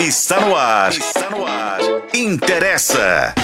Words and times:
Está 0.00 0.40
no 0.40 0.56
ar. 0.56 0.92
Está 0.92 1.28
no 1.28 1.44
ar. 1.44 1.80
Interessa. 2.14 3.34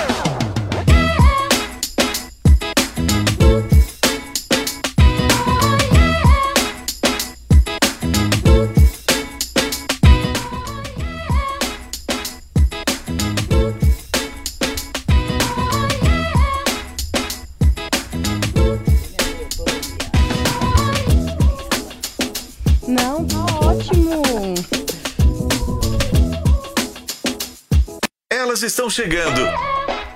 Estão 28.74 28.90
chegando 28.90 29.40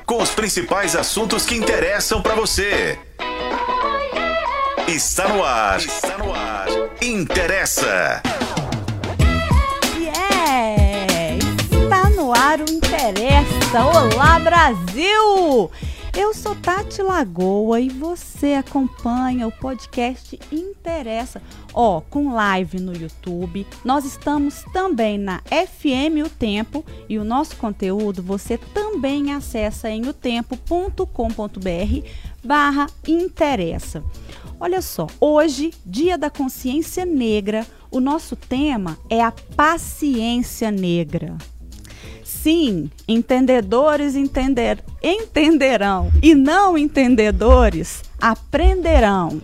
com 0.04 0.20
os 0.20 0.30
principais 0.30 0.96
assuntos 0.96 1.46
que 1.46 1.54
interessam 1.54 2.20
para 2.20 2.34
você. 2.34 2.98
Está 4.88 5.28
no 5.28 5.44
ar. 5.44 5.78
Está 5.78 6.18
no 6.18 6.34
ar. 6.34 6.66
Interessa. 7.00 8.20
Yeah! 9.96 11.38
Está 11.70 12.10
no 12.10 12.34
ar 12.34 12.58
o 12.58 12.68
Interessa. 12.68 13.84
Olá, 13.84 14.40
Brasil! 14.40 15.70
Eu 16.16 16.34
sou 16.34 16.54
Tati 16.56 17.02
Lagoa 17.02 17.80
e 17.80 17.88
você 17.88 18.54
acompanha 18.54 19.46
o 19.46 19.52
podcast 19.52 20.38
Interessa. 20.50 21.40
Ó, 21.72 22.00
com 22.00 22.32
live 22.32 22.80
no 22.80 22.96
YouTube. 22.96 23.66
Nós 23.84 24.04
estamos 24.04 24.64
também 24.72 25.18
na 25.18 25.40
FM 25.42 26.26
O 26.26 26.28
Tempo 26.28 26.84
e 27.08 27.18
o 27.18 27.24
nosso 27.24 27.56
conteúdo 27.56 28.22
você 28.22 28.58
também 28.58 29.32
acessa 29.32 29.88
em 29.90 30.08
otempo.com.br 30.08 31.06
barra 32.42 32.86
interessa. 33.06 34.02
Olha 34.58 34.82
só, 34.82 35.06
hoje, 35.20 35.72
Dia 35.86 36.18
da 36.18 36.30
Consciência 36.30 37.04
Negra, 37.04 37.64
o 37.90 38.00
nosso 38.00 38.34
tema 38.34 38.98
é 39.08 39.22
a 39.22 39.32
paciência 39.32 40.70
negra. 40.70 41.36
Sim, 42.50 42.90
entendedores 43.06 44.16
entender, 44.16 44.82
entenderão 45.02 46.10
e 46.22 46.34
não 46.34 46.78
entendedores 46.78 48.02
aprenderão. 48.18 49.42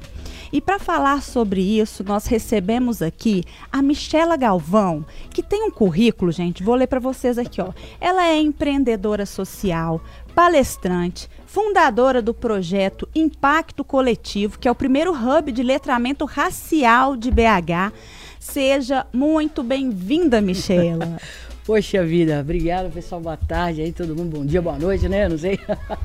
E 0.51 0.59
para 0.59 0.79
falar 0.79 1.21
sobre 1.21 1.61
isso, 1.61 2.03
nós 2.03 2.25
recebemos 2.25 3.03
aqui 3.03 3.45
a 3.71 3.83
Michela 3.83 4.39
Galvão, 4.39 5.05
que 5.29 5.43
tem 5.43 5.65
um 5.65 5.71
currículo, 5.71 6.33
gente, 6.33 6.63
vou 6.63 6.75
ler 6.75 6.87
para 6.87 6.99
vocês 6.99 7.37
aqui, 7.37 7.61
ó. 7.61 7.75
Ela 8.01 8.27
é 8.27 8.41
empreendedora 8.41 9.27
social, 9.27 10.01
palestrante, 10.35 11.29
fundadora 11.45 12.23
do 12.23 12.33
projeto 12.33 13.07
Impacto 13.15 13.85
Coletivo, 13.85 14.59
que 14.59 14.67
é 14.67 14.71
o 14.71 14.75
primeiro 14.75 15.13
hub 15.13 15.53
de 15.53 15.63
letramento 15.63 16.25
racial 16.25 17.19
de 17.19 17.31
BH. 17.31 17.93
Seja 18.41 19.07
muito 19.13 19.63
bem-vinda, 19.63 20.41
Michela. 20.41 21.19
Poxa 21.65 22.05
vida, 22.05 22.41
obrigado 22.41 22.93
pessoal, 22.93 23.23
boa 23.23 23.39
tarde 23.39 23.81
aí, 23.81 23.91
todo 23.91 24.15
mundo, 24.15 24.37
bom 24.37 24.45
dia, 24.45 24.61
boa 24.61 24.79
noite, 24.79 25.09
né? 25.09 25.27
Não 25.27 25.39
sei. 25.39 25.59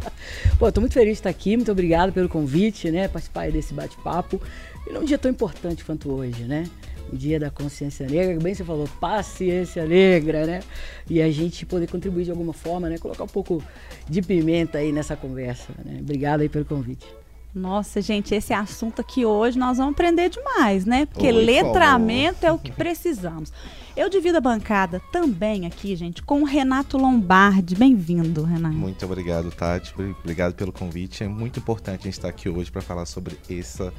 Pô, 0.58 0.72
tô 0.72 0.80
muito 0.80 0.94
feliz 0.94 1.16
de 1.16 1.20
estar 1.20 1.30
aqui, 1.30 1.58
muito 1.58 1.70
obrigado 1.70 2.14
pelo 2.14 2.30
convite, 2.30 2.90
né? 2.90 3.10
Participar 3.10 3.52
desse 3.52 3.74
bate-papo. 3.74 4.42
E 4.88 4.94
num 4.94 5.04
dia 5.04 5.18
tão 5.18 5.30
importante 5.30 5.84
quanto 5.84 6.10
hoje, 6.14 6.44
né? 6.44 6.64
O 7.12 7.18
dia 7.18 7.38
da 7.38 7.50
consciência 7.50 8.08
negra, 8.08 8.42
bem 8.42 8.54
você 8.54 8.64
falou, 8.64 8.88
paciência 9.02 9.86
negra, 9.86 10.46
né? 10.46 10.62
E 11.10 11.22
a 11.22 11.30
gente 11.30 11.66
poder 11.66 11.92
contribuir 11.92 12.24
de 12.24 12.32
alguma 12.32 12.54
forma, 12.54 12.88
né? 12.88 12.98
Colocar 12.98 13.26
um 13.26 13.28
pouco 13.28 13.62
de 14.08 14.22
pimenta 14.22 14.78
aí 14.78 14.94
nessa 14.94 15.18
conversa, 15.18 15.74
né? 15.84 15.98
Obrigado 16.00 16.40
aí 16.40 16.48
pelo 16.48 16.64
convite. 16.64 17.06
Nossa, 17.54 18.00
gente, 18.00 18.36
esse 18.36 18.54
assunto 18.54 19.02
aqui 19.02 19.26
hoje 19.26 19.58
nós 19.58 19.78
vamos 19.78 19.94
aprender 19.94 20.30
demais, 20.30 20.86
né? 20.86 21.08
Porque 21.08 21.28
Oi, 21.28 21.46
letramento 21.46 22.46
é 22.46 22.52
o 22.52 22.60
que 22.60 22.72
precisamos. 22.72 23.52
Eu 23.98 24.08
divido 24.08 24.38
a 24.38 24.42
bancada 24.42 25.02
também 25.12 25.66
aqui, 25.66 25.96
gente, 25.96 26.22
com 26.22 26.42
o 26.42 26.46
Renato 26.46 26.98
Lombardi. 26.98 27.76
Bem-vindo, 27.76 28.44
Renato. 28.44 28.76
Muito 28.76 29.04
obrigado, 29.04 29.52
Tati. 29.52 29.94
Obrigado 30.22 30.54
pelo 30.54 30.72
convite. 30.72 31.24
É 31.24 31.28
muito 31.28 31.60
importante 31.60 32.02
a 32.02 32.04
gente 32.04 32.14
estar 32.14 32.30
aqui 32.30 32.48
hoje 32.48 32.72
para 32.72 32.82
falar 32.82 33.06
sobre 33.06 33.38
essa 33.50 33.92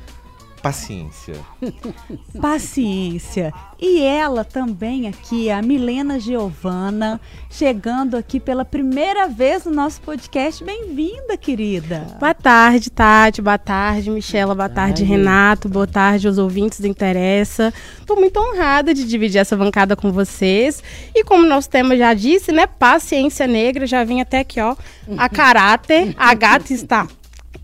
paciência. 0.60 1.34
Paciência. 2.40 3.52
E 3.78 4.02
ela 4.02 4.44
também 4.44 5.08
aqui, 5.08 5.50
a 5.50 5.62
Milena 5.62 6.20
Giovana, 6.20 7.20
chegando 7.48 8.16
aqui 8.16 8.38
pela 8.38 8.64
primeira 8.64 9.26
vez 9.26 9.64
no 9.64 9.72
nosso 9.72 10.00
podcast. 10.02 10.62
Bem-vinda, 10.62 11.36
querida. 11.36 12.06
Boa 12.18 12.34
tarde, 12.34 12.90
Tati. 12.90 13.40
Boa 13.40 13.58
tarde, 13.58 14.10
Michela. 14.10 14.54
Boa 14.54 14.68
tarde, 14.68 15.02
Renato. 15.02 15.68
Boa 15.68 15.86
tarde 15.86 16.28
aos 16.28 16.36
ouvintes 16.36 16.80
do 16.80 16.86
Interessa. 16.86 17.72
Estou 17.98 18.16
muito 18.16 18.38
honrada 18.38 18.92
de 18.92 19.04
dividir 19.04 19.38
essa 19.38 19.56
bancada 19.56 19.96
com 19.96 20.12
vocês. 20.12 20.82
E 21.14 21.24
como 21.24 21.46
nosso 21.46 21.70
tema 21.70 21.96
já 21.96 22.12
disse, 22.12 22.52
né? 22.52 22.66
Paciência 22.66 23.46
negra. 23.46 23.86
Já 23.86 24.04
vim 24.04 24.20
até 24.20 24.40
aqui, 24.40 24.60
ó. 24.60 24.76
A 25.16 25.28
caráter. 25.28 26.14
A 26.18 26.34
gata 26.34 26.72
está 26.72 27.08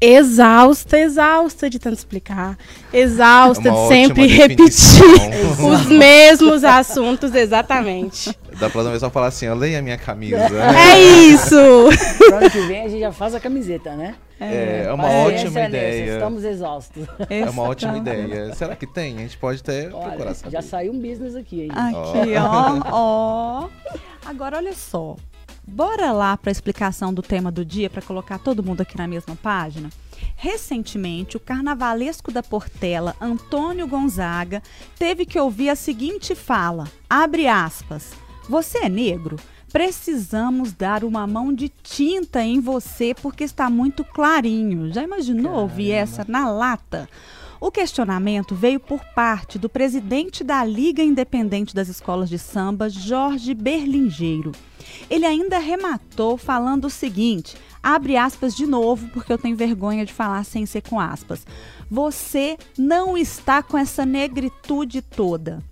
exausta, 0.00 0.98
exausta 0.98 1.70
de 1.70 1.78
tanto 1.78 1.96
explicar. 1.96 2.56
Exausta 2.92 3.68
É 3.68 3.72
uma 3.72 3.82
de 3.82 3.88
sempre 3.88 4.26
repetir 4.26 4.58
definição. 4.58 5.68
os 5.72 5.86
mesmos 5.86 6.64
assuntos, 6.64 7.34
exatamente. 7.34 8.36
Da 8.58 8.70
próxima 8.70 8.90
vez 8.90 9.02
eu 9.02 9.10
falar 9.10 9.28
assim, 9.28 9.48
ó, 9.48 9.54
leia 9.54 9.78
a 9.78 9.82
minha 9.82 9.98
camisa. 9.98 10.36
É 10.76 10.98
isso! 10.98 11.56
Pro 12.18 12.36
ano 12.36 12.50
que 12.50 12.60
vem 12.60 12.82
a 12.82 12.88
gente 12.88 13.00
já 13.00 13.12
faz 13.12 13.34
a 13.34 13.40
camiseta, 13.40 13.94
né? 13.94 14.14
É, 14.38 14.84
é 14.86 14.92
uma 14.92 15.04
Paciência 15.04 15.46
ótima 15.46 15.60
nessa, 15.60 15.68
ideia. 15.68 16.12
Estamos 16.12 16.44
exaustos. 16.44 17.06
É 17.30 17.48
uma 17.48 17.62
ótima 17.62 17.96
ideia. 17.96 18.54
Será 18.54 18.76
que 18.76 18.86
tem? 18.86 19.16
A 19.16 19.20
gente 19.20 19.38
pode 19.38 19.60
até 19.60 19.88
procurar 19.88 20.12
Olha, 20.12 20.34
saber. 20.34 20.52
já 20.52 20.62
saiu 20.62 20.92
um 20.92 21.00
business 21.00 21.34
aqui, 21.34 21.62
hein? 21.62 21.70
Aqui, 21.72 22.34
ó, 22.38 22.82
ó. 22.92 23.68
Agora, 24.26 24.58
olha 24.58 24.74
só. 24.74 25.16
Bora 25.66 26.12
lá 26.12 26.36
para 26.36 26.48
a 26.48 26.52
explicação 26.52 27.12
do 27.12 27.20
tema 27.20 27.50
do 27.50 27.64
dia, 27.64 27.90
para 27.90 28.00
colocar 28.00 28.38
todo 28.38 28.62
mundo 28.62 28.82
aqui 28.82 28.96
na 28.96 29.08
mesma 29.08 29.34
página? 29.34 29.90
Recentemente, 30.36 31.36
o 31.36 31.40
carnavalesco 31.40 32.30
da 32.30 32.40
Portela, 32.40 33.16
Antônio 33.20 33.88
Gonzaga, 33.88 34.62
teve 34.96 35.26
que 35.26 35.38
ouvir 35.38 35.68
a 35.68 35.74
seguinte 35.74 36.36
fala: 36.36 36.86
abre 37.10 37.48
aspas. 37.48 38.12
Você 38.48 38.78
é 38.78 38.88
negro? 38.88 39.36
Precisamos 39.72 40.72
dar 40.72 41.02
uma 41.02 41.26
mão 41.26 41.52
de 41.52 41.68
tinta 41.68 42.42
em 42.42 42.60
você 42.60 43.12
porque 43.12 43.42
está 43.42 43.68
muito 43.68 44.04
clarinho. 44.04 44.92
Já 44.92 45.02
imaginou 45.02 45.54
ouvir 45.54 45.90
essa 45.90 46.24
na 46.28 46.48
lata? 46.48 47.08
O 47.60 47.70
questionamento 47.70 48.54
veio 48.54 48.78
por 48.78 49.02
parte 49.14 49.58
do 49.58 49.68
presidente 49.68 50.44
da 50.44 50.62
Liga 50.62 51.02
Independente 51.02 51.74
das 51.74 51.88
Escolas 51.88 52.28
de 52.28 52.38
Samba, 52.38 52.88
Jorge 52.90 53.54
Berlingeiro. 53.54 54.52
Ele 55.08 55.24
ainda 55.24 55.58
rematou 55.58 56.36
falando 56.36 56.84
o 56.86 56.90
seguinte: 56.90 57.56
abre 57.82 58.16
aspas 58.16 58.54
de 58.54 58.66
novo, 58.66 59.08
porque 59.08 59.32
eu 59.32 59.38
tenho 59.38 59.56
vergonha 59.56 60.04
de 60.04 60.12
falar 60.12 60.44
sem 60.44 60.66
ser 60.66 60.82
com 60.82 61.00
aspas. 61.00 61.46
Você 61.90 62.58
não 62.76 63.16
está 63.16 63.62
com 63.62 63.78
essa 63.78 64.04
negritude 64.04 65.00
toda. 65.00 65.62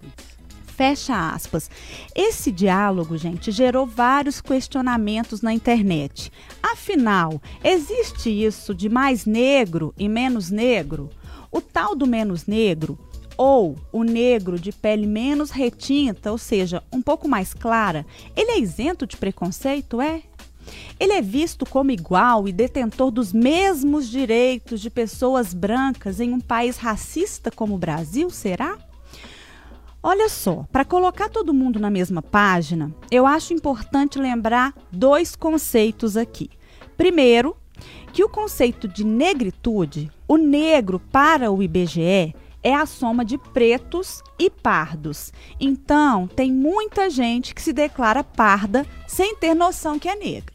Fecha 0.65 1.31
aspas. 1.31 1.71
Esse 2.17 2.51
diálogo, 2.51 3.17
gente, 3.17 3.53
gerou 3.53 3.87
vários 3.87 4.41
questionamentos 4.41 5.41
na 5.41 5.53
internet. 5.53 6.33
Afinal, 6.61 7.41
existe 7.63 8.29
isso 8.29 8.75
de 8.75 8.89
mais 8.89 9.25
negro 9.25 9.95
e 9.97 10.09
menos 10.09 10.51
negro? 10.51 11.11
O 11.55 11.61
tal 11.61 11.95
do 11.95 12.05
menos 12.05 12.47
negro 12.47 12.99
ou 13.37 13.77
o 13.93 14.03
negro 14.03 14.59
de 14.59 14.73
pele 14.73 15.07
menos 15.07 15.53
retinta, 15.53 16.33
ou 16.33 16.37
seja, 16.37 16.83
um 16.93 17.01
pouco 17.01 17.29
mais 17.29 17.55
clara, 17.55 18.05
ele 18.35 18.51
é 18.51 18.59
isento 18.59 19.07
de 19.07 19.17
preconceito, 19.17 20.01
é? 20.01 20.25
Ele 20.99 21.13
é 21.13 21.23
visto 21.23 21.65
como 21.65 21.93
igual 21.93 22.49
e 22.49 22.53
detentor 22.53 23.13
dos 23.13 23.33
mesmos 23.33 24.09
direitos 24.09 24.81
de 24.81 24.91
pessoas 24.91 25.55
brancas 25.55 26.19
em 26.19 26.33
um 26.33 26.41
país 26.41 26.77
racista 26.77 27.53
como 27.53 27.77
o 27.77 27.79
Brasil, 27.79 28.31
será? 28.31 28.77
Olha 30.03 30.29
só, 30.29 30.67
para 30.73 30.85
colocar 30.85 31.29
todo 31.29 31.55
mundo 31.55 31.79
na 31.79 31.89
mesma 31.89 32.21
página, 32.21 32.93
eu 33.13 33.29
acho 33.29 33.55
importante 33.55 34.19
lembrar 34.19 34.75
dois 34.91 35.37
conceitos 35.37 36.17
aqui. 36.17 36.51
Primeiro, 36.97 37.57
que 38.15 38.23
o 38.23 38.29
conceito 38.29 38.87
de 38.87 39.03
negritude, 39.03 40.09
o 40.29 40.37
negro 40.37 41.01
para 41.11 41.51
o 41.51 41.61
IBGE, 41.61 42.33
é 42.63 42.73
a 42.73 42.87
soma 42.87 43.25
de 43.25 43.37
pretos 43.37 44.23
e 44.39 44.49
pardos. 44.49 45.33
Então, 45.59 46.29
tem 46.29 46.53
muita 46.53 47.11
gente 47.11 47.53
que 47.53 47.61
se 47.61 47.73
declara 47.73 48.23
parda 48.23 48.87
sem 49.09 49.35
ter 49.35 49.53
noção 49.53 49.99
que 49.99 50.09
é 50.09 50.15
negra. 50.15 50.55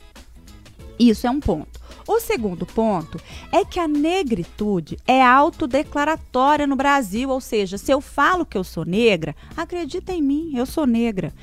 Isso 0.98 1.28
é 1.28 1.30
um 1.30 1.42
ponto. 1.42 1.78
O 2.08 2.22
segundo 2.22 2.66
ponto 2.66 3.20
é 3.52 3.66
que 3.66 3.78
a 3.80 3.90
negritude 3.90 4.98
é 5.06 5.22
autodeclaratória 5.22 6.66
no 6.66 6.78
Brasil, 6.78 7.30
ou 7.30 7.42
seja, 7.42 7.78
se 7.78 7.92
eu 7.92 8.00
falo 8.00 8.46
que 8.46 8.58
eu 8.58 8.64
sou 8.64 8.86
negra, 8.86 9.36
acredita 9.56 10.14
em 10.14 10.22
mim, 10.22 10.54
eu 10.56 10.66
sou 10.66 10.88
negra. 10.88 11.34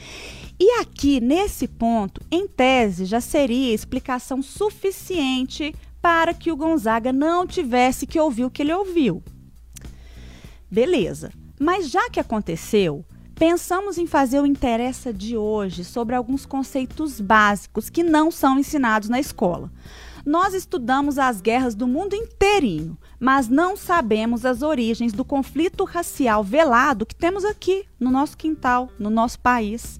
E 0.58 0.80
aqui, 0.80 1.20
nesse 1.20 1.68
ponto, 1.68 2.22
em 2.30 2.48
tese, 2.48 3.04
já 3.04 3.20
seria 3.20 3.74
explicação 3.74 4.40
suficiente 4.40 5.74
para 6.06 6.32
que 6.32 6.52
o 6.52 6.56
Gonzaga 6.56 7.12
não 7.12 7.44
tivesse 7.44 8.06
que 8.06 8.20
ouvir 8.20 8.44
o 8.44 8.50
que 8.50 8.62
ele 8.62 8.72
ouviu. 8.72 9.24
Beleza. 10.70 11.32
Mas 11.58 11.90
já 11.90 12.08
que 12.08 12.20
aconteceu, 12.20 13.04
pensamos 13.34 13.98
em 13.98 14.06
fazer 14.06 14.38
o 14.38 14.46
Interessa 14.46 15.12
de 15.12 15.36
hoje 15.36 15.84
sobre 15.84 16.14
alguns 16.14 16.46
conceitos 16.46 17.20
básicos 17.20 17.90
que 17.90 18.04
não 18.04 18.30
são 18.30 18.56
ensinados 18.56 19.08
na 19.08 19.18
escola. 19.18 19.68
Nós 20.24 20.54
estudamos 20.54 21.18
as 21.18 21.40
guerras 21.40 21.74
do 21.74 21.88
mundo 21.88 22.14
inteirinho, 22.14 22.96
mas 23.18 23.48
não 23.48 23.76
sabemos 23.76 24.46
as 24.46 24.62
origens 24.62 25.12
do 25.12 25.24
conflito 25.24 25.82
racial 25.82 26.44
velado 26.44 27.04
que 27.04 27.16
temos 27.16 27.44
aqui 27.44 27.84
no 27.98 28.12
nosso 28.12 28.36
quintal, 28.36 28.90
no 28.96 29.10
nosso 29.10 29.40
país. 29.40 29.98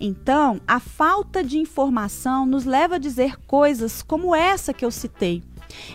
Então, 0.00 0.60
a 0.66 0.80
falta 0.80 1.44
de 1.44 1.58
informação 1.58 2.46
nos 2.46 2.64
leva 2.64 2.94
a 2.94 2.98
dizer 2.98 3.36
coisas 3.46 4.00
como 4.00 4.34
essa 4.34 4.72
que 4.72 4.84
eu 4.84 4.90
citei. 4.90 5.42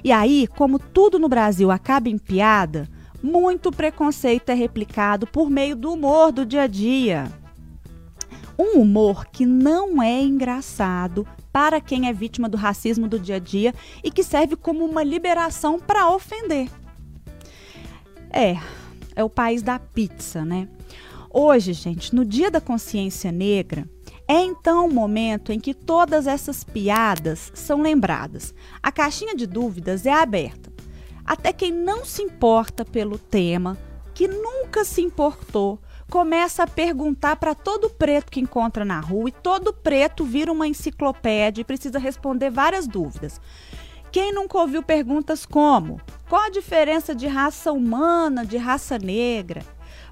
E 0.03 0.11
aí, 0.11 0.45
como 0.45 0.77
tudo 0.77 1.17
no 1.17 1.27
Brasil 1.27 1.71
acaba 1.71 2.07
em 2.07 2.17
piada, 2.19 2.87
muito 3.21 3.71
preconceito 3.71 4.49
é 4.49 4.53
replicado 4.53 5.25
por 5.25 5.49
meio 5.49 5.75
do 5.75 5.91
humor 5.91 6.31
do 6.31 6.45
dia 6.45 6.61
a 6.61 6.67
dia. 6.67 7.31
Um 8.57 8.79
humor 8.79 9.25
que 9.25 9.45
não 9.45 10.01
é 10.01 10.21
engraçado 10.21 11.27
para 11.51 11.81
quem 11.81 12.07
é 12.07 12.13
vítima 12.13 12.47
do 12.47 12.57
racismo 12.57 13.07
do 13.07 13.17
dia 13.17 13.37
a 13.37 13.39
dia 13.39 13.73
e 14.03 14.11
que 14.11 14.23
serve 14.23 14.55
como 14.55 14.85
uma 14.85 15.03
liberação 15.03 15.79
para 15.79 16.09
ofender. 16.09 16.69
É, 18.29 18.55
é 19.15 19.23
o 19.23 19.29
país 19.29 19.63
da 19.63 19.79
pizza, 19.79 20.45
né? 20.45 20.67
Hoje, 21.37 21.73
gente, 21.73 22.15
no 22.15 22.23
Dia 22.23 22.49
da 22.51 22.61
Consciência 22.61 23.31
Negra, 23.31 23.89
é 24.27 24.41
então 24.41 24.87
o 24.87 24.93
momento 24.93 25.51
em 25.51 25.59
que 25.59 25.73
todas 25.73 26.25
essas 26.25 26.63
piadas 26.63 27.51
são 27.53 27.81
lembradas. 27.81 28.53
A 28.81 28.91
caixinha 28.91 29.35
de 29.35 29.45
dúvidas 29.45 30.05
é 30.05 30.13
aberta. 30.13 30.73
Até 31.23 31.53
quem 31.53 31.71
não 31.71 32.05
se 32.05 32.21
importa 32.23 32.83
pelo 32.83 33.17
tema, 33.19 33.77
que 34.13 34.27
nunca 34.27 34.83
se 34.83 35.01
importou, 35.01 35.79
começa 36.09 36.63
a 36.63 36.67
perguntar 36.67 37.35
para 37.35 37.53
todo 37.53 37.89
preto 37.89 38.31
que 38.31 38.39
encontra 38.39 38.85
na 38.85 38.99
rua 38.99 39.29
e 39.29 39.31
todo 39.31 39.73
preto 39.73 40.23
vira 40.23 40.51
uma 40.51 40.67
enciclopédia 40.67 41.61
e 41.61 41.65
precisa 41.65 41.99
responder 41.99 42.49
várias 42.49 42.87
dúvidas. 42.87 43.39
Quem 44.11 44.33
nunca 44.33 44.57
ouviu 44.57 44.81
perguntas 44.81 45.45
como: 45.45 45.99
qual 46.29 46.43
a 46.43 46.49
diferença 46.49 47.13
de 47.13 47.27
raça 47.27 47.71
humana 47.71 48.45
de 48.45 48.57
raça 48.57 48.97
negra? 48.97 49.63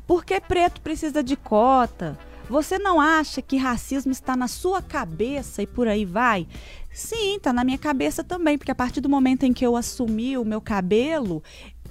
Por 0.06 0.26
que 0.26 0.40
preto 0.42 0.82
precisa 0.82 1.24
de 1.24 1.36
cota? 1.36 2.18
Você 2.50 2.78
não 2.78 3.00
acha 3.00 3.42
que 3.42 3.58
racismo 3.58 4.12
está 4.12 4.36
na 4.36 4.48
sua 4.48 4.82
cabeça 4.82 5.62
e 5.62 5.68
por 5.68 5.88
aí 5.88 6.06
vai? 6.06 6.48
Sim, 6.92 7.38
está 7.38 7.54
na 7.54 7.64
minha 7.64 7.78
cabeça 7.78 8.24
também, 8.24 8.58
porque 8.58 8.72
a 8.72 8.76
partir 8.76 9.02
do 9.02 9.10
momento 9.10 9.44
em 9.44 9.54
que 9.54 9.66
eu 9.66 9.76
assumi 9.76 10.38
o 10.38 10.46
meu 10.46 10.62
cabelo, 10.62 11.42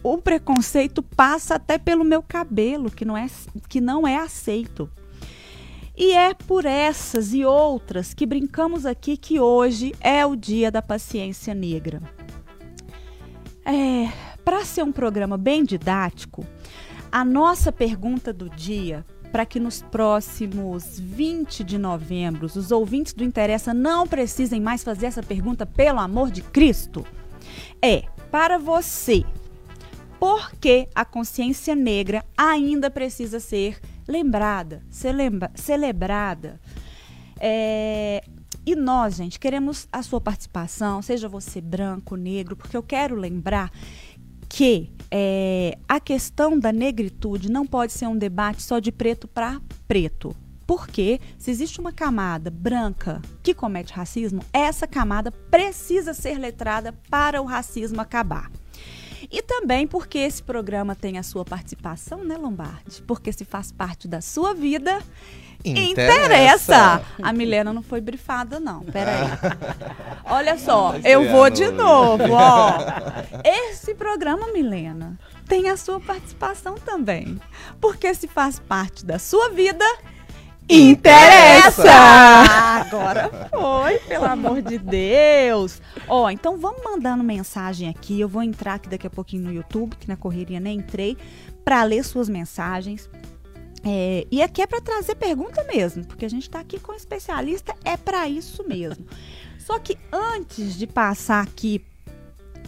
o 0.02 0.18
preconceito 0.18 1.02
passa 1.02 1.54
até 1.54 1.78
pelo 1.78 2.04
meu 2.04 2.22
cabelo, 2.22 2.90
que 2.90 3.04
não 3.04 3.16
é, 3.16 3.26
que 3.68 3.80
não 3.80 4.06
é 4.06 4.16
aceito. 4.16 4.90
E 5.96 6.12
é 6.12 6.34
por 6.34 6.64
essas 6.64 7.34
e 7.34 7.44
outras 7.44 8.14
que 8.14 8.26
brincamos 8.26 8.86
aqui 8.86 9.16
que 9.16 9.40
hoje 9.40 9.94
é 10.00 10.24
o 10.24 10.36
dia 10.36 10.70
da 10.70 10.82
paciência 10.82 11.54
negra. 11.54 12.02
É, 13.64 14.10
para 14.44 14.64
ser 14.64 14.82
um 14.82 14.92
programa 14.92 15.36
bem 15.36 15.64
didático, 15.64 16.44
a 17.10 17.24
nossa 17.24 17.70
pergunta 17.70 18.32
do 18.32 18.48
dia 18.50 19.04
para 19.32 19.46
que 19.46 19.58
nos 19.58 19.80
próximos 19.80 21.00
20 21.00 21.64
de 21.64 21.78
novembro 21.78 22.44
os 22.44 22.70
ouvintes 22.70 23.14
do 23.14 23.24
Interessa 23.24 23.72
não 23.72 24.06
precisem 24.06 24.60
mais 24.60 24.84
fazer 24.84 25.06
essa 25.06 25.22
pergunta, 25.22 25.64
pelo 25.64 25.98
amor 25.98 26.30
de 26.30 26.42
Cristo, 26.42 27.04
é 27.80 28.04
para 28.30 28.58
você. 28.58 29.24
Por 30.20 30.52
que 30.56 30.86
a 30.94 31.04
consciência 31.04 31.74
negra 31.74 32.24
ainda 32.36 32.90
precisa 32.90 33.40
ser 33.40 33.80
lembrada, 34.06 34.82
celebra, 34.90 35.50
celebrada? 35.54 36.60
É, 37.40 38.22
e 38.64 38.76
nós, 38.76 39.16
gente, 39.16 39.40
queremos 39.40 39.88
a 39.90 40.02
sua 40.02 40.20
participação, 40.20 41.02
seja 41.02 41.28
você 41.28 41.60
branco, 41.60 42.14
negro, 42.14 42.54
porque 42.54 42.76
eu 42.76 42.82
quero 42.82 43.16
lembrar 43.16 43.72
que 44.52 44.92
é, 45.10 45.78
a 45.88 45.98
questão 45.98 46.58
da 46.58 46.70
negritude 46.70 47.50
não 47.50 47.66
pode 47.66 47.90
ser 47.90 48.06
um 48.06 48.16
debate 48.16 48.62
só 48.62 48.78
de 48.78 48.92
preto 48.92 49.26
para 49.26 49.58
preto. 49.88 50.36
Porque 50.66 51.18
se 51.38 51.50
existe 51.50 51.80
uma 51.80 51.90
camada 51.90 52.50
branca 52.50 53.22
que 53.42 53.54
comete 53.54 53.94
racismo, 53.94 54.44
essa 54.52 54.86
camada 54.86 55.32
precisa 55.32 56.12
ser 56.12 56.38
letrada 56.38 56.92
para 57.08 57.40
o 57.40 57.46
racismo 57.46 57.98
acabar. 57.98 58.50
E 59.30 59.40
também 59.40 59.86
porque 59.86 60.18
esse 60.18 60.42
programa 60.42 60.94
tem 60.94 61.16
a 61.16 61.22
sua 61.22 61.46
participação, 61.46 62.22
né, 62.22 62.36
Lombardi? 62.36 63.02
Porque 63.06 63.32
se 63.32 63.46
faz 63.46 63.72
parte 63.72 64.06
da 64.06 64.20
sua 64.20 64.52
vida, 64.52 65.02
Interessa. 65.64 66.22
Interessa. 66.24 67.02
A 67.22 67.32
Milena 67.32 67.72
não 67.72 67.82
foi 67.82 68.00
brifada, 68.00 68.58
não. 68.58 68.80
Peraí. 68.80 69.28
Olha 70.24 70.58
só, 70.58 70.94
eu 71.04 71.30
vou 71.30 71.48
de 71.50 71.70
novo, 71.70 72.32
ó. 72.32 72.78
Esse 73.44 73.94
programa, 73.94 74.52
Milena, 74.52 75.18
tem 75.46 75.68
a 75.68 75.76
sua 75.76 76.00
participação 76.00 76.74
também. 76.74 77.40
Porque 77.80 78.12
se 78.14 78.26
faz 78.26 78.58
parte 78.58 79.04
da 79.04 79.18
sua 79.18 79.50
vida, 79.50 79.84
interessa! 80.68 81.92
Agora 82.80 83.30
foi, 83.50 83.98
pelo 84.00 84.24
amor 84.24 84.62
de 84.62 84.78
Deus. 84.78 85.80
Ó, 86.08 86.28
então 86.30 86.58
vamos 86.58 86.82
mandando 86.82 87.22
mensagem 87.22 87.88
aqui. 87.88 88.20
Eu 88.20 88.28
vou 88.28 88.42
entrar 88.42 88.74
aqui 88.74 88.88
daqui 88.88 89.06
a 89.06 89.10
pouquinho 89.10 89.44
no 89.44 89.52
YouTube, 89.52 89.96
que 89.96 90.08
na 90.08 90.16
correria 90.16 90.58
nem 90.58 90.78
entrei, 90.78 91.16
para 91.64 91.82
ler 91.84 92.02
suas 92.04 92.28
mensagens 92.28 93.08
é, 93.84 94.26
e 94.30 94.42
aqui 94.42 94.62
é 94.62 94.66
para 94.66 94.80
trazer 94.80 95.14
pergunta 95.16 95.64
mesmo, 95.64 96.04
porque 96.06 96.24
a 96.24 96.30
gente 96.30 96.44
está 96.44 96.60
aqui 96.60 96.78
com 96.78 96.94
especialista, 96.94 97.74
é 97.84 97.96
para 97.96 98.28
isso 98.28 98.66
mesmo. 98.66 99.06
Só 99.58 99.78
que 99.78 99.98
antes 100.12 100.74
de 100.76 100.86
passar 100.86 101.42
aqui 101.42 101.84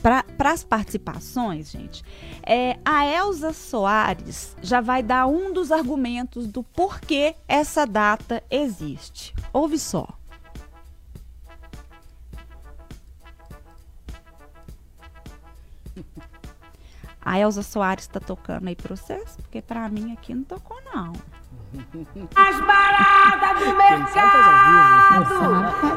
para 0.02 0.50
as 0.50 0.62
participações, 0.62 1.70
gente, 1.70 2.04
é, 2.42 2.78
a 2.84 3.06
Elza 3.06 3.54
Soares 3.54 4.54
já 4.62 4.80
vai 4.80 5.02
dar 5.02 5.26
um 5.26 5.52
dos 5.52 5.72
argumentos 5.72 6.46
do 6.46 6.62
porquê 6.62 7.34
essa 7.48 7.86
data 7.86 8.42
existe. 8.50 9.34
Ouve 9.52 9.78
só. 9.78 10.06
A 17.24 17.38
Elza 17.38 17.62
Soares 17.62 18.04
está 18.04 18.20
tocando 18.20 18.68
aí 18.68 18.76
para 18.76 18.94
vocês? 18.94 19.36
Porque 19.36 19.62
para 19.62 19.88
mim 19.88 20.12
aqui 20.12 20.34
não 20.34 20.42
tocou, 20.44 20.76
não. 20.94 21.12
As 22.36 22.60
baratas 22.60 23.58
do 23.60 23.74
mercado 23.76 25.16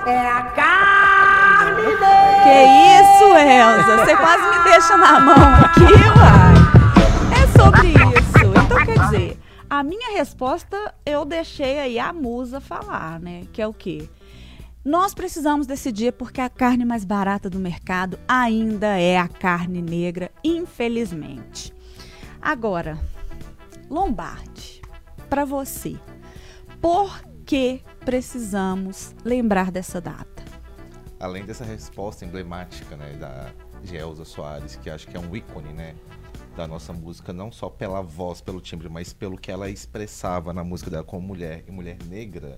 é 0.08 0.28
a 0.30 0.44
carne 0.44 1.84
dele. 1.84 1.98
Que 2.44 2.64
isso, 3.02 3.26
Elza? 3.36 3.98
Você 3.98 4.16
quase 4.16 4.58
me 4.58 4.64
deixa 4.64 4.98
na 4.98 5.20
mão 5.20 5.36
aqui, 5.36 5.84
uai. 5.84 6.56
É 7.34 7.48
sobre 7.60 7.88
isso. 7.90 8.38
Então, 8.66 8.86
quer 8.86 9.00
dizer, 9.00 9.40
a 9.70 9.84
minha 9.84 10.18
resposta 10.18 10.94
eu 11.06 11.26
deixei 11.26 11.80
aí 11.80 12.00
a 12.00 12.14
musa 12.14 12.62
falar, 12.62 13.20
né? 13.20 13.44
Que 13.52 13.62
é 13.62 13.68
o 13.68 13.74
quê? 13.74 14.10
Nós 14.88 15.14
precisamos 15.14 15.68
desse 15.68 15.92
dia 15.92 16.14
porque 16.14 16.40
a 16.40 16.48
carne 16.48 16.86
mais 16.86 17.04
barata 17.04 17.50
do 17.50 17.60
mercado 17.60 18.18
ainda 18.26 18.98
é 18.98 19.18
a 19.18 19.28
carne 19.28 19.82
negra, 19.82 20.32
infelizmente. 20.42 21.74
Agora, 22.42 22.98
Lombardi, 23.90 24.82
para 25.30 25.44
você, 25.44 25.98
por 26.80 27.22
que 27.46 27.82
precisamos 28.06 29.14
lembrar 29.26 29.72
dessa 29.72 30.00
data? 30.00 30.46
Além 31.20 31.44
dessa 31.44 31.66
resposta 31.66 32.24
emblemática 32.24 32.96
né, 32.96 33.12
da 33.20 33.52
Gelza 33.84 34.24
Soares, 34.24 34.78
que 34.78 34.90
acho 34.90 35.06
que 35.06 35.18
é 35.18 35.20
um 35.20 35.36
ícone 35.36 35.74
né, 35.74 35.96
da 36.56 36.66
nossa 36.66 36.94
música, 36.94 37.34
não 37.34 37.52
só 37.52 37.70
pela 37.70 38.02
voz, 38.02 38.40
pelo 38.40 38.62
timbre, 38.62 38.88
mas 38.88 39.12
pelo 39.12 39.38
que 39.38 39.52
ela 39.52 39.70
expressava 39.70 40.54
na 40.54 40.64
música 40.64 40.90
dela 40.90 41.04
como 41.04 41.28
mulher 41.28 41.66
e 41.68 41.72
mulher 41.72 41.98
negra 42.06 42.58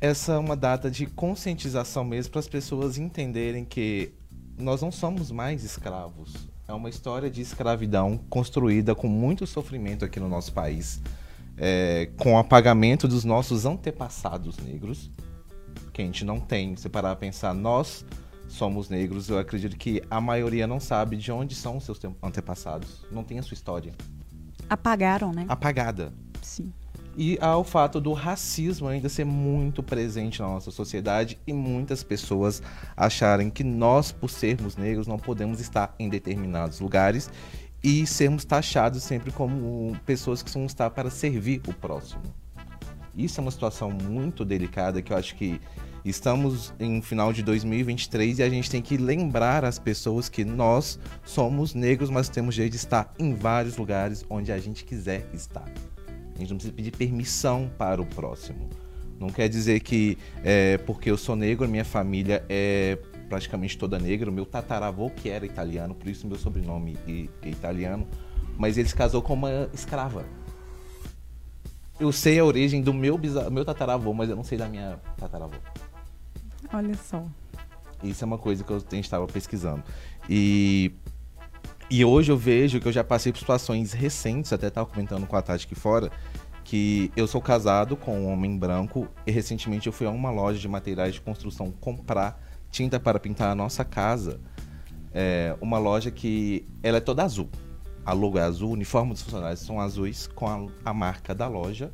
essa 0.00 0.32
é 0.32 0.38
uma 0.38 0.56
data 0.56 0.90
de 0.90 1.06
conscientização 1.06 2.04
mesmo 2.04 2.32
para 2.32 2.40
as 2.40 2.48
pessoas 2.48 2.98
entenderem 2.98 3.64
que 3.64 4.12
nós 4.56 4.80
não 4.80 4.92
somos 4.92 5.30
mais 5.30 5.64
escravos. 5.64 6.34
É 6.66 6.72
uma 6.72 6.88
história 6.88 7.30
de 7.30 7.40
escravidão 7.40 8.18
construída 8.28 8.94
com 8.94 9.08
muito 9.08 9.46
sofrimento 9.46 10.04
aqui 10.04 10.20
no 10.20 10.28
nosso 10.28 10.52
país, 10.52 11.00
é, 11.56 12.10
com 12.16 12.34
o 12.34 12.38
apagamento 12.38 13.08
dos 13.08 13.24
nossos 13.24 13.64
antepassados 13.64 14.58
negros, 14.58 15.10
que 15.92 16.02
a 16.02 16.04
gente 16.04 16.24
não 16.24 16.38
tem. 16.38 16.76
Se 16.76 16.88
parar 16.88 17.12
a 17.12 17.16
pensar, 17.16 17.54
nós 17.54 18.04
somos 18.48 18.88
negros, 18.88 19.28
eu 19.28 19.38
acredito 19.38 19.76
que 19.76 20.02
a 20.10 20.20
maioria 20.20 20.66
não 20.66 20.78
sabe 20.78 21.16
de 21.16 21.32
onde 21.32 21.54
são 21.54 21.78
os 21.78 21.84
seus 21.84 21.98
antepassados, 22.22 23.04
não 23.10 23.24
tem 23.24 23.38
a 23.38 23.42
sua 23.42 23.54
história. 23.54 23.92
Apagaram, 24.68 25.32
né? 25.32 25.46
Apagada. 25.48 26.12
Sim. 26.42 26.72
E 27.20 27.36
ao 27.40 27.64
fato 27.64 28.00
do 28.00 28.12
racismo 28.12 28.86
ainda 28.86 29.08
ser 29.08 29.24
muito 29.24 29.82
presente 29.82 30.40
na 30.40 30.46
nossa 30.46 30.70
sociedade 30.70 31.36
e 31.44 31.52
muitas 31.52 32.04
pessoas 32.04 32.62
acharem 32.96 33.50
que 33.50 33.64
nós, 33.64 34.12
por 34.12 34.30
sermos 34.30 34.76
negros, 34.76 35.08
não 35.08 35.18
podemos 35.18 35.58
estar 35.58 35.92
em 35.98 36.08
determinados 36.08 36.78
lugares 36.78 37.28
e 37.82 38.06
sermos 38.06 38.44
taxados 38.44 39.02
sempre 39.02 39.32
como 39.32 39.98
pessoas 40.06 40.44
que 40.44 40.50
vão 40.52 40.64
estar 40.64 40.90
para 40.90 41.10
servir 41.10 41.60
o 41.66 41.72
próximo. 41.72 42.22
Isso 43.16 43.40
é 43.40 43.42
uma 43.42 43.50
situação 43.50 43.90
muito 43.90 44.44
delicada 44.44 45.02
que 45.02 45.12
eu 45.12 45.16
acho 45.16 45.34
que 45.34 45.60
estamos 46.04 46.72
em 46.78 47.02
final 47.02 47.32
de 47.32 47.42
2023 47.42 48.38
e 48.38 48.42
a 48.44 48.48
gente 48.48 48.70
tem 48.70 48.80
que 48.80 48.96
lembrar 48.96 49.64
as 49.64 49.76
pessoas 49.76 50.28
que 50.28 50.44
nós 50.44 51.00
somos 51.24 51.74
negros, 51.74 52.10
mas 52.10 52.28
temos 52.28 52.54
jeito 52.54 52.70
de 52.70 52.76
estar 52.76 53.12
em 53.18 53.34
vários 53.34 53.76
lugares 53.76 54.24
onde 54.30 54.52
a 54.52 54.58
gente 54.60 54.84
quiser 54.84 55.28
estar. 55.34 55.68
A 56.38 56.40
gente 56.40 56.50
não 56.50 56.56
precisa 56.56 56.72
pedir 56.72 56.92
permissão 56.92 57.68
para 57.76 58.00
o 58.00 58.06
próximo. 58.06 58.70
Não 59.18 59.28
quer 59.28 59.48
dizer 59.48 59.80
que 59.80 60.16
é, 60.44 60.78
porque 60.78 61.10
eu 61.10 61.18
sou 61.18 61.34
negro, 61.34 61.68
minha 61.68 61.84
família 61.84 62.44
é 62.48 62.96
praticamente 63.28 63.76
toda 63.76 63.98
negra. 63.98 64.30
O 64.30 64.32
meu 64.32 64.46
tataravô, 64.46 65.10
que 65.10 65.28
era 65.28 65.44
italiano, 65.44 65.96
por 65.96 66.08
isso 66.08 66.28
meu 66.28 66.38
sobrenome 66.38 66.96
é 67.42 67.48
italiano, 67.48 68.06
mas 68.56 68.78
ele 68.78 68.88
se 68.88 68.94
casou 68.94 69.20
com 69.20 69.34
uma 69.34 69.68
escrava. 69.74 70.24
Eu 71.98 72.12
sei 72.12 72.38
a 72.38 72.44
origem 72.44 72.80
do 72.80 72.94
meu, 72.94 73.18
meu 73.50 73.64
tataravô, 73.64 74.14
mas 74.14 74.30
eu 74.30 74.36
não 74.36 74.44
sei 74.44 74.56
da 74.56 74.68
minha 74.68 75.00
tataravô. 75.16 75.56
Olha 76.72 76.94
só. 76.94 77.26
Isso 78.00 78.22
é 78.22 78.26
uma 78.26 78.38
coisa 78.38 78.62
que 78.62 78.70
eu 78.70 78.80
estava 78.92 79.26
pesquisando. 79.26 79.82
E, 80.30 80.92
e 81.90 82.04
hoje 82.04 82.30
eu 82.30 82.36
vejo 82.36 82.80
que 82.80 82.86
eu 82.86 82.92
já 82.92 83.02
passei 83.02 83.32
por 83.32 83.38
situações 83.38 83.92
recentes, 83.92 84.52
até 84.52 84.68
estava 84.68 84.86
comentando 84.86 85.26
com 85.26 85.36
a 85.36 85.42
Tati 85.42 85.64
aqui 85.64 85.74
fora, 85.74 86.10
que 86.62 87.10
eu 87.16 87.26
sou 87.26 87.40
casado 87.40 87.96
com 87.96 88.18
um 88.18 88.30
homem 88.30 88.58
branco 88.58 89.08
e 89.26 89.30
recentemente 89.30 89.86
eu 89.86 89.92
fui 89.92 90.06
a 90.06 90.10
uma 90.10 90.30
loja 90.30 90.58
de 90.58 90.68
materiais 90.68 91.14
de 91.14 91.20
construção 91.20 91.70
comprar 91.70 92.42
tinta 92.70 93.00
para 93.00 93.18
pintar 93.18 93.50
a 93.50 93.54
nossa 93.54 93.84
casa. 93.84 94.38
É 95.14 95.56
uma 95.62 95.78
loja 95.78 96.10
que 96.10 96.66
ela 96.82 96.98
é 96.98 97.00
toda 97.00 97.24
azul. 97.24 97.48
A 98.04 98.12
logo 98.12 98.38
é 98.38 98.42
azul, 98.42 98.70
o 98.70 98.72
uniforme 98.72 99.12
dos 99.12 99.22
funcionários 99.22 99.60
são 99.60 99.80
azuis 99.80 100.26
com 100.26 100.46
a, 100.46 100.90
a 100.90 100.92
marca 100.92 101.34
da 101.34 101.48
loja, 101.48 101.90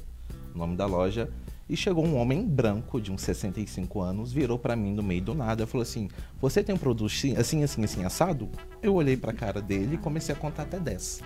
o 0.52 0.58
nome 0.58 0.76
da 0.76 0.86
loja 0.86 1.30
e 1.68 1.76
chegou 1.76 2.04
um 2.04 2.16
homem 2.16 2.46
branco 2.46 3.00
de 3.00 3.10
uns 3.10 3.22
65 3.22 4.00
anos, 4.00 4.32
virou 4.32 4.58
para 4.58 4.76
mim 4.76 4.92
no 4.92 5.02
meio 5.02 5.22
do 5.22 5.34
nada, 5.34 5.66
falou 5.66 5.82
assim: 5.82 6.08
"Você 6.40 6.62
tem 6.62 6.74
um 6.74 6.78
produto 6.78 7.10
assim, 7.36 7.62
assim, 7.62 7.84
assim, 7.84 8.04
assado?" 8.04 8.48
Eu 8.82 8.94
olhei 8.94 9.16
para 9.16 9.30
a 9.30 9.34
cara 9.34 9.60
dele 9.60 9.94
e 9.94 9.98
comecei 9.98 10.34
a 10.34 10.38
contar 10.38 10.62
até 10.62 10.78
10. 10.78 11.20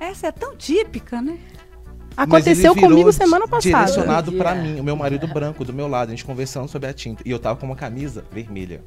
Essa 0.00 0.28
é 0.28 0.32
tão 0.32 0.56
típica, 0.56 1.22
né? 1.22 1.38
Aconteceu 2.16 2.74
comigo 2.74 3.12
semana 3.12 3.46
passada. 3.46 3.86
Direcionado 3.86 4.32
para 4.32 4.54
mim, 4.54 4.78
o 4.78 4.84
meu 4.84 4.94
marido 4.94 5.26
branco 5.26 5.64
do 5.64 5.72
meu 5.72 5.88
lado, 5.88 6.08
a 6.08 6.10
gente 6.10 6.24
conversando 6.24 6.68
sobre 6.68 6.88
a 6.88 6.92
tinta. 6.92 7.22
E 7.26 7.30
eu 7.30 7.38
tava 7.38 7.58
com 7.58 7.66
uma 7.66 7.74
camisa 7.74 8.24
vermelha. 8.30 8.82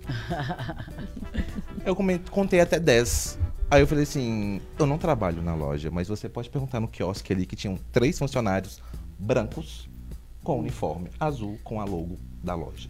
eu 1.86 1.96
contei 2.32 2.62
até 2.62 2.80
10. 2.80 3.38
Aí 3.70 3.82
eu 3.82 3.88
falei 3.88 4.04
assim: 4.04 4.62
eu 4.80 4.86
não 4.86 4.98
trabalho 4.98 5.42
na 5.42 5.54
loja, 5.54 5.92
mas 5.92 6.08
você 6.08 6.30
pode 6.30 6.50
perguntar 6.50 6.80
no 6.80 6.88
quiosque 6.88 7.34
ali 7.34 7.46
que 7.46 7.56
tinham 7.56 7.78
três 7.92 8.18
funcionários 8.18 8.82
brancos 9.20 9.90
com 10.48 10.62
uniforme 10.62 11.10
azul 11.20 11.60
com 11.62 11.82
a 11.82 11.84
logo 11.84 12.18
da 12.42 12.56
loja. 12.56 12.90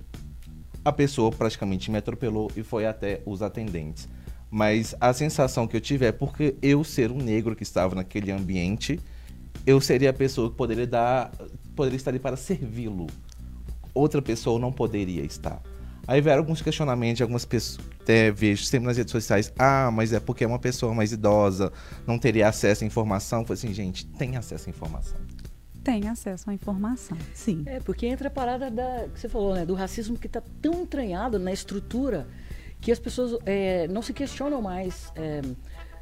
A 0.86 0.92
pessoa 0.92 1.32
praticamente 1.32 1.90
me 1.90 1.98
atropelou 1.98 2.52
e 2.56 2.62
foi 2.62 2.86
até 2.86 3.24
os 3.26 3.42
atendentes. 3.42 4.08
Mas 4.48 4.94
a 5.02 5.12
sensação 5.12 5.68
que 5.68 5.76
eu 5.76 5.82
tive 5.82 6.06
é 6.06 6.12
porque 6.12 6.56
eu 6.62 6.84
ser 6.84 7.12
um 7.12 7.18
negro 7.18 7.56
que 7.56 7.64
estava 7.64 7.96
naquele 7.96 8.32
ambiente, 8.32 9.00
eu 9.66 9.82
seria 9.82 10.12
a 10.12 10.14
pessoa 10.14 10.52
que 10.52 10.56
poderia 10.56 10.86
dar, 10.86 11.32
poderia 11.76 11.98
estar 11.98 12.12
ali 12.12 12.20
para 12.20 12.38
servi-lo. 12.38 13.08
Outra 13.92 14.22
pessoa 14.22 14.60
não 14.60 14.72
poderia 14.72 15.24
estar. 15.24 15.60
Aí 16.08 16.22
vieram 16.22 16.44
alguns 16.44 16.62
questionamentos 16.62 17.24
algumas 17.24 17.44
pessoas, 17.44 17.84
até 18.02 18.30
vejo 18.32 18.66
sempre 18.66 18.86
nas 18.86 18.98
redes 18.98 19.12
sociais, 19.12 19.52
ah, 19.58 19.90
mas 19.92 20.14
é 20.14 20.20
porque 20.20 20.44
é 20.44 20.48
uma 20.48 20.60
pessoa 20.60 20.94
mais 20.94 21.12
idosa, 21.12 21.74
não 22.06 22.20
teria 22.20 22.48
acesso 22.48 22.84
à 22.84 22.88
informação. 22.88 23.44
Falei 23.44 23.58
assim, 23.58 23.74
gente, 23.74 24.06
tem 24.06 24.38
acesso 24.38 24.70
à 24.70 24.70
informação 24.70 25.18
tem 25.88 26.10
acesso 26.10 26.50
à 26.50 26.54
informação, 26.54 27.18
sim. 27.34 27.64
É, 27.66 27.80
porque 27.80 28.06
entra 28.08 28.28
a 28.28 28.32
parada 28.32 28.70
da, 28.70 29.08
que 29.08 29.18
você 29.22 29.30
falou, 29.30 29.56
né, 29.56 29.66
do 29.66 29.74
racismo 29.74 30.18
que 30.18 30.28
está 30.28 30.44
tão 30.62 30.82
entranhado 30.82 31.40
na 31.40 31.54
estrutura 31.54 32.28
que 32.82 32.92
as 32.92 33.00
pessoas 33.00 33.40
é, 33.46 33.88
não 33.88 34.02
se 34.02 34.12
questionam 34.12 34.62
mais 34.62 35.14
é, 35.16 35.40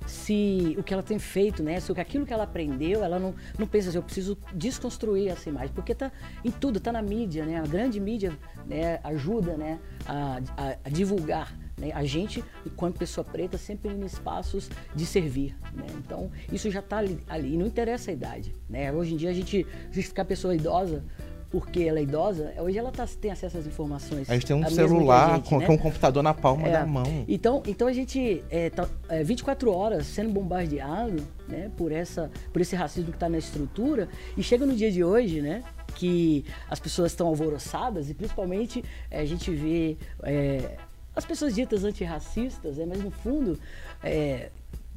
se 0.07 0.75
o 0.79 0.81
que 0.81 0.91
ela 0.91 1.03
tem 1.03 1.19
feito, 1.19 1.61
né, 1.61 1.79
se 1.79 1.91
aquilo 1.99 2.25
que 2.25 2.33
ela 2.33 2.45
aprendeu, 2.45 3.03
ela 3.03 3.19
não, 3.19 3.35
não 3.59 3.67
pensa 3.67 3.89
assim, 3.89 3.99
eu 3.99 4.03
preciso 4.03 4.35
desconstruir 4.55 5.29
essa 5.29 5.49
imagem, 5.49 5.69
porque 5.75 5.91
está 5.91 6.11
em 6.43 6.49
tudo, 6.49 6.79
está 6.79 6.91
na 6.91 7.03
mídia, 7.03 7.45
né, 7.45 7.59
a 7.59 7.67
grande 7.67 7.99
mídia 7.99 8.33
né, 8.65 8.99
ajuda 9.03 9.55
né, 9.55 9.79
a, 10.07 10.41
a, 10.57 10.77
a 10.83 10.89
divulgar 10.89 11.55
né? 11.77 11.91
A 11.93 12.03
gente, 12.05 12.43
enquanto 12.65 12.97
pessoa 12.97 13.23
preta, 13.23 13.57
sempre 13.57 13.91
em 13.91 14.05
espaços 14.05 14.69
de 14.95 15.05
servir. 15.05 15.55
Né? 15.73 15.85
Então, 15.97 16.31
isso 16.51 16.69
já 16.71 16.79
está 16.79 16.97
ali, 16.97 17.19
ali. 17.27 17.57
Não 17.57 17.65
interessa 17.65 18.11
a 18.11 18.13
idade. 18.13 18.53
Né? 18.69 18.91
Hoje 18.91 19.13
em 19.13 19.17
dia, 19.17 19.29
a 19.29 19.33
gente 19.33 19.65
justificar 19.91 20.23
a 20.23 20.27
pessoa 20.27 20.55
idosa 20.55 21.03
porque 21.55 21.83
ela 21.83 21.99
é 21.99 22.03
idosa, 22.03 22.53
hoje 22.57 22.77
ela 22.77 22.91
tá, 22.91 23.07
tem 23.07 23.31
acesso 23.31 23.57
às 23.57 23.65
informações. 23.65 24.29
A 24.29 24.33
gente 24.33 24.45
tem 24.45 24.55
um 24.55 24.69
celular 24.69 25.35
gente, 25.35 25.49
com, 25.49 25.59
né? 25.59 25.69
um 25.69 25.77
computador 25.77 26.21
na 26.21 26.33
palma 26.33 26.67
é. 26.67 26.71
da 26.71 26.85
mão. 26.85 27.05
Então, 27.29 27.63
então 27.65 27.87
a 27.87 27.93
gente 27.93 28.43
é, 28.49 28.69
tá, 28.69 28.89
é, 29.07 29.23
24 29.23 29.71
horas 29.71 30.05
sendo 30.05 30.31
bombardeado 30.31 31.25
né, 31.47 31.71
por, 31.77 31.93
essa, 31.93 32.29
por 32.51 32.61
esse 32.61 32.75
racismo 32.75 33.11
que 33.11 33.15
está 33.15 33.29
na 33.29 33.37
estrutura 33.37 34.09
e 34.35 34.43
chega 34.43 34.65
no 34.65 34.75
dia 34.75 34.91
de 34.91 35.01
hoje, 35.01 35.41
né? 35.41 35.63
Que 35.95 36.43
as 36.69 36.77
pessoas 36.77 37.13
estão 37.13 37.27
alvoroçadas 37.27 38.09
e 38.09 38.13
principalmente 38.13 38.83
é, 39.09 39.21
a 39.21 39.25
gente 39.25 39.49
vê 39.51 39.97
é, 40.23 40.75
as 41.15 41.25
pessoas 41.25 41.55
ditas 41.55 41.83
antirracistas, 41.83 42.77
é, 42.77 42.85
mas 42.85 43.01
no 43.01 43.09
fundo 43.09 43.57
é, 44.03 44.49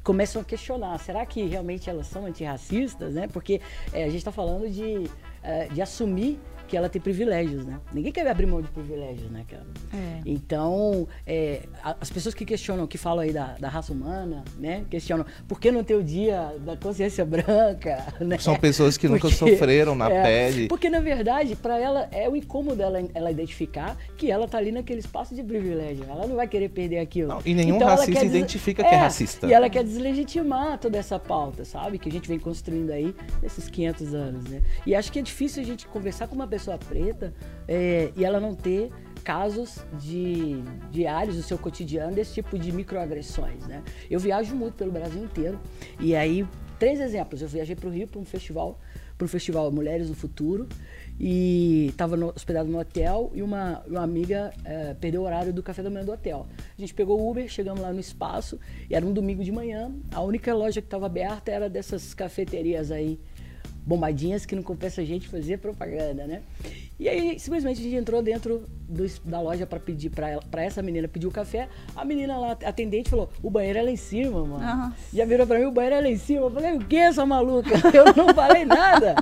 começam 0.03 0.41
a 0.41 0.45
questionar, 0.45 0.97
será 0.99 1.25
que 1.25 1.43
realmente 1.43 1.89
elas 1.89 2.07
são 2.07 2.25
antirracistas? 2.25 3.13
Né? 3.13 3.27
Porque 3.27 3.61
é, 3.93 4.03
a 4.03 4.07
gente 4.07 4.17
está 4.17 4.31
falando 4.31 4.69
de, 4.69 5.09
é, 5.41 5.67
de 5.67 5.81
assumir 5.81 6.39
que 6.69 6.77
ela 6.77 6.87
tem 6.87 7.01
privilégios, 7.01 7.65
né? 7.65 7.79
Ninguém 7.91 8.11
quer 8.11 8.27
abrir 8.27 8.45
mão 8.45 8.61
de 8.61 8.67
privilégios, 8.69 9.29
né, 9.31 9.43
cara? 9.49 9.65
É. 9.91 10.21
Então, 10.25 11.07
é, 11.25 11.61
as 11.99 12.09
pessoas 12.11 12.35
que 12.35 12.45
questionam, 12.45 12.85
que 12.85 12.97
falam 12.97 13.23
aí 13.23 13.33
da, 13.33 13.55
da, 13.59 13.67
raça 13.67 13.91
humana, 13.91 14.43
né? 14.57 14.85
Questionam 14.89 15.25
por 15.47 15.59
que 15.59 15.71
não 15.71 15.83
ter 15.83 15.95
o 15.95 16.03
dia 16.03 16.55
da 16.59 16.77
consciência 16.77 17.25
branca, 17.25 18.05
né? 18.21 18.37
São 18.37 18.55
pessoas 18.55 18.97
que 18.97 19.07
porque, 19.07 19.25
nunca 19.25 19.35
sofreram 19.35 19.95
na 19.95 20.09
é, 20.13 20.23
pele. 20.23 20.67
Porque, 20.67 20.89
na 20.89 20.99
verdade, 20.99 21.55
para 21.55 21.79
ela 21.79 22.07
é 22.11 22.29
o 22.29 22.35
incômodo 22.35 22.81
ela, 22.81 23.01
ela 23.13 23.31
identificar 23.31 23.97
que 24.15 24.29
ela 24.31 24.47
tá 24.47 24.59
ali 24.59 24.71
naquele 24.71 24.99
espaço 24.99 25.33
de 25.33 25.41
privilégio. 25.41 26.05
Ela 26.07 26.27
não 26.27 26.35
vai 26.35 26.47
querer 26.47 26.69
perder 26.69 26.99
aquilo. 26.99 27.29
Não, 27.29 27.41
e 27.43 27.55
nenhum 27.55 27.77
então, 27.77 27.87
racista 27.87 28.23
identifica 28.23 28.83
que 28.83 28.93
é, 28.93 28.93
é 28.93 28.97
racista. 28.97 29.47
E 29.47 29.53
ela 29.53 29.69
quer 29.69 29.83
deslegitimar 29.83 30.77
toda 30.77 30.97
essa 30.99 31.17
pauta, 31.17 31.65
sabe? 31.65 31.97
Que 31.97 32.09
a 32.09 32.11
gente 32.11 32.27
vem 32.27 32.37
construindo 32.37 32.91
aí 32.91 33.15
nesses 33.41 33.67
500 33.67 34.13
anos, 34.13 34.43
né? 34.45 34.61
E 34.85 34.93
acho 34.93 35.11
que 35.11 35.17
é 35.17 35.21
difícil 35.21 35.63
a 35.63 35.65
gente 35.65 35.87
conversar 35.87 36.27
com 36.27 36.35
uma 36.35 36.47
pessoa 36.47 36.58
pessoa 36.59 36.77
preta 36.77 37.33
é, 37.67 38.11
e 38.15 38.25
ela 38.25 38.39
não 38.39 38.53
ter 38.53 38.91
casos 39.23 39.79
de 39.99 40.61
diários 40.91 41.35
do 41.35 41.43
seu 41.43 41.57
cotidiano 41.57 42.13
desse 42.13 42.33
tipo 42.33 42.59
de 42.59 42.71
microagressões, 42.71 43.65
né? 43.65 43.83
Eu 44.09 44.19
viajo 44.19 44.55
muito 44.55 44.75
pelo 44.75 44.91
Brasil 44.91 45.23
inteiro 45.23 45.59
e 45.99 46.15
aí 46.15 46.45
três 46.77 46.99
exemplos. 46.99 47.41
Eu 47.41 47.47
viajei 47.47 47.75
para 47.75 47.87
o 47.87 47.91
Rio 47.91 48.07
para 48.07 48.19
um 48.19 48.25
festival, 48.25 48.79
para 49.17 49.25
o 49.25 49.27
festival 49.27 49.69
Mulheres 49.71 50.09
no 50.09 50.15
Futuro 50.15 50.67
e 51.19 51.87
estava 51.89 52.15
hospedado 52.33 52.69
no 52.69 52.79
hotel 52.79 53.29
e 53.33 53.43
uma, 53.43 53.83
uma 53.85 54.01
amiga 54.01 54.53
é, 54.63 54.93
perdeu 54.93 55.21
o 55.21 55.25
horário 55.25 55.51
do 55.51 55.61
café 55.61 55.83
da 55.83 55.89
manhã 55.89 56.05
do 56.05 56.13
hotel. 56.13 56.47
A 56.77 56.81
gente 56.81 56.93
pegou 56.93 57.19
o 57.19 57.29
Uber, 57.29 57.47
chegamos 57.49 57.81
lá 57.81 57.91
no 57.91 57.99
espaço 57.99 58.57
e 58.89 58.95
era 58.95 59.05
um 59.05 59.11
domingo 59.11 59.43
de 59.43 59.51
manhã. 59.51 59.91
A 60.13 60.21
única 60.21 60.55
loja 60.55 60.81
que 60.81 60.87
estava 60.87 61.05
aberta 61.05 61.51
era 61.51 61.69
dessas 61.69 62.13
cafeterias 62.13 62.89
aí 62.89 63.19
bombadinhas 63.85 64.45
que 64.45 64.55
não 64.55 64.63
compensa 64.63 65.01
a 65.01 65.05
gente 65.05 65.27
fazer 65.27 65.57
propaganda, 65.57 66.25
né? 66.27 66.41
E 66.99 67.07
aí, 67.07 67.39
simplesmente, 67.39 67.79
a 67.79 67.83
gente 67.83 67.95
entrou 67.95 68.21
dentro 68.21 68.65
do, 68.89 69.05
da 69.23 69.39
loja 69.39 69.65
para 69.65 69.79
pedir 69.79 70.09
para 70.09 70.63
essa 70.63 70.81
menina 70.81 71.07
pedir 71.07 71.27
o 71.27 71.31
café. 71.31 71.69
A 71.95 72.03
menina 72.03 72.37
lá, 72.37 72.57
atendente, 72.65 73.09
falou: 73.09 73.29
o 73.41 73.49
banheiro 73.49 73.79
é 73.79 73.81
lá 73.83 73.91
em 73.91 73.95
cima, 73.95 74.43
mano. 74.43 74.65
Uhum. 74.65 74.91
Já 75.13 75.23
virou 75.23 75.47
para 75.47 75.59
mim: 75.59 75.65
o 75.65 75.71
banheiro 75.71 75.95
é 75.95 76.01
lá 76.01 76.09
em 76.09 76.17
cima. 76.17 76.41
Eu 76.41 76.51
falei: 76.51 76.73
o 76.73 76.79
que, 76.79 76.97
essa 76.97 77.25
maluca? 77.25 77.69
Eu 77.95 78.13
não 78.13 78.33
falei 78.33 78.65
nada. 78.65 79.15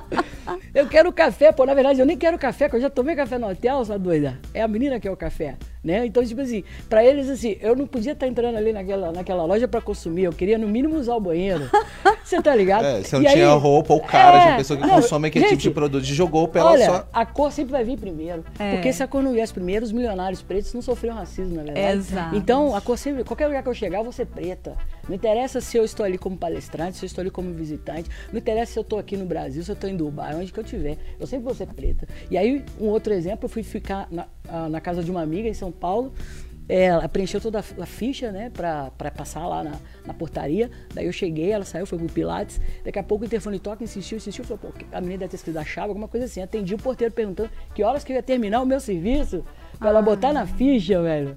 Eu 0.74 0.88
quero 0.88 1.12
café, 1.12 1.52
pô. 1.52 1.64
Na 1.66 1.74
verdade, 1.74 2.00
eu 2.00 2.06
nem 2.06 2.16
quero 2.16 2.38
café, 2.38 2.66
porque 2.66 2.76
eu 2.76 2.80
já 2.80 2.88
tomei 2.88 3.14
café 3.14 3.36
no 3.36 3.48
hotel, 3.48 3.82
essa 3.82 3.98
doida. 3.98 4.38
É 4.54 4.62
a 4.62 4.68
menina 4.68 4.98
que 4.98 5.06
é 5.06 5.10
o 5.10 5.16
café, 5.16 5.56
né? 5.84 6.06
Então, 6.06 6.24
tipo 6.24 6.40
assim, 6.40 6.64
para 6.88 7.04
eles, 7.04 7.28
assim, 7.28 7.56
eu 7.60 7.76
não 7.76 7.86
podia 7.86 8.12
estar 8.12 8.24
tá 8.24 8.30
entrando 8.30 8.56
ali 8.56 8.72
naquela, 8.72 9.12
naquela 9.12 9.44
loja 9.44 9.68
para 9.68 9.80
consumir. 9.80 10.24
Eu 10.24 10.32
queria, 10.32 10.56
no 10.56 10.66
mínimo, 10.66 10.96
usar 10.96 11.16
o 11.16 11.20
banheiro. 11.20 11.68
Você 12.24 12.42
tá 12.42 12.54
ligado? 12.54 12.84
É, 12.84 13.02
você 13.02 13.16
não 13.16 13.22
e 13.22 13.26
tinha 13.26 13.50
aí, 13.50 13.58
roupa 13.58 13.94
ou 13.94 14.00
cara 14.02 14.36
é, 14.36 14.40
de 14.40 14.48
uma 14.48 14.56
pessoa 14.58 14.78
que 14.78 14.86
não, 14.86 14.96
consome 14.96 15.28
aquele 15.28 15.46
gente, 15.46 15.60
tipo 15.60 15.62
de 15.62 15.70
produto. 15.70 16.04
Jogou 16.04 16.46
pela 16.46 16.72
olha, 16.72 16.84
sua. 16.84 17.08
A 17.10 17.24
cor 17.24 17.50
sempre 17.50 17.67
vai 17.70 17.84
vir 17.84 17.98
primeiro. 17.98 18.44
É. 18.58 18.74
Porque 18.74 18.92
se 18.92 19.02
a 19.02 19.08
cor 19.08 19.22
não 19.22 19.32
viesse 19.32 19.52
primeiro, 19.52 19.84
os 19.84 19.92
milionários 19.92 20.42
pretos 20.42 20.72
não 20.74 20.82
sofriam 20.82 21.14
racismo, 21.14 21.56
na 21.56 21.62
verdade. 21.62 21.98
Exato. 21.98 22.36
Então, 22.36 22.74
a 22.74 22.80
cor 22.80 22.98
sempre, 22.98 23.24
qualquer 23.24 23.46
lugar 23.46 23.62
que 23.62 23.68
eu 23.68 23.74
chegar, 23.74 23.98
eu 23.98 24.04
vou 24.04 24.12
ser 24.12 24.26
preta. 24.26 24.76
Não 25.08 25.14
interessa 25.14 25.60
se 25.60 25.76
eu 25.76 25.84
estou 25.84 26.04
ali 26.04 26.18
como 26.18 26.36
palestrante, 26.36 26.98
se 26.98 27.04
eu 27.04 27.06
estou 27.06 27.22
ali 27.22 27.30
como 27.30 27.52
visitante. 27.52 28.10
Não 28.32 28.38
interessa 28.38 28.72
se 28.72 28.78
eu 28.78 28.82
estou 28.82 28.98
aqui 28.98 29.16
no 29.16 29.24
Brasil, 29.24 29.62
se 29.62 29.70
eu 29.70 29.74
estou 29.74 29.88
em 29.88 29.96
Dubai, 29.96 30.34
onde 30.34 30.52
que 30.52 30.58
eu 30.58 30.64
estiver. 30.64 30.96
Eu 31.18 31.26
sempre 31.26 31.44
vou 31.44 31.54
ser 31.54 31.66
preta. 31.66 32.06
E 32.30 32.36
aí, 32.36 32.64
um 32.80 32.86
outro 32.86 33.12
exemplo, 33.12 33.46
eu 33.46 33.48
fui 33.48 33.62
ficar 33.62 34.08
na, 34.10 34.26
ah, 34.48 34.68
na 34.68 34.80
casa 34.80 35.02
de 35.02 35.10
uma 35.10 35.22
amiga 35.22 35.48
em 35.48 35.54
São 35.54 35.72
Paulo. 35.72 36.12
É, 36.68 36.84
Ela 36.84 37.08
preencheu 37.08 37.40
toda 37.40 37.60
a 37.60 37.86
ficha, 37.86 38.30
né, 38.30 38.50
pra, 38.50 38.90
pra 38.98 39.10
passar 39.10 39.46
lá 39.46 39.64
na, 39.64 39.72
na 40.06 40.12
portaria. 40.12 40.70
Daí 40.94 41.06
eu 41.06 41.12
cheguei, 41.12 41.50
ela 41.50 41.64
saiu, 41.64 41.86
foi 41.86 41.98
pro 41.98 42.08
Pilates. 42.08 42.60
Daqui 42.84 42.98
a 42.98 43.02
pouco 43.02 43.24
o 43.24 43.26
interfone 43.26 43.58
toca, 43.58 43.82
insistiu, 43.82 44.18
insistiu. 44.18 44.44
Falou, 44.44 44.58
pô, 44.58 44.68
a 44.92 45.00
menina 45.00 45.20
deve 45.20 45.30
ter 45.30 45.36
escrito 45.36 45.58
a 45.58 45.64
chave, 45.64 45.88
alguma 45.88 46.08
coisa 46.08 46.26
assim. 46.26 46.42
Atendi 46.42 46.74
o 46.74 46.78
porteiro 46.78 47.12
perguntando 47.14 47.50
que 47.74 47.82
horas 47.82 48.04
que 48.04 48.12
eu 48.12 48.16
ia 48.16 48.22
terminar 48.22 48.60
o 48.60 48.66
meu 48.66 48.80
serviço. 48.80 49.42
Pra 49.78 49.90
ela 49.90 50.02
botar 50.02 50.32
na 50.32 50.46
ficha, 50.46 51.00
velho. 51.00 51.36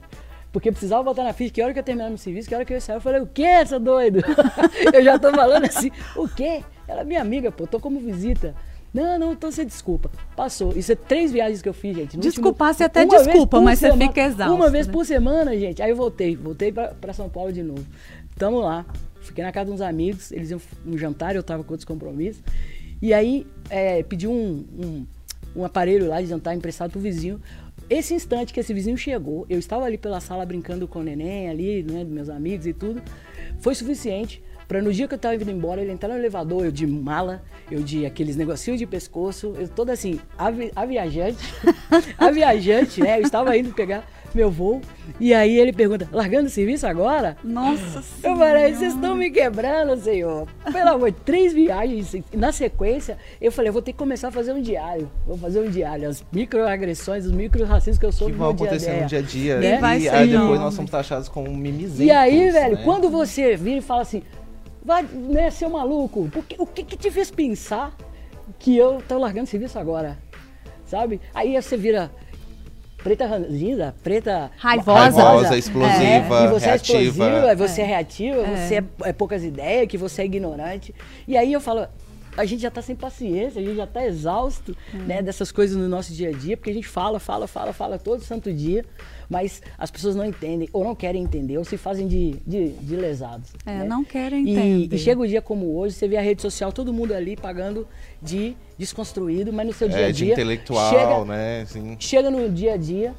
Porque 0.51 0.71
precisava 0.71 1.01
botar 1.03 1.23
na 1.23 1.31
ficha 1.31 1.53
que 1.53 1.61
hora 1.61 1.71
que 1.71 1.79
eu 1.79 1.81
ia 1.81 1.85
terminar 1.85 2.09
meu 2.09 2.17
serviço, 2.17 2.50
que 2.50 2.55
hora 2.55 2.65
que 2.65 2.73
eu 2.73 2.77
ia 2.77 2.81
sair. 2.81 2.97
Eu 2.97 3.01
falei, 3.01 3.21
o 3.21 3.27
quê, 3.27 3.65
seu 3.65 3.79
doido? 3.79 4.19
eu 4.93 5.03
já 5.03 5.17
tô 5.17 5.31
falando 5.31 5.65
assim, 5.65 5.91
o 6.15 6.27
quê? 6.27 6.63
Ela 6.88 7.01
é 7.01 7.03
minha 7.05 7.21
amiga, 7.21 7.51
pô, 7.51 7.65
tô 7.65 7.79
como 7.79 8.00
visita. 8.00 8.53
Não, 8.93 9.17
não, 9.17 9.31
então 9.33 9.50
você 9.51 9.63
desculpa. 9.63 10.12
Passou. 10.36 10.74
Isso 10.75 10.91
é 10.91 10.95
três 10.95 11.31
viagens 11.31 11.62
que 11.62 11.69
eu 11.69 11.74
fiz, 11.74 11.95
gente. 11.95 12.17
Desculpar, 12.17 12.74
você 12.74 12.83
até 12.83 13.05
desculpa, 13.05 13.62
mas 13.62 13.79
você 13.79 13.88
semana- 13.88 14.07
fica 14.07 14.21
exausto, 14.21 14.53
Uma 14.55 14.69
vez 14.69 14.88
né? 14.88 14.93
por 14.93 15.05
semana, 15.05 15.57
gente. 15.57 15.81
Aí 15.81 15.89
eu 15.91 15.95
voltei, 15.95 16.36
voltei 16.36 16.71
pra 16.74 17.13
São 17.13 17.29
Paulo 17.29 17.53
de 17.53 17.63
novo. 17.63 17.86
Tamo 18.38 18.60
lá. 18.60 18.86
Fiquei 19.21 19.43
na 19.43 19.51
casa 19.51 19.67
de 19.67 19.71
uns 19.74 19.81
amigos, 19.81 20.31
eles 20.31 20.50
iam 20.51 20.60
um 20.86 20.98
jantar, 20.98 21.36
eu 21.36 21.43
tava 21.43 21.63
com 21.63 21.71
outros 21.74 21.86
compromissos. 21.86 22.41
E 23.01 23.13
aí, 23.13 23.45
é, 23.69 24.03
pedi 24.03 24.27
um, 24.27 24.65
um, 24.77 25.05
um 25.55 25.63
aparelho 25.63 26.07
lá 26.07 26.19
de 26.21 26.27
jantar 26.27 26.55
emprestado 26.55 26.91
pro 26.91 27.00
vizinho. 27.00 27.39
Esse 27.89 28.13
instante 28.13 28.51
que 28.53 28.60
esse 28.60 28.74
vizinho 28.74 28.98
chegou, 28.98 29.45
eu 29.50 29.60
estava 29.60 29.86
ali 29.86 29.98
pela 29.98 30.19
sala 30.19 30.45
brincando 30.45 30.88
com 30.88 31.00
o 31.00 31.03
neném 31.03 31.50
ali, 31.50 31.83
né, 31.83 32.03
dos 32.03 32.13
meus 32.13 32.29
amigos 32.29 32.65
e 32.65 32.74
tudo, 32.74 33.01
foi 33.60 33.75
suficiente 33.75 34.41
para 34.71 34.81
no 34.81 34.93
dia 34.93 35.05
que 35.05 35.13
eu 35.13 35.19
tava 35.19 35.35
indo 35.35 35.51
embora, 35.51 35.81
ele 35.81 35.91
entrar 35.91 36.07
no 36.07 36.15
elevador, 36.17 36.63
eu 36.63 36.71
de 36.71 36.87
mala, 36.87 37.43
eu 37.69 37.81
de 37.83 38.05
aqueles 38.05 38.37
negocinhos 38.37 38.79
de 38.79 38.85
pescoço, 38.85 39.53
eu 39.59 39.67
toda 39.67 39.91
assim, 39.91 40.17
a, 40.37 40.49
vi- 40.49 40.71
a 40.73 40.85
viajante, 40.85 41.43
a 42.17 42.31
viajante, 42.31 43.01
né, 43.01 43.17
eu 43.17 43.23
estava 43.23 43.57
indo 43.57 43.73
pegar 43.73 44.07
meu 44.33 44.49
voo, 44.49 44.79
e 45.19 45.33
aí 45.33 45.59
ele 45.59 45.73
pergunta, 45.73 46.07
largando 46.09 46.47
o 46.47 46.49
serviço 46.49 46.87
agora? 46.87 47.35
Nossa 47.43 47.97
Eu 47.97 48.01
Senhora. 48.01 48.39
falei, 48.39 48.73
vocês 48.73 48.93
estão 48.93 49.13
me 49.13 49.29
quebrando, 49.29 50.01
senhor. 50.01 50.47
Pelo 50.71 50.89
amor, 50.89 51.11
três 51.11 51.51
viagens. 51.51 52.13
E 52.13 52.23
na 52.37 52.53
sequência, 52.53 53.17
eu 53.41 53.51
falei, 53.51 53.67
eu 53.67 53.73
vou 53.73 53.81
ter 53.81 53.91
que 53.91 53.97
começar 53.97 54.29
a 54.29 54.31
fazer 54.31 54.53
um 54.53 54.61
diário. 54.61 55.11
Vou 55.27 55.37
fazer 55.37 55.59
um 55.59 55.69
diário. 55.69 56.07
As 56.07 56.23
microagressões, 56.31 57.25
os 57.25 57.33
microracismos 57.33 57.97
que 57.97 58.05
eu 58.05 58.11
sou 58.13 58.27
Que 58.29 58.33
vão 58.33 58.51
acontecer 58.51 59.01
no 59.01 59.05
dia 59.07 59.19
a 59.19 59.21
dia. 59.21 59.57
Né? 59.59 59.79
E 59.97 60.01
ser 60.03 60.09
aí 60.09 60.29
depois 60.29 60.59
nós 60.61 60.73
somos 60.75 60.89
taxados 60.89 61.27
como 61.27 61.51
mimizentos. 61.53 61.99
E 61.99 62.09
aí, 62.09 62.51
velho, 62.51 62.77
né? 62.77 62.81
quando 62.85 63.09
você 63.09 63.57
vira 63.57 63.79
e 63.79 63.81
fala 63.81 64.03
assim, 64.03 64.23
vai, 64.83 65.03
né, 65.03 65.50
seu 65.51 65.69
maluco, 65.69 66.29
por 66.31 66.43
que- 66.45 66.55
o 66.59 66.65
que, 66.65 66.83
que 66.83 66.97
te 66.97 67.09
fez 67.11 67.29
pensar 67.31 67.95
que 68.59 68.75
eu 68.75 69.01
tô 69.07 69.17
largando 69.17 69.47
serviço 69.47 69.77
agora? 69.79 70.17
Sabe? 70.85 71.21
Aí 71.33 71.55
você 71.61 71.77
vira 71.77 72.11
preta 72.97 73.25
ranzinza, 73.25 73.95
preta 74.03 74.51
Raivosa. 74.57 75.00
Raivosa, 75.23 75.57
explosiva, 75.57 76.03
é, 76.03 76.17
e 76.17 76.47
você 76.47 76.65
reativa. 76.65 76.67
é 76.67 76.75
explosiva, 76.75 77.55
você 77.55 77.81
é, 77.81 77.85
reativa, 77.85 78.43
você 78.43 78.75
é, 78.75 78.83
é 79.09 79.13
poucas 79.13 79.43
ideias, 79.43 79.88
que 79.88 79.97
você 79.97 80.21
é 80.21 80.25
ignorante. 80.25 80.93
E 81.27 81.35
aí 81.38 81.51
eu 81.53 81.59
falo, 81.61 81.88
a 82.38 82.45
gente 82.45 82.61
já 82.61 82.69
tá 82.69 82.81
sem 82.81 82.95
paciência, 82.95 83.61
a 83.61 83.65
gente 83.65 83.75
já 83.77 83.88
tá 83.88 84.05
exausto 84.05 84.75
né, 84.93 85.21
dessas 85.21 85.51
coisas 85.51 85.75
no 85.75 85.88
nosso 85.88 86.13
dia 86.13 86.29
a 86.29 86.31
dia, 86.31 86.55
porque 86.55 86.69
a 86.69 86.73
gente 86.73 86.88
fala, 86.88 87.19
fala, 87.19 87.47
fala, 87.47 87.73
fala 87.73 87.97
todo 87.97 88.21
santo 88.23 88.53
dia, 88.53 88.85
mas 89.31 89.61
as 89.77 89.89
pessoas 89.89 90.13
não 90.13 90.25
entendem, 90.25 90.67
ou 90.73 90.83
não 90.83 90.93
querem 90.93 91.23
entender, 91.23 91.57
ou 91.57 91.63
se 91.63 91.77
fazem 91.77 92.05
de, 92.05 92.31
de, 92.45 92.69
de 92.73 92.95
lesados. 92.97 93.50
É, 93.65 93.77
né? 93.77 93.83
não 93.85 94.03
querem 94.03 94.45
E- 94.45 94.51
entender. 94.51 94.95
E, 94.97 95.00
chega 95.00 95.21
o 95.21 95.27
dia 95.27 95.41
como 95.41 95.73
hoje, 95.77 95.95
você 95.95 96.05
vê 96.05 96.17
a 96.17 96.21
rede 96.21 96.41
social, 96.41 96.71
todo 96.73 96.91
mundo 96.93 97.13
ali 97.13 97.38
pagando 97.38 97.88
de 98.21 98.55
desconstruído, 98.77 99.53
mas 99.53 99.65
no 99.65 99.71
seu 99.73 99.88
dia 99.88 99.97
a 100.00 100.09
É, 100.09 100.11
dia. 100.11 100.25
de 100.27 100.31
intelectual, 100.33 100.89
chega, 100.89 101.25
né? 101.25 101.61
Assim, 101.61 101.95
chega 101.97 102.29
no 102.29 102.50
dia 102.50 102.73
a 102.73 102.77
dia, 102.77 103.13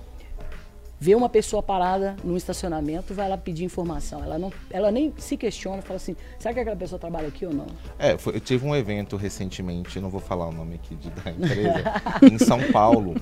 vê 1.00 1.14
uma 1.14 1.28
pessoa 1.28 1.62
parada 1.62 2.14
num 2.23 2.37
estacionamento, 2.37 3.13
vai 3.15 3.28
lá 3.28 3.37
pedir 3.39 3.65
informação. 3.65 4.23
Ela, 4.23 4.39
não, 4.39 4.52
ela 4.71 4.91
nem 4.93 5.13
se 5.17 5.37
questiona, 5.37 5.80
fala 5.82 5.97
assim, 5.97 6.15
será 6.39 6.52
que 6.54 6.60
aquela 6.60 6.76
pessoa 6.76 6.99
trabalha 6.99 7.28
aqui 7.28 7.47
ou 7.47 7.52
não? 7.54 7.67
É, 7.99 8.17
foi- 8.19 8.37
eu 8.37 8.41
tive 8.41 8.67
um 8.67 8.76
evento 8.76 9.17
recentemente, 9.17 9.97
eu 9.97 10.02
não 10.02 10.10
vou 10.10 10.21
falar 10.21 10.47
o 10.47 10.52
nome 10.52 10.75
aqui 10.75 10.95
de, 10.95 11.08
da 11.10 11.30
empresa, 11.30 11.84
em 12.30 12.39
São 12.39 12.60
Paulo, 12.71 13.15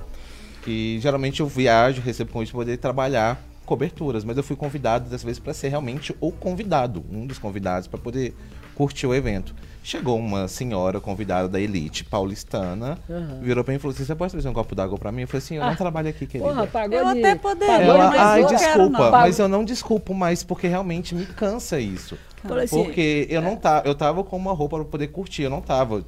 que 0.70 1.00
geralmente 1.00 1.40
eu 1.40 1.48
viajo, 1.48 2.00
recebo 2.00 2.30
convite 2.30 2.52
para 2.52 2.60
poder 2.60 2.76
trabalhar 2.76 3.42
coberturas, 3.66 4.24
mas 4.24 4.36
eu 4.36 4.42
fui 4.42 4.54
convidado 4.54 5.10
dessa 5.10 5.24
vez 5.24 5.38
para 5.38 5.52
ser 5.52 5.68
realmente 5.68 6.14
o 6.20 6.30
convidado, 6.30 7.04
um 7.10 7.26
dos 7.26 7.38
convidados 7.38 7.88
para 7.88 7.98
poder 7.98 8.34
curtir 8.74 9.06
o 9.06 9.14
evento. 9.14 9.52
Chegou 9.82 10.16
uma 10.18 10.46
senhora 10.46 11.00
convidada 11.00 11.48
da 11.48 11.60
elite 11.60 12.04
paulistana, 12.04 12.98
virou 13.42 13.64
para 13.64 13.72
mim 13.72 13.76
e 13.76 13.80
falou 13.80 13.94
assim: 13.94 14.04
Você 14.04 14.14
pode 14.14 14.32
trazer 14.32 14.48
um 14.48 14.52
copo 14.52 14.74
d'água 14.74 14.98
para 14.98 15.10
mim? 15.10 15.22
Eu 15.22 15.28
falei 15.28 15.38
assim: 15.38 15.56
Eu 15.56 15.64
não 15.64 15.74
trabalho 15.74 16.08
aqui, 16.08 16.26
querida. 16.26 16.48
Porra, 16.48 16.66
pagou 16.66 16.98
Eu 16.98 17.14
de... 17.14 17.18
até 17.18 17.34
poderia, 17.34 17.82
Ela, 17.82 18.08
mas 18.10 18.20
ai, 18.20 18.44
quero 18.46 18.58
desculpa, 18.58 18.98
não." 18.98 19.10
mas 19.10 19.38
eu 19.38 19.48
não 19.48 19.64
desculpo 19.64 20.14
mais 20.14 20.44
porque 20.44 20.68
realmente 20.68 21.14
me 21.14 21.26
cansa 21.26 21.80
isso. 21.80 22.16
Assim, 22.44 22.84
Porque 22.84 23.26
eu 23.28 23.42
não 23.42 23.56
tava, 23.56 23.86
eu 23.86 23.94
tava 23.94 24.22
com 24.24 24.36
uma 24.36 24.52
roupa 24.52 24.76
pra 24.76 24.84
poder 24.86 25.08
curtir, 25.08 25.42
eu 25.42 25.50
não 25.50 25.60
tava. 25.60 26.04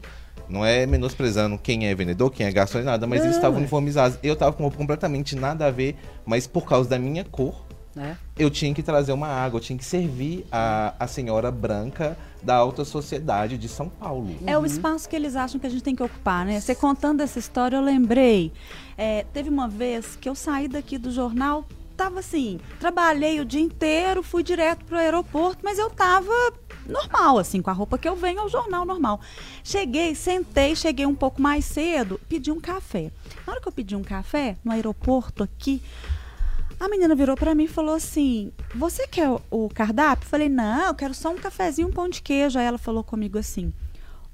Não 0.48 0.64
é 0.64 0.86
menosprezando 0.86 1.58
quem 1.58 1.86
é 1.86 1.94
vendedor, 1.94 2.30
quem 2.30 2.46
é 2.46 2.52
garçom 2.52 2.80
e 2.80 2.82
nada, 2.82 3.06
mas 3.06 3.20
eles 3.20 3.32
Não, 3.32 3.38
estavam 3.38 3.56
é. 3.56 3.60
uniformizados. 3.60 4.18
Eu 4.22 4.36
tava 4.36 4.52
com 4.52 4.62
roupa 4.62 4.76
completamente 4.76 5.36
nada 5.36 5.66
a 5.66 5.70
ver, 5.70 5.96
mas 6.24 6.46
por 6.46 6.66
causa 6.66 6.88
da 6.88 6.98
minha 6.98 7.24
cor, 7.24 7.64
né? 7.94 8.16
eu 8.38 8.50
tinha 8.50 8.72
que 8.74 8.82
trazer 8.82 9.12
uma 9.12 9.28
água, 9.28 9.58
eu 9.58 9.62
tinha 9.62 9.78
que 9.78 9.84
servir 9.84 10.46
a, 10.50 10.94
a 10.98 11.06
senhora 11.06 11.50
branca 11.50 12.16
da 12.42 12.56
alta 12.56 12.84
sociedade 12.84 13.56
de 13.56 13.68
São 13.68 13.88
Paulo. 13.88 14.34
É 14.46 14.58
o 14.58 14.66
espaço 14.66 15.08
que 15.08 15.14
eles 15.14 15.36
acham 15.36 15.60
que 15.60 15.66
a 15.66 15.70
gente 15.70 15.82
tem 15.82 15.94
que 15.94 16.02
ocupar, 16.02 16.44
né? 16.44 16.60
Você 16.60 16.74
contando 16.74 17.20
essa 17.20 17.38
história, 17.38 17.76
eu 17.76 17.82
lembrei. 17.82 18.52
É, 18.96 19.24
teve 19.32 19.48
uma 19.48 19.68
vez 19.68 20.16
que 20.16 20.28
eu 20.28 20.34
saí 20.34 20.68
daqui 20.68 20.98
do 20.98 21.10
jornal, 21.10 21.64
tava 21.96 22.20
assim, 22.20 22.58
trabalhei 22.80 23.40
o 23.40 23.44
dia 23.44 23.60
inteiro, 23.60 24.22
fui 24.22 24.42
direto 24.42 24.84
pro 24.84 24.96
aeroporto, 24.96 25.58
mas 25.62 25.78
eu 25.78 25.88
tava 25.90 26.32
normal, 26.86 27.38
assim, 27.38 27.60
com 27.62 27.70
a 27.70 27.72
roupa 27.72 27.96
que 27.98 28.08
eu 28.08 28.16
venho 28.16 28.40
ao 28.40 28.48
jornal 28.48 28.84
normal. 28.84 29.20
Cheguei, 29.64 30.14
sentei, 30.14 30.74
cheguei 30.76 31.06
um 31.06 31.14
pouco 31.14 31.40
mais 31.40 31.64
cedo, 31.64 32.20
pedi 32.28 32.50
um 32.50 32.60
café. 32.60 33.10
Na 33.46 33.52
hora 33.52 33.62
que 33.62 33.68
eu 33.68 33.72
pedi 33.72 33.94
um 33.96 34.02
café, 34.02 34.56
no 34.64 34.72
aeroporto 34.72 35.42
aqui, 35.42 35.82
a 36.80 36.88
menina 36.88 37.14
virou 37.14 37.36
pra 37.36 37.54
mim 37.54 37.64
e 37.64 37.68
falou 37.68 37.94
assim: 37.94 38.52
Você 38.74 39.06
quer 39.06 39.28
o- 39.50 39.68
cardápio? 39.72 40.26
Eu 40.26 40.30
falei: 40.30 40.48
Não, 40.48 40.86
eu 40.88 40.94
quero 40.94 41.14
só 41.14 41.30
um 41.30 41.36
cafezinho, 41.36 41.88
um 41.88 41.92
pão 41.92 42.08
de 42.08 42.20
queijo. 42.20 42.58
Aí 42.58 42.64
ela 42.66 42.78
falou 42.78 43.04
comigo 43.04 43.38
assim: 43.38 43.72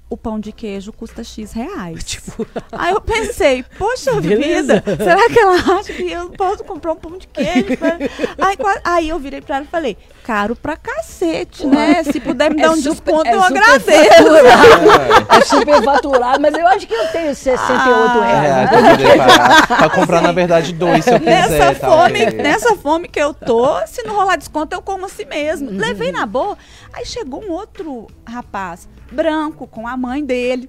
O 0.09 0.17
pão 0.17 0.39
de 0.39 0.51
queijo 0.51 0.91
custa 0.91 1.23
X 1.23 1.51
reais. 1.51 2.01
Tipo, 2.09 2.47
Aí 2.71 2.91
eu 2.91 3.01
pensei, 3.01 3.61
poxa 3.77 4.13
Beleza. 4.21 4.79
vida, 4.81 4.97
será 4.97 5.29
que 5.29 5.37
ela 5.39 5.55
acha 5.79 5.93
que 5.93 6.11
eu 6.11 6.31
posso 6.31 6.63
comprar 6.63 6.93
um 6.93 6.95
pão 6.95 7.17
de 7.19 7.27
queijo? 7.27 7.67
aí, 8.41 8.57
aí 8.83 9.09
eu 9.09 9.19
virei 9.19 9.41
pra 9.41 9.57
ela 9.57 9.65
e 9.65 9.67
falei, 9.67 9.95
caro 10.29 10.55
pra 10.55 10.77
cacete, 10.77 11.65
né? 11.65 12.03
Se 12.03 12.19
puder 12.19 12.53
me 12.53 12.61
É 12.61 12.65
dar 12.65 12.71
um 12.73 12.75
super- 12.75 12.91
desconto, 13.13 13.27
é 13.27 13.33
eu 13.33 13.41
agradeço. 13.41 13.89
é 15.27 15.41
super 15.41 15.83
faturado, 15.83 16.39
mas 16.39 16.53
eu 16.53 16.67
acho 16.67 16.85
que 16.85 16.93
eu 16.93 17.07
tenho 17.07 17.33
68 17.33 18.19
Ah, 18.21 18.27
É, 18.27 18.39
reais. 18.41 18.69
pra 18.69 18.91
poder 18.91 19.17
parar, 19.17 19.67
pra 19.67 19.89
comprar, 19.89 20.21
na 20.21 20.31
verdade, 20.31 20.71
dois 20.73 21.03
se 21.03 21.09
eu 21.11 21.17
quiser. 21.19 21.49
Nessa 21.49 21.79
tá 21.79 21.87
fome, 21.87 22.25
nessa 22.27 22.75
fome 22.75 23.07
que 23.07 23.19
eu 23.19 23.33
tô, 23.33 23.75
se 23.87 24.03
não 24.03 24.15
rolar 24.15 24.35
desconto, 24.35 24.75
eu 24.75 24.83
como 24.83 25.07
assim 25.07 25.25
mesmo. 25.25 25.71
Levei 25.71 26.11
na 26.11 26.27
boa. 26.27 26.55
Aí 26.93 27.07
chegou 27.07 27.43
um 27.43 27.49
outro 27.51 28.05
rapaz, 28.23 28.87
branco, 29.11 29.65
com 29.65 29.87
a 29.87 29.97
mãe 29.97 30.23
dele. 30.23 30.67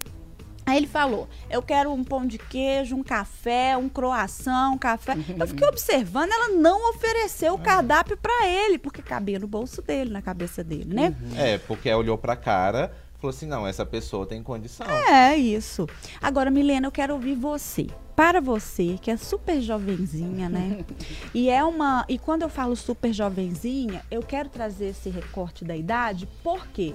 Aí 0.67 0.77
ele 0.77 0.87
falou: 0.87 1.29
Eu 1.49 1.63
quero 1.63 1.93
um 1.93 2.05
pão 2.05 2.27
de 2.27 2.39
queijo, 2.39 2.97
um 2.97 3.03
café, 3.03 3.77
um 3.77 3.89
croação, 3.89 4.75
um 4.75 4.79
café. 4.79 5.17
Eu 5.39 5.47
fiquei 5.47 5.67
observando, 5.69 6.31
ela 6.31 6.49
não 6.49 6.91
ofereceu 6.91 7.55
o 7.55 7.59
cardápio 7.59 8.17
pra 8.17 8.47
ele, 8.47 8.79
porque 8.79 9.03
cabia 9.03 9.39
no 9.39 9.47
bolso 9.47 9.83
dele, 9.83 10.11
na 10.11 10.23
cabeça 10.23 10.63
dele, 10.63 10.95
né? 10.95 11.15
É, 11.37 11.59
porque 11.59 11.89
ela 11.89 12.01
olhou 12.01 12.17
pra 12.19 12.37
cara 12.37 12.93
e 13.17 13.21
falou 13.21 13.31
assim: 13.35 13.47
não, 13.47 13.67
essa 13.67 13.85
pessoa 13.85 14.27
tem 14.27 14.43
condição. 14.43 14.87
É 14.87 15.37
isso. 15.37 15.89
Agora, 16.21 16.51
Milena, 16.51 16.87
eu 16.87 16.93
quero 16.93 17.15
ouvir 17.15 17.35
você. 17.35 17.87
Para 18.15 18.39
você, 18.39 18.99
que 19.01 19.11
é 19.11 19.17
super 19.17 19.63
jovenzinha, 19.63 20.49
né? 20.51 20.85
e 21.33 21.49
é 21.49 21.65
uma. 21.65 22.05
E 22.07 22.19
quando 22.19 22.43
eu 22.43 22.51
falo 22.51 22.77
super 22.77 23.15
jovenzinha, 23.15 24.03
eu 24.11 24.21
quero 24.21 24.51
trazer 24.51 24.89
esse 24.89 25.09
recorte 25.09 25.65
da 25.65 25.75
idade, 25.75 26.29
por 26.45 26.67
quê? 26.67 26.95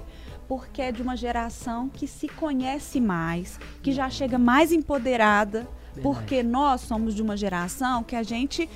é 0.80 0.92
de 0.92 1.02
uma 1.02 1.16
geração 1.16 1.88
que 1.88 2.06
se 2.06 2.28
conhece 2.28 3.00
mais, 3.00 3.58
que 3.82 3.92
já 3.92 4.08
chega 4.08 4.38
mais 4.38 4.72
empoderada 4.72 5.68
Porque 6.02 6.42
nós 6.42 6.82
somos 6.82 7.14
de 7.14 7.22
uma 7.22 7.36
geração 7.36 8.02
que 8.02 8.14
a 8.16 8.22
gente 8.22 8.68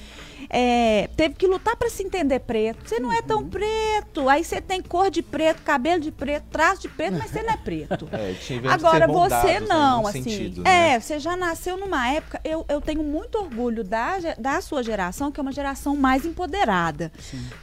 é, 0.49 1.09
teve 1.17 1.35
que 1.35 1.47
lutar 1.47 1.77
para 1.77 1.91
se 1.91 2.03
entender 2.03 2.41
preto. 2.41 2.89
Você 2.89 2.99
não 2.99 3.13
é 3.13 3.23
tão 3.23 3.49
preto. 3.49 4.29
Aí 4.29 4.43
você 4.43 4.61
tem 4.61 4.83
cor 4.83 5.11
de 5.11 5.23
preto, 5.23 5.63
cabelo 5.63 6.01
de 6.01 6.11
preto, 6.11 6.45
traço 6.51 6.83
de 6.83 6.89
preto, 6.89 7.19
mas 7.19 7.31
você 7.31 7.43
não 7.43 7.53
é 7.53 7.57
preto. 7.57 8.09
É, 8.21 8.35
Agora 8.69 9.07
você 9.07 9.61
né, 9.61 9.67
não, 9.69 10.07
assim. 10.07 10.23
sentido, 10.23 10.61
é, 10.63 10.65
né? 10.65 11.01
você 11.01 11.19
já 11.19 11.37
nasceu 11.37 11.77
numa 11.77 12.09
época. 12.09 12.41
Eu, 12.45 12.65
eu 12.69 12.81
tenho 12.81 13.03
muito 13.03 13.39
orgulho 13.39 13.85
da, 13.85 14.19
da 14.39 14.61
sua 14.61 14.83
geração, 14.83 15.31
que 15.31 15.41
é 15.41 15.43
uma 15.43 15.53
geração 15.53 15.97
mais 15.97 16.27
empoderada. 16.27 17.13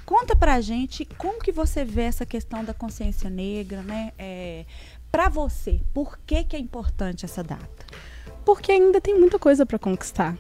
Conta 0.06 0.36
pra 0.36 0.62
gente 0.62 1.06
como 1.18 1.40
que 1.40 1.52
você 1.52 1.84
vê 1.84 2.04
essa 2.04 2.26
questão 2.26 2.64
da 2.64 2.74
consciência 2.74 3.30
negra, 3.30 3.82
né? 3.82 4.14
É, 4.18 4.66
para 5.12 5.30
você, 5.30 5.82
por 5.94 6.18
que, 6.26 6.44
que 6.44 6.56
é 6.56 6.60
importante 6.60 7.26
essa 7.26 7.44
data? 7.44 7.86
Porque 8.48 8.72
ainda 8.72 9.02
tem 9.02 9.14
muita 9.20 9.38
coisa 9.38 9.66
para 9.66 9.78
conquistar. 9.78 10.34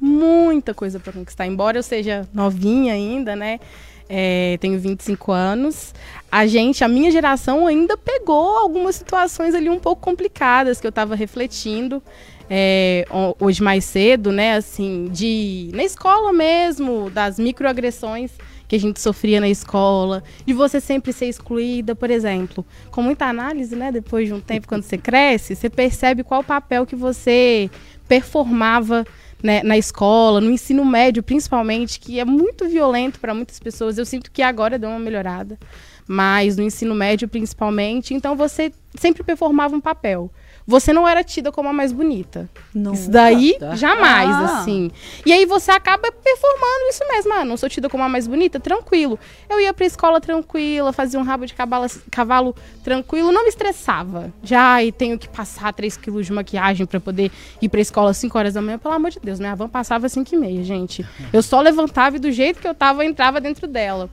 Muita 0.00 0.72
coisa 0.72 0.98
para 0.98 1.12
conquistar. 1.12 1.46
Embora 1.46 1.76
eu 1.78 1.82
seja 1.82 2.26
novinha 2.32 2.94
ainda, 2.94 3.36
né? 3.36 3.60
É, 4.08 4.56
tenho 4.62 4.80
25 4.80 5.30
anos. 5.30 5.94
A 6.32 6.46
gente, 6.46 6.82
a 6.82 6.88
minha 6.88 7.10
geração 7.10 7.66
ainda 7.66 7.98
pegou 7.98 8.56
algumas 8.56 8.96
situações 8.96 9.54
ali 9.54 9.68
um 9.68 9.78
pouco 9.78 10.00
complicadas 10.00 10.80
que 10.80 10.86
eu 10.86 10.88
estava 10.88 11.14
refletindo 11.14 12.02
é, 12.48 13.04
ho- 13.10 13.36
hoje 13.38 13.62
mais 13.62 13.84
cedo, 13.84 14.32
né? 14.32 14.54
Assim, 14.54 15.10
de 15.12 15.70
na 15.74 15.84
escola 15.84 16.32
mesmo, 16.32 17.10
das 17.10 17.38
microagressões 17.38 18.30
que 18.70 18.76
a 18.76 18.78
gente 18.78 19.00
sofria 19.00 19.40
na 19.40 19.48
escola, 19.48 20.22
de 20.46 20.52
você 20.52 20.80
sempre 20.80 21.12
ser 21.12 21.26
excluída, 21.26 21.92
por 21.96 22.08
exemplo. 22.08 22.64
Com 22.92 23.02
muita 23.02 23.26
análise, 23.26 23.74
né? 23.74 23.90
Depois 23.90 24.28
de 24.28 24.32
um 24.32 24.40
tempo, 24.40 24.68
quando 24.68 24.84
você 24.84 24.96
cresce, 24.96 25.56
você 25.56 25.68
percebe 25.68 26.22
qual 26.22 26.40
o 26.40 26.44
papel 26.44 26.86
que 26.86 26.94
você 26.94 27.68
performava 28.06 29.04
né, 29.42 29.60
na 29.64 29.76
escola, 29.76 30.40
no 30.40 30.52
ensino 30.52 30.84
médio, 30.84 31.20
principalmente, 31.20 31.98
que 31.98 32.20
é 32.20 32.24
muito 32.24 32.68
violento 32.68 33.18
para 33.18 33.34
muitas 33.34 33.58
pessoas. 33.58 33.98
Eu 33.98 34.06
sinto 34.06 34.30
que 34.30 34.40
agora 34.40 34.78
deu 34.78 34.88
uma 34.88 35.00
melhorada, 35.00 35.58
mas 36.06 36.56
no 36.56 36.62
ensino 36.62 36.94
médio, 36.94 37.26
principalmente, 37.26 38.14
então 38.14 38.36
você 38.36 38.70
sempre 38.94 39.22
performava 39.22 39.74
um 39.76 39.80
papel. 39.80 40.30
Você 40.66 40.92
não 40.92 41.08
era 41.08 41.24
tida 41.24 41.50
como 41.50 41.68
a 41.68 41.72
mais 41.72 41.90
bonita. 41.90 42.48
Não. 42.72 42.92
Isso 42.92 43.10
daí, 43.10 43.56
Tá. 43.58 43.74
jamais, 43.74 44.30
Ah. 44.30 44.58
assim. 44.60 44.90
E 45.26 45.32
aí 45.32 45.44
você 45.44 45.70
acaba 45.72 46.12
performando 46.12 46.88
isso 46.90 47.02
mesmo. 47.08 47.32
Ah, 47.32 47.44
não 47.44 47.56
sou 47.56 47.68
tida 47.68 47.88
como 47.88 48.04
a 48.04 48.08
mais 48.08 48.28
bonita? 48.28 48.60
Tranquilo. 48.60 49.18
Eu 49.48 49.60
ia 49.60 49.72
pra 49.74 49.84
escola 49.86 50.20
tranquila, 50.20 50.92
fazia 50.92 51.18
um 51.18 51.24
rabo 51.24 51.44
de 51.44 51.54
cavalo, 51.54 51.86
cavalo 52.10 52.54
tranquilo, 52.84 53.32
não 53.32 53.42
me 53.42 53.48
estressava. 53.48 54.32
Já 54.44 54.82
e 54.84 54.92
tenho 54.92 55.18
que 55.18 55.28
passar 55.28 55.72
3 55.72 55.96
quilos 55.96 56.26
de 56.26 56.32
maquiagem 56.32 56.86
pra 56.86 57.00
poder 57.00 57.32
ir 57.60 57.68
pra 57.68 57.80
escola 57.80 58.10
às 58.10 58.18
5 58.18 58.38
horas 58.38 58.54
da 58.54 58.62
manhã. 58.62 58.78
Pelo 58.78 58.94
amor 58.94 59.10
de 59.10 59.18
Deus, 59.18 59.40
minha 59.40 59.56
van 59.56 59.68
passava 59.68 60.06
às 60.06 60.12
5 60.12 60.32
e 60.34 60.38
meia, 60.38 60.62
gente. 60.62 61.04
Eu 61.32 61.42
só 61.42 61.60
levantava 61.60 62.16
e 62.16 62.20
do 62.20 62.30
jeito 62.30 62.60
que 62.60 62.68
eu 62.68 62.74
tava, 62.74 63.02
eu 63.02 63.08
entrava 63.08 63.40
dentro 63.40 63.66
dela. 63.66 64.08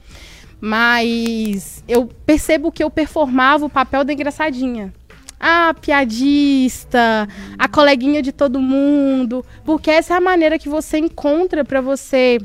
Mas 0.60 1.84
eu 1.88 2.08
percebo 2.26 2.72
que 2.72 2.84
eu 2.84 2.90
performava 2.90 3.66
o 3.66 3.70
papel 3.70 4.04
da 4.04 4.14
engraçadinha. 4.14 4.94
A 5.40 5.74
piadista, 5.74 7.28
a 7.60 7.68
coleguinha 7.68 8.24
de 8.24 8.32
todo 8.32 8.60
mundo, 8.60 9.46
porque 9.64 9.92
essa 9.92 10.16
é 10.16 10.18
a 10.18 10.22
maneira 10.22 10.58
que 10.58 10.68
você 10.68 10.98
encontra 10.98 11.64
pra 11.64 11.80
você 11.80 12.40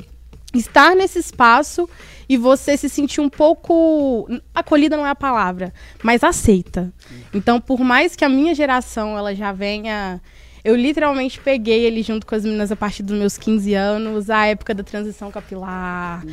estar 0.53 0.95
nesse 0.95 1.17
espaço 1.17 1.89
e 2.29 2.37
você 2.37 2.77
se 2.77 2.87
sentir 2.87 3.19
um 3.21 3.29
pouco 3.29 4.27
acolhida 4.53 4.95
não 4.95 5.05
é 5.05 5.09
a 5.09 5.15
palavra, 5.15 5.73
mas 6.03 6.23
aceita. 6.23 6.93
Então, 7.33 7.59
por 7.59 7.79
mais 7.79 8.15
que 8.15 8.23
a 8.23 8.29
minha 8.29 8.53
geração 8.53 9.17
ela 9.17 9.33
já 9.33 9.51
venha 9.51 10.21
eu 10.63 10.75
literalmente 10.75 11.39
peguei 11.41 11.81
ele 11.85 12.01
junto 12.01 12.25
com 12.25 12.33
as 12.35 12.43
meninas 12.45 12.71
a 12.71 12.75
partir 12.75 13.03
dos 13.03 13.17
meus 13.17 13.37
15 13.37 13.73
anos, 13.73 14.29
a 14.29 14.45
época 14.45 14.73
da 14.73 14.81
transição 14.83 15.29
capilar, 15.29 16.23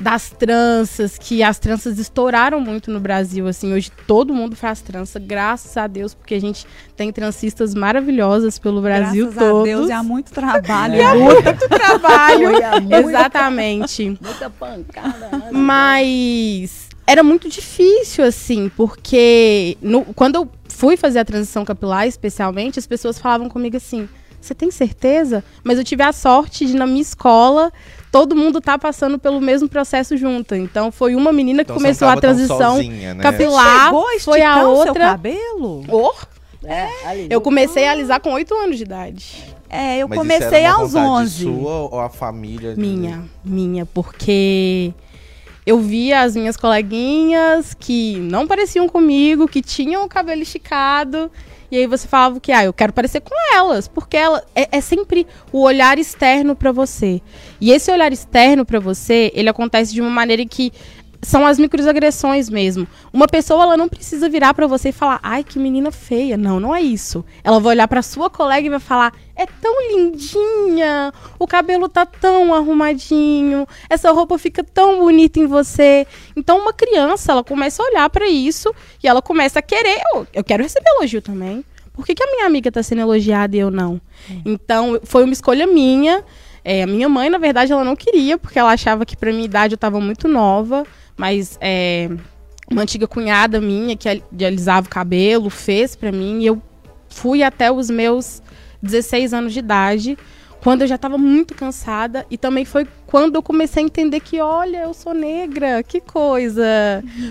das 0.00 0.30
tranças, 0.30 1.18
que 1.18 1.42
as 1.42 1.58
tranças 1.58 1.98
estouraram 1.98 2.60
muito 2.60 2.90
no 2.90 3.00
Brasil, 3.00 3.48
assim, 3.48 3.72
hoje 3.72 3.90
todo 4.06 4.32
mundo 4.32 4.54
faz 4.54 4.80
trança, 4.80 5.18
graças 5.18 5.76
a 5.76 5.86
Deus, 5.86 6.14
porque 6.14 6.34
a 6.34 6.40
gente 6.40 6.64
tem 6.96 7.12
trancistas 7.12 7.74
maravilhosas 7.74 8.58
pelo 8.58 8.80
Brasil 8.80 9.26
Graças 9.26 9.50
todo. 9.50 9.60
a 9.62 9.64
Deus, 9.64 9.88
e 9.88 9.92
há 9.92 10.02
muito 10.02 10.30
trabalho. 10.32 10.94
É. 10.94 11.14
muito 11.14 11.68
trabalho. 11.68 12.48
Exatamente. 13.08 14.10
Muita 14.20 14.48
pancada. 14.50 15.30
né? 15.36 15.50
Mas 15.52 16.88
era 17.06 17.22
muito 17.24 17.48
difícil, 17.48 18.24
assim, 18.24 18.70
porque 18.76 19.76
no- 19.82 20.04
quando 20.14 20.36
eu 20.36 20.48
fui 20.80 20.96
fazer 20.96 21.18
a 21.18 21.24
transição 21.26 21.62
capilar, 21.62 22.06
especialmente, 22.06 22.78
as 22.78 22.86
pessoas 22.86 23.18
falavam 23.18 23.50
comigo 23.50 23.76
assim: 23.76 24.08
você 24.40 24.54
tem 24.54 24.70
certeza? 24.70 25.44
Mas 25.62 25.76
eu 25.76 25.84
tive 25.84 26.02
a 26.02 26.10
sorte 26.12 26.64
de, 26.64 26.74
na 26.74 26.86
minha 26.86 27.02
escola, 27.02 27.70
todo 28.10 28.34
mundo 28.34 28.62
tá 28.62 28.78
passando 28.78 29.18
pelo 29.18 29.40
mesmo 29.42 29.68
processo 29.68 30.16
junto. 30.16 30.54
Então 30.54 30.90
foi 30.90 31.14
uma 31.14 31.32
menina 31.32 31.58
que 31.62 31.70
Então 31.70 31.76
começou 31.76 32.08
a 32.08 32.16
transição 32.16 32.76
sozinha, 32.76 33.12
né? 33.12 33.22
capilar, 33.22 33.88
a 33.88 33.90
foi 33.90 34.40
a 34.40 34.56
esticar 34.56 34.58
o 34.58 34.76
seu 34.76 34.86
outra. 34.88 35.04
cabelo? 35.10 35.84
Oh, 35.88 36.12
É, 36.66 36.88
ali. 37.06 37.26
eu 37.30 37.40
comecei 37.42 37.86
a 37.86 37.92
alisar 37.92 38.18
com 38.20 38.32
8 38.32 38.54
anos 38.54 38.78
de 38.78 38.84
idade. 38.84 39.36
É, 39.68 39.98
eu 39.98 40.08
Mas 40.08 40.18
isso 40.18 40.26
comecei 40.28 40.60
era 40.62 40.74
uma 40.74 40.82
aos 40.82 40.92
vontade 40.92 41.22
11. 41.24 41.44
Sua 41.44 41.72
ou 41.92 42.00
a 42.00 42.08
família? 42.08 42.74
Minha, 42.76 43.22
minha, 43.44 43.84
porque 43.86 44.92
eu 45.70 45.78
via 45.78 46.22
as 46.22 46.34
minhas 46.34 46.56
coleguinhas 46.56 47.74
que 47.74 48.16
não 48.16 48.44
pareciam 48.44 48.88
comigo, 48.88 49.46
que 49.46 49.62
tinham 49.62 50.04
o 50.04 50.08
cabelo 50.08 50.42
esticado. 50.42 51.30
E 51.70 51.76
aí 51.76 51.86
você 51.86 52.08
falava 52.08 52.40
que, 52.40 52.50
ah, 52.50 52.64
eu 52.64 52.72
quero 52.72 52.92
parecer 52.92 53.20
com 53.20 53.32
elas, 53.54 53.86
porque 53.86 54.16
ela 54.16 54.42
é, 54.52 54.78
é 54.78 54.80
sempre 54.80 55.24
o 55.52 55.60
olhar 55.60 55.96
externo 55.96 56.56
pra 56.56 56.72
você. 56.72 57.22
E 57.60 57.70
esse 57.70 57.88
olhar 57.92 58.12
externo 58.12 58.66
pra 58.66 58.80
você, 58.80 59.30
ele 59.32 59.48
acontece 59.48 59.94
de 59.94 60.00
uma 60.00 60.10
maneira 60.10 60.44
que 60.44 60.72
são 61.22 61.46
as 61.46 61.58
microagressões 61.58 62.48
mesmo. 62.48 62.86
Uma 63.12 63.26
pessoa 63.26 63.62
ela 63.62 63.76
não 63.76 63.88
precisa 63.88 64.28
virar 64.28 64.54
pra 64.54 64.66
você 64.66 64.88
e 64.88 64.92
falar: 64.92 65.20
"Ai, 65.22 65.44
que 65.44 65.58
menina 65.58 65.90
feia". 65.90 66.36
Não, 66.36 66.58
não 66.58 66.74
é 66.74 66.80
isso. 66.80 67.24
Ela 67.44 67.60
vai 67.60 67.74
olhar 67.74 67.88
pra 67.88 68.02
sua 68.02 68.30
colega 68.30 68.66
e 68.66 68.70
vai 68.70 68.80
falar: 68.80 69.12
"É 69.36 69.46
tão 69.46 69.74
lindinha. 69.92 71.12
O 71.38 71.46
cabelo 71.46 71.88
tá 71.88 72.06
tão 72.06 72.54
arrumadinho. 72.54 73.66
Essa 73.88 74.10
roupa 74.12 74.38
fica 74.38 74.64
tão 74.64 74.98
bonita 74.98 75.38
em 75.38 75.46
você". 75.46 76.06
Então 76.36 76.58
uma 76.58 76.72
criança, 76.72 77.32
ela 77.32 77.44
começa 77.44 77.82
a 77.82 77.86
olhar 77.86 78.10
pra 78.10 78.28
isso 78.28 78.74
e 79.02 79.08
ela 79.08 79.20
começa 79.20 79.58
a 79.58 79.62
querer, 79.62 80.00
eu, 80.14 80.26
eu 80.32 80.44
quero 80.44 80.62
receber 80.62 80.88
elogio 80.96 81.20
também. 81.20 81.64
Por 81.92 82.06
que, 82.06 82.14
que 82.14 82.22
a 82.22 82.26
minha 82.26 82.46
amiga 82.46 82.72
tá 82.72 82.82
sendo 82.82 83.02
elogiada 83.02 83.54
e 83.54 83.58
eu 83.58 83.70
não? 83.70 84.00
Então, 84.44 84.98
foi 85.04 85.24
uma 85.24 85.32
escolha 85.32 85.66
minha. 85.66 86.24
É, 86.64 86.82
a 86.82 86.86
minha 86.86 87.08
mãe, 87.08 87.28
na 87.28 87.38
verdade, 87.38 87.72
ela 87.72 87.84
não 87.84 87.96
queria, 87.96 88.38
porque 88.38 88.58
ela 88.58 88.72
achava 88.72 89.04
que 89.04 89.16
pra 89.16 89.32
minha 89.32 89.44
idade 89.44 89.74
eu 89.74 89.78
tava 89.78 90.00
muito 90.00 90.28
nova. 90.28 90.86
Mas 91.20 91.58
é, 91.60 92.08
uma 92.70 92.80
antiga 92.82 93.06
cunhada 93.06 93.60
minha, 93.60 93.94
que 93.94 94.08
al- 94.08 94.22
que 94.36 94.42
alisava 94.44 94.86
o 94.86 94.90
cabelo, 94.90 95.50
fez 95.50 95.94
pra 95.94 96.10
mim. 96.10 96.40
E 96.40 96.46
eu 96.46 96.60
fui 97.10 97.42
até 97.42 97.70
os 97.70 97.90
meus 97.90 98.40
16 98.82 99.34
anos 99.34 99.52
de 99.52 99.58
idade, 99.58 100.16
quando 100.62 100.80
eu 100.82 100.88
já 100.88 100.96
tava 100.96 101.18
muito 101.18 101.54
cansada. 101.54 102.24
E 102.30 102.38
também 102.38 102.64
foi 102.64 102.86
quando 103.06 103.34
eu 103.34 103.42
comecei 103.42 103.82
a 103.82 103.86
entender 103.86 104.20
que, 104.20 104.40
olha, 104.40 104.78
eu 104.84 104.94
sou 104.94 105.12
negra, 105.12 105.82
que 105.82 106.00
coisa. 106.00 106.64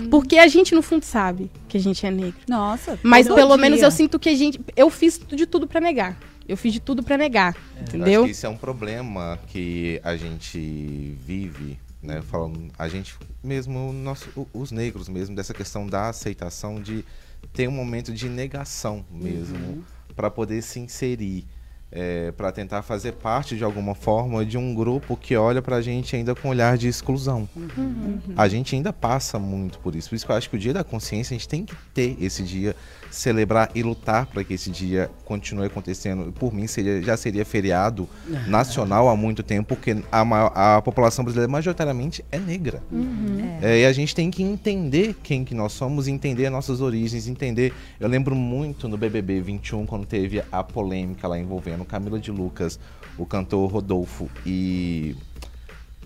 Porque 0.08 0.38
a 0.38 0.46
gente, 0.46 0.72
no 0.72 0.82
fundo, 0.82 1.02
sabe 1.04 1.50
que 1.68 1.76
a 1.76 1.80
gente 1.80 2.06
é 2.06 2.12
negra. 2.12 2.40
Nossa. 2.48 2.96
Mas 3.02 3.26
todo 3.26 3.34
pelo 3.36 3.54
dia. 3.54 3.58
menos 3.58 3.82
eu 3.82 3.90
sinto 3.90 4.18
que 4.20 4.28
a 4.28 4.34
gente. 4.36 4.60
Eu 4.76 4.88
fiz 4.88 5.18
de 5.28 5.46
tudo 5.46 5.66
pra 5.66 5.80
negar. 5.80 6.16
Eu 6.48 6.56
fiz 6.56 6.72
de 6.72 6.80
tudo 6.80 7.02
pra 7.02 7.16
negar. 7.16 7.54
Eu 7.54 7.82
acho 7.82 7.96
Entendeu? 7.96 8.24
que 8.24 8.30
isso 8.30 8.46
é 8.46 8.48
um 8.48 8.56
problema 8.56 9.38
que 9.48 10.00
a 10.04 10.16
gente 10.16 11.16
vive, 11.26 11.78
né? 12.02 12.22
Falando, 12.22 12.70
a 12.78 12.88
gente 12.88 13.16
mesmo, 13.42 13.92
nosso, 13.92 14.46
os 14.52 14.70
negros 14.70 15.08
mesmo, 15.08 15.34
dessa 15.34 15.54
questão 15.54 15.86
da 15.86 16.08
aceitação 16.08 16.80
de 16.80 17.04
ter 17.52 17.68
um 17.68 17.72
momento 17.72 18.12
de 18.12 18.28
negação 18.28 19.04
mesmo 19.10 19.84
para 20.14 20.30
poder 20.30 20.62
se 20.62 20.80
inserir. 20.80 21.46
Para 22.36 22.52
tentar 22.52 22.82
fazer 22.82 23.12
parte 23.12 23.56
de 23.56 23.64
alguma 23.64 23.94
forma 23.94 24.44
de 24.44 24.56
um 24.56 24.74
grupo 24.74 25.16
que 25.16 25.34
olha 25.36 25.60
pra 25.60 25.80
gente 25.80 26.14
ainda 26.14 26.34
com 26.34 26.48
olhar 26.48 26.78
de 26.78 26.86
exclusão. 26.88 27.48
A 28.36 28.46
gente 28.48 28.74
ainda 28.76 28.92
passa 28.92 29.38
muito 29.38 29.78
por 29.80 29.94
isso. 29.96 30.08
Por 30.08 30.14
isso 30.16 30.24
que 30.26 30.32
eu 30.32 30.36
acho 30.36 30.48
que 30.50 30.56
o 30.56 30.58
Dia 30.58 30.72
da 30.72 30.84
Consciência 30.84 31.34
a 31.34 31.38
gente 31.38 31.48
tem 31.48 31.64
que 31.64 31.74
ter 31.92 32.16
esse 32.20 32.42
dia, 32.44 32.76
celebrar 33.10 33.70
e 33.74 33.82
lutar 33.82 34.26
para 34.26 34.44
que 34.44 34.54
esse 34.54 34.70
dia 34.70 35.10
continue 35.24 35.66
acontecendo. 35.66 36.30
Por 36.32 36.52
mim, 36.54 36.66
seria, 36.68 37.02
já 37.02 37.16
seria 37.16 37.44
feriado 37.44 38.08
nacional 38.46 39.08
há 39.08 39.16
muito 39.16 39.42
tempo, 39.42 39.74
porque 39.74 39.96
a, 40.12 40.24
maior- 40.24 40.52
a 40.54 40.80
população 40.82 41.24
brasileira 41.24 41.50
majoritariamente 41.50 42.24
é 42.30 42.38
negra. 42.38 42.82
É, 43.62 43.80
e 43.80 43.86
a 43.86 43.92
gente 43.92 44.14
tem 44.14 44.30
que 44.30 44.42
entender 44.42 45.16
quem 45.22 45.44
que 45.44 45.54
nós 45.54 45.72
somos, 45.72 46.06
entender 46.06 46.46
as 46.46 46.52
nossas 46.52 46.80
origens, 46.80 47.26
entender. 47.26 47.72
Eu 47.98 48.08
lembro 48.08 48.34
muito 48.34 48.88
no 48.88 48.96
BBB 48.96 49.40
21, 49.40 49.86
quando 49.86 50.06
teve 50.06 50.42
a 50.52 50.62
polêmica 50.62 51.26
lá 51.26 51.38
envolvendo 51.38 51.79
Camila 51.84 52.18
de 52.18 52.30
Lucas, 52.30 52.78
o 53.16 53.26
cantor 53.26 53.70
Rodolfo 53.70 54.30
e 54.44 55.16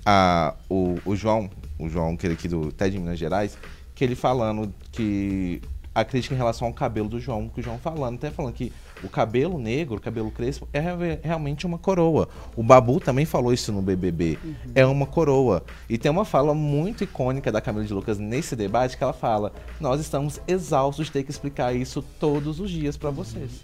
a, 0.04 0.54
o, 0.68 0.98
o 1.04 1.16
João, 1.16 1.50
o 1.78 1.88
João, 1.88 2.16
que 2.16 2.26
é 2.26 2.30
aqui 2.30 2.48
do 2.48 2.70
TED 2.72 2.92
de 2.92 2.98
Minas 2.98 3.18
Gerais, 3.18 3.58
que 3.94 4.04
ele 4.04 4.14
falando 4.14 4.72
que 4.92 5.62
a 5.94 6.04
crítica 6.04 6.34
em 6.34 6.38
relação 6.38 6.66
ao 6.68 6.74
cabelo 6.74 7.08
do 7.08 7.20
João, 7.20 7.48
que 7.48 7.60
o 7.60 7.62
João 7.62 7.78
falando, 7.78 8.16
até 8.16 8.30
falando 8.30 8.52
que 8.52 8.72
o 9.02 9.08
cabelo 9.08 9.58
negro, 9.58 9.96
o 9.96 10.00
cabelo 10.00 10.30
crespo, 10.30 10.66
é 10.72 10.80
re- 10.80 11.18
realmente 11.22 11.66
uma 11.66 11.78
coroa. 11.78 12.28
O 12.56 12.62
Babu 12.62 12.98
também 12.98 13.24
falou 13.24 13.52
isso 13.52 13.70
no 13.72 13.80
BBB. 13.82 14.38
É 14.74 14.84
uma 14.86 15.06
coroa. 15.06 15.62
E 15.88 15.96
tem 15.98 16.10
uma 16.10 16.24
fala 16.24 16.54
muito 16.54 17.04
icônica 17.04 17.52
da 17.52 17.60
Camila 17.60 17.84
de 17.84 17.92
Lucas 17.92 18.18
nesse 18.18 18.56
debate 18.56 18.96
que 18.96 19.04
ela 19.04 19.12
fala: 19.12 19.52
Nós 19.80 20.00
estamos 20.00 20.40
exaustos 20.48 21.06
de 21.06 21.12
ter 21.12 21.22
que 21.22 21.30
explicar 21.30 21.74
isso 21.74 22.02
todos 22.18 22.58
os 22.60 22.70
dias 22.70 22.96
pra 22.96 23.10
vocês. 23.10 23.62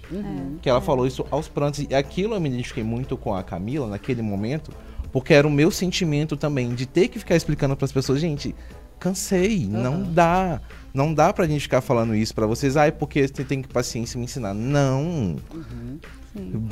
Que 0.63 0.69
ela 0.69 0.81
falou 0.81 1.07
isso 1.07 1.27
aos 1.31 1.49
prantos. 1.49 1.85
E 1.89 1.95
aquilo 1.95 2.35
eu 2.35 2.41
me 2.41 2.49
identifiquei 2.49 2.85
muito 2.85 3.17
com 3.17 3.35
a 3.35 3.43
Camila 3.43 3.87
naquele 3.87 4.23
momento, 4.23 4.71
porque 5.11 5.33
era 5.35 5.47
o 5.49 5.51
meu 5.51 5.71
sentimento 5.71 6.37
também 6.37 6.75
de 6.75 6.87
ter 6.87 7.09
que 7.09 7.19
ficar 7.19 7.35
explicando 7.35 7.77
pras 7.77 7.91
pessoas, 7.93 8.21
gente. 8.21 8.55
Cansei, 8.99 9.67
não 9.67 10.03
dá. 10.03 10.61
Não 10.93 11.15
dá 11.15 11.33
pra 11.33 11.47
gente 11.47 11.63
ficar 11.63 11.81
falando 11.81 12.15
isso 12.15 12.35
pra 12.35 12.47
vocês. 12.47 12.77
Ai, 12.77 12.91
porque 12.93 13.27
você 13.29 13.45
tem 13.45 13.63
que 13.63 13.69
paciência 13.69 14.19
me 14.19 14.25
ensinar. 14.25 14.55
Não. 14.55 15.37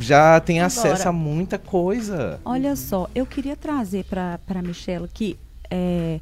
Já 0.00 0.38
tem 0.40 0.60
acesso 0.60 0.86
Agora- 1.02 1.08
a 1.08 1.12
muita 1.12 1.58
coisa. 1.58 2.40
Olha 2.44 2.76
só, 2.76 3.08
eu 3.14 3.26
queria 3.26 3.56
trazer 3.56 4.04
para 4.04 4.62
Michelle 4.62 5.04
aqui. 5.04 5.36
é, 5.70 6.18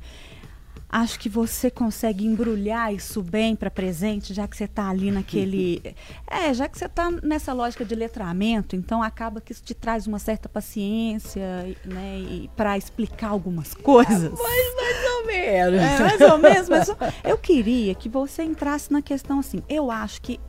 acho 0.97 1.19
que 1.19 1.29
você 1.29 1.71
consegue 1.71 2.27
embrulhar 2.27 2.93
isso 2.93 3.23
bem 3.23 3.55
para 3.55 3.71
presente, 3.71 4.33
já 4.33 4.49
que 4.49 4.57
você 4.57 4.65
está 4.65 4.89
ali 4.89 5.11
naquele. 5.11 5.83
É, 6.29 6.53
já 6.53 6.69
que 6.69 6.77
você 6.77 6.87
está 6.87 7.11
nessa 7.23 7.53
lógica 7.53 7.85
de 7.85 7.95
letramento, 7.95 8.75
então 8.75 9.03
acaba 9.03 9.41
que 9.41 9.53
isso 9.53 9.63
te 9.63 9.75
traz 9.75 10.07
uma 10.07 10.19
certa 10.19 10.49
paciência, 10.49 11.77
né? 11.85 12.19
E 12.19 12.51
para 12.57 12.77
explicar 12.77 13.29
algumas 13.29 13.73
coisas. 13.75 14.33
Mais 14.33 15.15
ou 15.15 15.27
menos. 15.27 15.81
É, 15.81 15.99
mais 16.01 16.21
ou 16.21 16.39
menos, 16.39 16.69
mas 16.69 16.89
eu 17.25 17.39
queria 17.39 17.95
que 17.95 18.09
você 18.09 18.43
entrasse 18.43 18.93
na 18.93 19.01
questão 19.01 19.39
assim. 19.39 19.63
Eu 19.69 19.91
acho 19.91 20.21
que 20.21 20.41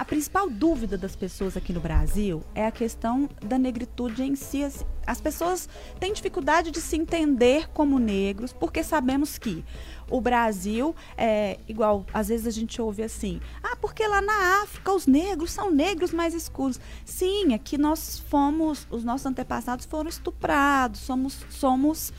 a 0.00 0.04
principal 0.06 0.48
dúvida 0.48 0.96
das 0.96 1.14
pessoas 1.14 1.58
aqui 1.58 1.74
no 1.74 1.80
Brasil 1.80 2.42
é 2.54 2.64
a 2.64 2.70
questão 2.70 3.28
da 3.44 3.58
negritude 3.58 4.22
em 4.22 4.34
si. 4.34 4.66
As 5.06 5.20
pessoas 5.20 5.68
têm 6.00 6.14
dificuldade 6.14 6.70
de 6.70 6.80
se 6.80 6.96
entender 6.96 7.68
como 7.68 7.98
negros, 7.98 8.50
porque 8.50 8.82
sabemos 8.82 9.36
que 9.36 9.62
o 10.08 10.18
Brasil 10.18 10.96
é 11.18 11.58
igual, 11.68 12.06
às 12.14 12.28
vezes 12.28 12.46
a 12.46 12.50
gente 12.50 12.80
ouve 12.80 13.02
assim: 13.02 13.42
"Ah, 13.62 13.76
porque 13.76 14.06
lá 14.08 14.22
na 14.22 14.62
África 14.62 14.90
os 14.90 15.06
negros 15.06 15.50
são 15.50 15.70
negros 15.70 16.14
mais 16.14 16.32
escuros". 16.32 16.80
Sim, 17.04 17.52
aqui 17.52 17.76
nós 17.76 18.18
fomos, 18.20 18.86
os 18.90 19.04
nossos 19.04 19.26
antepassados 19.26 19.84
foram 19.84 20.08
estuprados, 20.08 21.00
somos 21.00 21.44
somos 21.50 22.10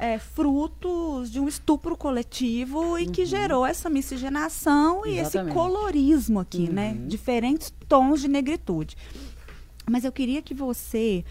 é, 0.00 0.18
frutos 0.18 1.30
de 1.30 1.38
um 1.38 1.46
estupro 1.46 1.94
coletivo 1.94 2.98
e 2.98 3.06
que 3.06 3.26
gerou 3.26 3.66
essa 3.66 3.90
miscigenação 3.90 5.04
e 5.04 5.10
esse 5.10 5.36
Exatamente. 5.36 5.54
colorismo 5.54 6.40
aqui, 6.40 6.70
né? 6.70 6.96
Diferentes 7.06 7.72
tons 7.86 8.22
de 8.22 8.28
negritude. 8.28 8.96
Mas 9.88 10.02
eu 10.02 10.10
queria 10.10 10.40
que 10.40 10.54
você 10.54 11.22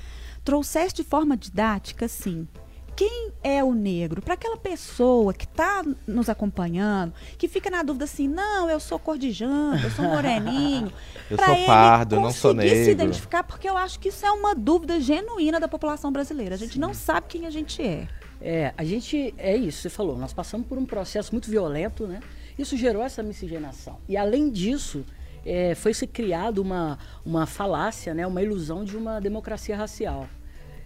trouxesse 0.46 0.94
de 0.94 1.04
forma 1.04 1.36
didática, 1.36 2.06
assim, 2.06 2.48
quem 2.96 3.32
é 3.44 3.64
o 3.64 3.74
negro? 3.74 4.22
Para 4.22 4.36
aquela 4.36 4.58
pessoa 4.58 5.34
que 5.34 5.46
está 5.46 5.84
nos 6.06 6.30
acompanhando, 6.30 7.12
que 7.40 7.48
fica 7.48 7.72
na 7.72 7.82
dúvida 7.82 8.06
assim, 8.06 8.28
não, 8.28 8.70
eu 8.70 8.80
sou 8.80 9.00
cor 9.00 9.18
de 9.18 9.32
janta, 9.32 9.86
eu 9.86 9.92
sou 9.92 10.06
moreninho. 10.06 10.92
Eu 11.30 11.38
pra 11.38 11.46
sou 11.46 11.56
ele 11.56 11.66
pardo, 11.68 12.16
eu 12.16 12.22
não 12.22 12.32
sou 12.32 12.56
conseguir 12.56 12.70
se 12.72 12.76
negro. 12.88 12.92
identificar, 13.04 13.44
porque 13.44 13.70
eu 13.70 13.78
acho 13.78 14.00
que 14.00 14.10
isso 14.10 14.26
é 14.26 14.32
uma 14.32 14.56
dúvida 14.56 15.00
genuína 15.00 15.60
da 15.60 15.68
população 15.68 16.12
brasileira. 16.12 16.56
A 16.56 16.58
gente 16.58 16.80
não 16.80 16.92
sabe 16.92 17.28
quem 17.30 17.46
a 17.46 17.52
gente 17.52 17.84
é. 17.84 18.08
É, 18.42 18.74
a 18.78 18.84
gente, 18.84 19.34
é 19.38 19.56
isso, 19.56 19.82
você 19.82 19.90
falou, 19.90 20.18
nós 20.18 20.34
passamos 20.34 20.66
por 20.68 20.78
um 20.78 20.86
processo 20.86 21.32
muito 21.34 21.50
violento, 21.50 22.08
né? 22.08 22.22
Isso 22.58 22.76
gerou 22.78 23.04
essa 23.04 23.24
miscigenação. 23.24 23.98
E 24.08 24.18
além 24.18 24.50
disso, 24.50 25.06
é, 25.46 25.76
foi 25.76 25.94
se 25.94 26.06
criado 26.06 26.60
uma, 26.60 26.98
uma 27.26 27.46
falácia, 27.46 28.14
né? 28.14 28.26
uma 28.28 28.42
ilusão 28.42 28.84
de 28.84 28.98
uma 28.98 29.20
democracia 29.20 29.76
racial. 29.76 30.28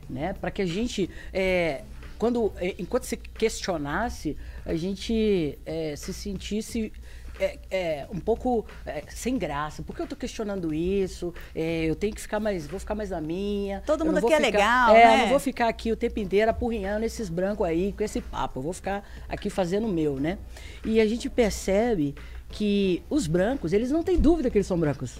Né? 0.09 0.33
Para 0.33 0.51
que 0.51 0.61
a 0.61 0.65
gente, 0.65 1.09
é, 1.33 1.83
quando, 2.17 2.53
é, 2.57 2.75
enquanto 2.77 3.05
se 3.05 3.17
questionasse, 3.17 4.37
a 4.65 4.75
gente 4.75 5.57
é, 5.65 5.95
se 5.95 6.13
sentisse 6.13 6.91
é, 7.39 7.57
é, 7.71 8.07
um 8.11 8.19
pouco 8.19 8.65
é, 8.85 9.03
sem 9.09 9.37
graça. 9.37 9.81
Por 9.83 9.95
que 9.95 10.01
eu 10.01 10.07
tô 10.07 10.15
questionando 10.15 10.73
isso? 10.73 11.33
É, 11.55 11.85
eu 11.85 11.95
tenho 11.95 12.13
que 12.13 12.21
ficar 12.21 12.39
mais, 12.39 12.67
vou 12.67 12.79
ficar 12.79 12.95
mais 12.95 13.09
na 13.09 13.19
minha. 13.21 13.81
Todo 13.85 14.05
mundo 14.05 14.17
aqui 14.19 14.27
é 14.33 14.37
ficar- 14.37 14.41
legal, 14.45 14.95
É, 14.95 15.05
né? 15.05 15.13
eu 15.15 15.17
não 15.19 15.27
vou 15.29 15.39
ficar 15.39 15.67
aqui 15.67 15.91
o 15.91 15.95
tempo 15.95 16.19
inteiro 16.19 16.51
apurrinhando 16.51 17.05
esses 17.05 17.29
brancos 17.29 17.65
aí 17.65 17.93
com 17.93 18.03
esse 18.03 18.21
papo. 18.21 18.59
Eu 18.59 18.63
vou 18.63 18.73
ficar 18.73 19.03
aqui 19.27 19.49
fazendo 19.49 19.87
o 19.87 19.91
meu, 19.91 20.15
né? 20.19 20.37
E 20.85 20.99
a 21.01 21.05
gente 21.07 21.29
percebe 21.29 22.13
que 22.49 23.01
os 23.09 23.25
brancos, 23.27 23.73
eles 23.73 23.89
não 23.89 24.03
têm 24.03 24.17
dúvida 24.17 24.49
que 24.49 24.57
eles 24.57 24.67
são 24.67 24.77
brancos. 24.79 25.19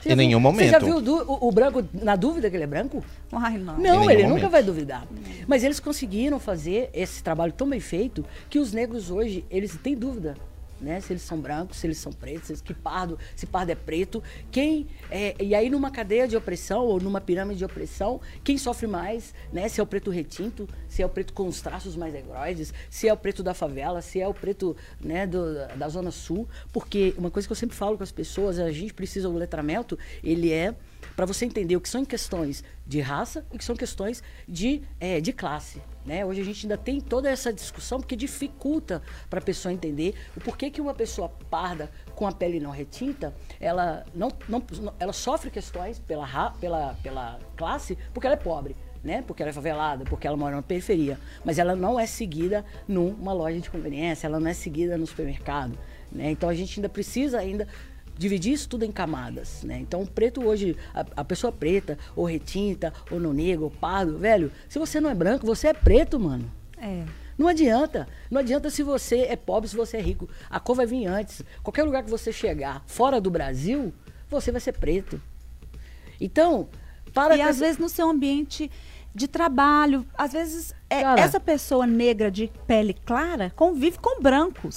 Você 0.00 0.14
Em 0.14 0.16
nenhum 0.16 0.40
Você 0.40 0.68
já 0.68 0.80
momento. 0.80 1.04
viu 1.04 1.14
o, 1.28 1.48
o- 1.48 1.52
branco 1.52 1.84
na 1.92 2.16
dúvida 2.16 2.50
que 2.50 2.56
ele 2.56 2.64
é 2.64 2.66
branco? 2.66 3.04
Ai, 3.30 3.56
não. 3.56 3.78
Não, 3.78 4.10
ele 4.10 4.22
momento. 4.24 4.34
nunca 4.34 4.48
vai 4.48 4.60
duvidar. 4.62 5.06
Mas 5.46 5.62
eles 5.62 5.78
conseguiram 5.78 6.40
fazer 6.40 6.90
esse 6.92 7.22
trabalho 7.22 7.52
tão 7.52 7.68
bem 7.68 7.78
feito 7.78 8.24
que 8.50 8.58
os 8.58 8.72
negros 8.72 9.10
hoje, 9.12 9.44
eles 9.48 9.76
têm 9.76 9.94
dúvida. 9.94 10.34
Né? 10.82 11.00
Se 11.00 11.12
eles 11.12 11.22
são 11.22 11.40
brancos, 11.40 11.76
se 11.78 11.86
eles 11.86 11.96
são 11.98 12.12
pretos, 12.12 12.58
se, 12.58 12.62
que 12.64 12.74
pardo, 12.74 13.16
se 13.36 13.46
pardo 13.46 13.70
é 13.70 13.74
preto. 13.76 14.20
Quem 14.50 14.88
é, 15.08 15.36
e 15.40 15.54
aí 15.54 15.70
numa 15.70 15.92
cadeia 15.92 16.26
de 16.26 16.36
opressão 16.36 16.84
ou 16.84 17.00
numa 17.00 17.20
pirâmide 17.20 17.58
de 17.58 17.64
opressão, 17.64 18.20
quem 18.42 18.58
sofre 18.58 18.88
mais, 18.88 19.32
né? 19.52 19.68
Se 19.68 19.78
é 19.78 19.82
o 19.82 19.86
preto 19.86 20.10
retinto, 20.10 20.68
se 20.88 21.00
é 21.00 21.06
o 21.06 21.08
preto 21.08 21.32
com 21.34 21.46
os 21.46 21.60
traços 21.60 21.94
mais 21.94 22.12
negroides, 22.12 22.74
se 22.90 23.06
é 23.06 23.12
o 23.12 23.16
preto 23.16 23.44
da 23.44 23.54
favela, 23.54 24.02
se 24.02 24.20
é 24.20 24.26
o 24.26 24.34
preto, 24.34 24.76
né, 25.00 25.24
do- 25.24 25.54
da 25.76 25.88
zona 25.88 26.10
sul, 26.10 26.48
porque 26.72 27.14
uma 27.16 27.30
coisa 27.30 27.46
que 27.46 27.52
eu 27.52 27.56
sempre 27.56 27.76
falo 27.76 27.96
com 27.96 28.02
as 28.02 28.10
pessoas, 28.10 28.58
a 28.58 28.72
gente 28.72 28.92
precisa 28.92 29.28
do 29.28 29.36
letramento, 29.36 29.96
ele 30.24 30.50
é 30.50 30.74
para 31.14 31.26
você 31.26 31.44
entender 31.44 31.76
o 31.76 31.80
que 31.80 31.88
são 31.88 32.04
questões 32.04 32.64
de 32.84 33.00
raça 33.00 33.46
e 33.52 33.54
o 33.54 33.58
que 33.58 33.64
são 33.64 33.76
questões 33.76 34.20
de, 34.48 34.82
eh, 34.98 35.20
de 35.20 35.32
classe. 35.32 35.80
Né? 36.04 36.24
Hoje 36.24 36.40
a 36.40 36.44
gente 36.44 36.66
ainda 36.66 36.76
tem 36.76 37.00
toda 37.00 37.30
essa 37.30 37.52
discussão 37.52 38.00
porque 38.00 38.16
dificulta 38.16 39.02
para 39.30 39.38
a 39.38 39.42
pessoa 39.42 39.72
entender 39.72 40.14
o 40.36 40.40
porquê 40.40 40.70
que 40.70 40.80
uma 40.80 40.94
pessoa 40.94 41.28
parda 41.48 41.90
com 42.14 42.26
a 42.26 42.32
pele 42.32 42.58
não 42.58 42.70
retinta, 42.70 43.34
ela, 43.60 44.04
não, 44.14 44.32
não, 44.48 44.62
ela 44.98 45.12
sofre 45.12 45.50
questões 45.50 45.98
pela, 46.00 46.50
pela, 46.60 46.94
pela 47.02 47.38
classe 47.56 47.96
porque 48.12 48.26
ela 48.26 48.34
é 48.34 48.38
pobre. 48.38 48.76
Né? 49.02 49.20
Porque 49.26 49.42
ela 49.42 49.50
é 49.50 49.52
favelada, 49.52 50.04
porque 50.04 50.28
ela 50.28 50.36
mora 50.36 50.54
na 50.54 50.62
periferia. 50.62 51.18
Mas 51.44 51.58
ela 51.58 51.74
não 51.74 51.98
é 51.98 52.06
seguida 52.06 52.64
numa 52.86 53.32
loja 53.32 53.58
de 53.58 53.68
conveniência, 53.68 54.28
ela 54.28 54.38
não 54.38 54.46
é 54.46 54.54
seguida 54.54 54.96
no 54.96 55.04
supermercado. 55.04 55.76
Né? 56.10 56.30
Então 56.30 56.48
a 56.48 56.54
gente 56.54 56.78
ainda 56.78 56.88
precisa 56.88 57.40
ainda 57.40 57.66
dividir 58.16 58.52
isso 58.52 58.68
tudo 58.68 58.84
em 58.84 58.92
camadas, 58.92 59.62
né? 59.62 59.78
Então, 59.80 60.02
o 60.02 60.06
preto 60.06 60.44
hoje, 60.44 60.76
a, 60.94 61.04
a 61.16 61.24
pessoa 61.24 61.52
preta, 61.52 61.98
ou 62.14 62.24
retinta, 62.24 62.92
ou 63.10 63.18
no 63.18 63.32
negro, 63.32 63.64
ou 63.64 63.70
pardo, 63.70 64.18
velho, 64.18 64.50
se 64.68 64.78
você 64.78 65.00
não 65.00 65.10
é 65.10 65.14
branco, 65.14 65.46
você 65.46 65.68
é 65.68 65.74
preto, 65.74 66.18
mano. 66.20 66.50
É. 66.78 67.04
Não 67.38 67.48
adianta. 67.48 68.06
Não 68.30 68.40
adianta 68.40 68.68
se 68.70 68.82
você 68.82 69.20
é 69.22 69.36
pobre, 69.36 69.68
se 69.68 69.74
você 69.76 69.96
é 69.96 70.00
rico. 70.00 70.28
A 70.50 70.60
cor 70.60 70.76
vai 70.76 70.86
vir 70.86 71.06
antes. 71.06 71.42
Qualquer 71.62 71.82
lugar 71.84 72.02
que 72.04 72.10
você 72.10 72.30
chegar 72.32 72.82
fora 72.86 73.20
do 73.20 73.30
Brasil, 73.30 73.92
você 74.28 74.52
vai 74.52 74.60
ser 74.60 74.72
preto. 74.72 75.20
Então, 76.20 76.68
para 77.12 77.36
E 77.36 77.40
às 77.40 77.50
essa- 77.50 77.60
vezes 77.60 77.78
no 77.78 77.88
seu 77.88 78.08
ambiente 78.08 78.70
de 79.14 79.28
trabalho, 79.28 80.06
às 80.16 80.32
vezes 80.32 80.74
é, 80.88 81.02
Cara. 81.02 81.20
essa 81.20 81.38
pessoa 81.38 81.86
negra 81.86 82.30
de 82.30 82.50
pele 82.66 82.94
clara 82.94 83.52
convive 83.54 83.98
com 83.98 84.22
brancos. 84.22 84.76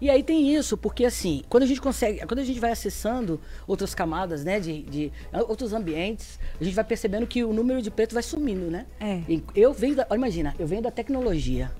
E 0.00 0.10
aí 0.10 0.22
tem 0.22 0.54
isso, 0.54 0.76
porque 0.76 1.04
assim, 1.04 1.42
quando 1.48 1.62
a 1.62 1.66
gente 1.66 1.80
consegue, 1.80 2.26
quando 2.26 2.40
a 2.40 2.44
gente 2.44 2.58
vai 2.58 2.72
acessando 2.72 3.40
outras 3.66 3.94
camadas, 3.94 4.44
né, 4.44 4.58
de, 4.58 4.82
de 4.82 5.12
outros 5.48 5.72
ambientes, 5.72 6.38
a 6.60 6.64
gente 6.64 6.74
vai 6.74 6.84
percebendo 6.84 7.26
que 7.26 7.44
o 7.44 7.52
número 7.52 7.80
de 7.80 7.90
preto 7.90 8.14
vai 8.14 8.22
sumindo, 8.22 8.70
né? 8.70 8.86
É. 9.00 9.22
E 9.28 9.42
Eu 9.54 9.72
venho 9.72 9.96
da, 9.96 10.06
olha, 10.10 10.18
imagina, 10.18 10.54
eu 10.58 10.66
venho 10.66 10.82
da 10.82 10.90
tecnologia, 10.90 11.70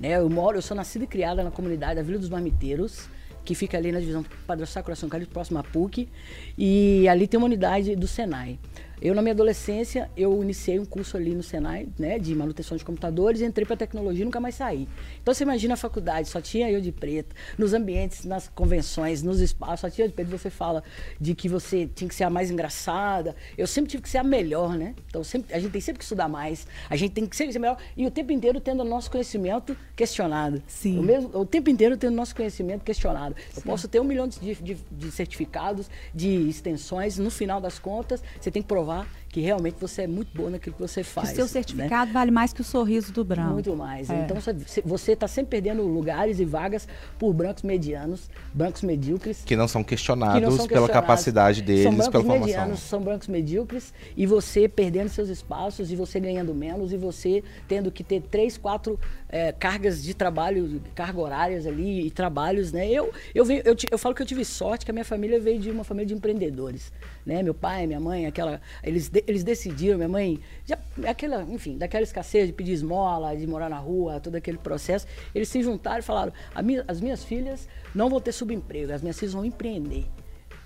né? 0.00 0.16
Eu 0.16 0.28
moro, 0.28 0.58
eu 0.58 0.62
sou 0.62 0.76
nascida 0.76 1.04
e 1.04 1.06
criada 1.06 1.42
na 1.42 1.50
comunidade 1.50 1.96
da 1.96 2.02
Vila 2.02 2.18
dos 2.18 2.28
Marmiteiros, 2.28 3.08
que 3.44 3.54
fica 3.54 3.76
ali 3.76 3.92
na 3.92 4.00
divisão 4.00 4.24
Padre 4.46 4.66
Sá 4.66 4.82
Coração 4.82 5.08
Carlos, 5.08 5.28
próximo 5.28 5.58
à 5.58 5.62
PUC, 5.62 6.08
e 6.56 7.06
ali 7.08 7.28
tem 7.28 7.38
uma 7.38 7.46
unidade 7.46 7.94
do 7.94 8.08
Senai. 8.08 8.58
Eu, 9.04 9.14
na 9.14 9.20
minha 9.20 9.34
adolescência, 9.34 10.10
eu 10.16 10.42
iniciei 10.42 10.78
um 10.78 10.84
curso 10.86 11.14
ali 11.18 11.34
no 11.34 11.42
Senai, 11.42 11.86
né, 11.98 12.18
de 12.18 12.34
manutenção 12.34 12.74
de 12.74 12.82
computadores, 12.82 13.42
entrei 13.42 13.66
para 13.66 13.76
tecnologia 13.76 14.22
e 14.22 14.24
nunca 14.24 14.40
mais 14.40 14.54
saí. 14.54 14.88
Então, 15.20 15.34
você 15.34 15.44
imagina 15.44 15.74
a 15.74 15.76
faculdade, 15.76 16.26
só 16.26 16.40
tinha 16.40 16.70
eu 16.70 16.80
de 16.80 16.90
preto, 16.90 17.36
nos 17.58 17.74
ambientes, 17.74 18.24
nas 18.24 18.48
convenções, 18.48 19.22
nos 19.22 19.40
espaços, 19.40 19.80
só 19.80 19.90
tinha 19.90 20.06
eu 20.06 20.08
de 20.08 20.14
preto. 20.14 20.30
Você 20.30 20.48
fala 20.48 20.82
de 21.20 21.34
que 21.34 21.50
você 21.50 21.86
tinha 21.86 22.08
que 22.08 22.14
ser 22.14 22.24
a 22.24 22.30
mais 22.30 22.50
engraçada. 22.50 23.36
Eu 23.58 23.66
sempre 23.66 23.90
tive 23.90 24.02
que 24.02 24.08
ser 24.08 24.16
a 24.16 24.24
melhor, 24.24 24.74
né? 24.78 24.94
Então, 25.06 25.22
sempre, 25.22 25.54
a 25.54 25.58
gente 25.58 25.72
tem 25.72 25.82
sempre 25.82 25.98
que 25.98 26.04
estudar 26.04 26.26
mais, 26.26 26.66
a 26.88 26.96
gente 26.96 27.12
tem 27.12 27.26
que 27.26 27.36
sempre 27.36 27.52
ser 27.52 27.58
melhor, 27.58 27.76
e 27.94 28.06
o 28.06 28.10
tempo 28.10 28.32
inteiro 28.32 28.58
tendo 28.58 28.80
o 28.80 28.84
nosso 28.84 29.10
conhecimento 29.10 29.76
questionado. 29.94 30.62
Sim. 30.66 30.98
O, 30.98 31.02
mesmo, 31.02 31.38
o 31.38 31.44
tempo 31.44 31.68
inteiro 31.68 31.94
tendo 31.98 32.14
o 32.14 32.16
nosso 32.16 32.34
conhecimento 32.34 32.82
questionado. 32.82 33.36
Eu 33.54 33.60
posso 33.60 33.86
ter 33.86 34.00
um 34.00 34.04
milhão 34.04 34.26
de, 34.26 34.54
de, 34.54 34.78
de 34.90 35.10
certificados, 35.10 35.90
de 36.14 36.48
extensões, 36.48 37.18
no 37.18 37.30
final 37.30 37.60
das 37.60 37.78
contas, 37.78 38.22
você 38.40 38.50
tem 38.50 38.62
que 38.62 38.68
provar 38.68 38.93
와. 38.94 39.23
Que 39.34 39.40
realmente 39.40 39.74
você 39.80 40.02
é 40.02 40.06
muito 40.06 40.32
boa 40.32 40.48
naquilo 40.48 40.76
que 40.76 40.80
você 40.80 41.02
faz. 41.02 41.32
o 41.32 41.34
seu 41.34 41.44
né? 41.46 41.50
certificado 41.50 42.12
vale 42.12 42.30
mais 42.30 42.52
que 42.52 42.60
o 42.60 42.64
sorriso 42.64 43.12
do 43.12 43.24
branco. 43.24 43.54
Muito 43.54 43.74
mais. 43.74 44.08
É. 44.08 44.20
Então 44.22 44.40
você- 44.40 44.80
você 44.84 45.10
está 45.12 45.26
sempre 45.26 45.50
perdendo 45.50 45.82
lugares 45.82 46.38
e 46.38 46.44
vagas 46.44 46.86
por 47.18 47.32
brancos 47.34 47.64
medianos, 47.64 48.30
brancos 48.54 48.82
medíocres. 48.82 49.42
Que 49.44 49.56
não 49.56 49.66
são 49.66 49.82
questionados, 49.82 50.36
que 50.36 50.40
não 50.40 50.50
são 50.52 50.68
pela 50.68 50.82
questionados. 50.82 51.08
capacidade 51.08 51.56
são 51.58 51.66
deles, 51.66 51.84
brancos 51.84 52.08
pela 52.10 52.22
formação. 52.24 52.46
medianos, 52.46 52.78
são 52.78 53.00
brancos 53.02 53.26
medíocres 53.26 53.92
e 54.16 54.24
você 54.24 54.68
perdendo 54.68 55.08
seus 55.08 55.28
espaços 55.28 55.90
e 55.90 55.96
você 55.96 56.20
ganhando 56.20 56.54
menos 56.54 56.92
e 56.92 56.96
você 56.96 57.42
tendo 57.66 57.90
que 57.90 58.04
ter 58.04 58.22
três, 58.22 58.56
quatro 58.56 58.96
eh, 59.28 59.50
cargas 59.50 60.00
de 60.00 60.14
trabalho, 60.14 60.80
carga 60.94 61.18
horárias 61.20 61.66
ali 61.66 62.06
e 62.06 62.10
trabalhos, 62.12 62.70
né? 62.70 62.88
Eu, 62.88 63.10
eu, 63.34 63.44
venho- 63.44 63.62
eu, 63.64 63.74
eu 63.90 63.98
falo 63.98 64.14
que 64.14 64.22
eu 64.22 64.26
tive 64.26 64.44
sorte 64.44 64.84
que 64.84 64.92
a 64.92 64.94
minha 64.94 65.04
família 65.04 65.40
veio 65.40 65.58
de 65.58 65.72
uma 65.72 65.82
família 65.82 66.06
de 66.06 66.14
empreendedores, 66.14 66.92
né? 67.26 67.42
Meu 67.42 67.52
pai, 67.52 67.84
minha 67.84 67.98
mãe, 67.98 68.26
aquela, 68.26 68.60
eles, 68.80 69.08
de- 69.08 69.23
eles 69.26 69.42
decidiram, 69.44 69.96
minha 69.96 70.08
mãe, 70.08 70.40
já, 70.66 70.78
aquela, 71.06 71.42
enfim, 71.42 71.76
daquela 71.78 72.02
escassez 72.02 72.46
de 72.46 72.52
pedir 72.52 72.72
esmola, 72.72 73.36
de 73.36 73.46
morar 73.46 73.68
na 73.70 73.78
rua, 73.78 74.20
todo 74.20 74.34
aquele 74.36 74.58
processo, 74.58 75.06
eles 75.34 75.48
se 75.48 75.62
juntaram 75.62 75.98
e 75.98 76.02
falaram, 76.02 76.32
"A 76.54 76.62
minha- 76.62 76.84
as 76.86 77.00
minhas 77.00 77.24
filhas 77.24 77.68
não 77.94 78.08
vão 78.10 78.20
ter 78.20 78.32
subemprego, 78.32 78.92
as 78.92 79.02
minhas 79.02 79.18
filhas 79.18 79.32
vão 79.34 79.44
empreender 79.44 80.04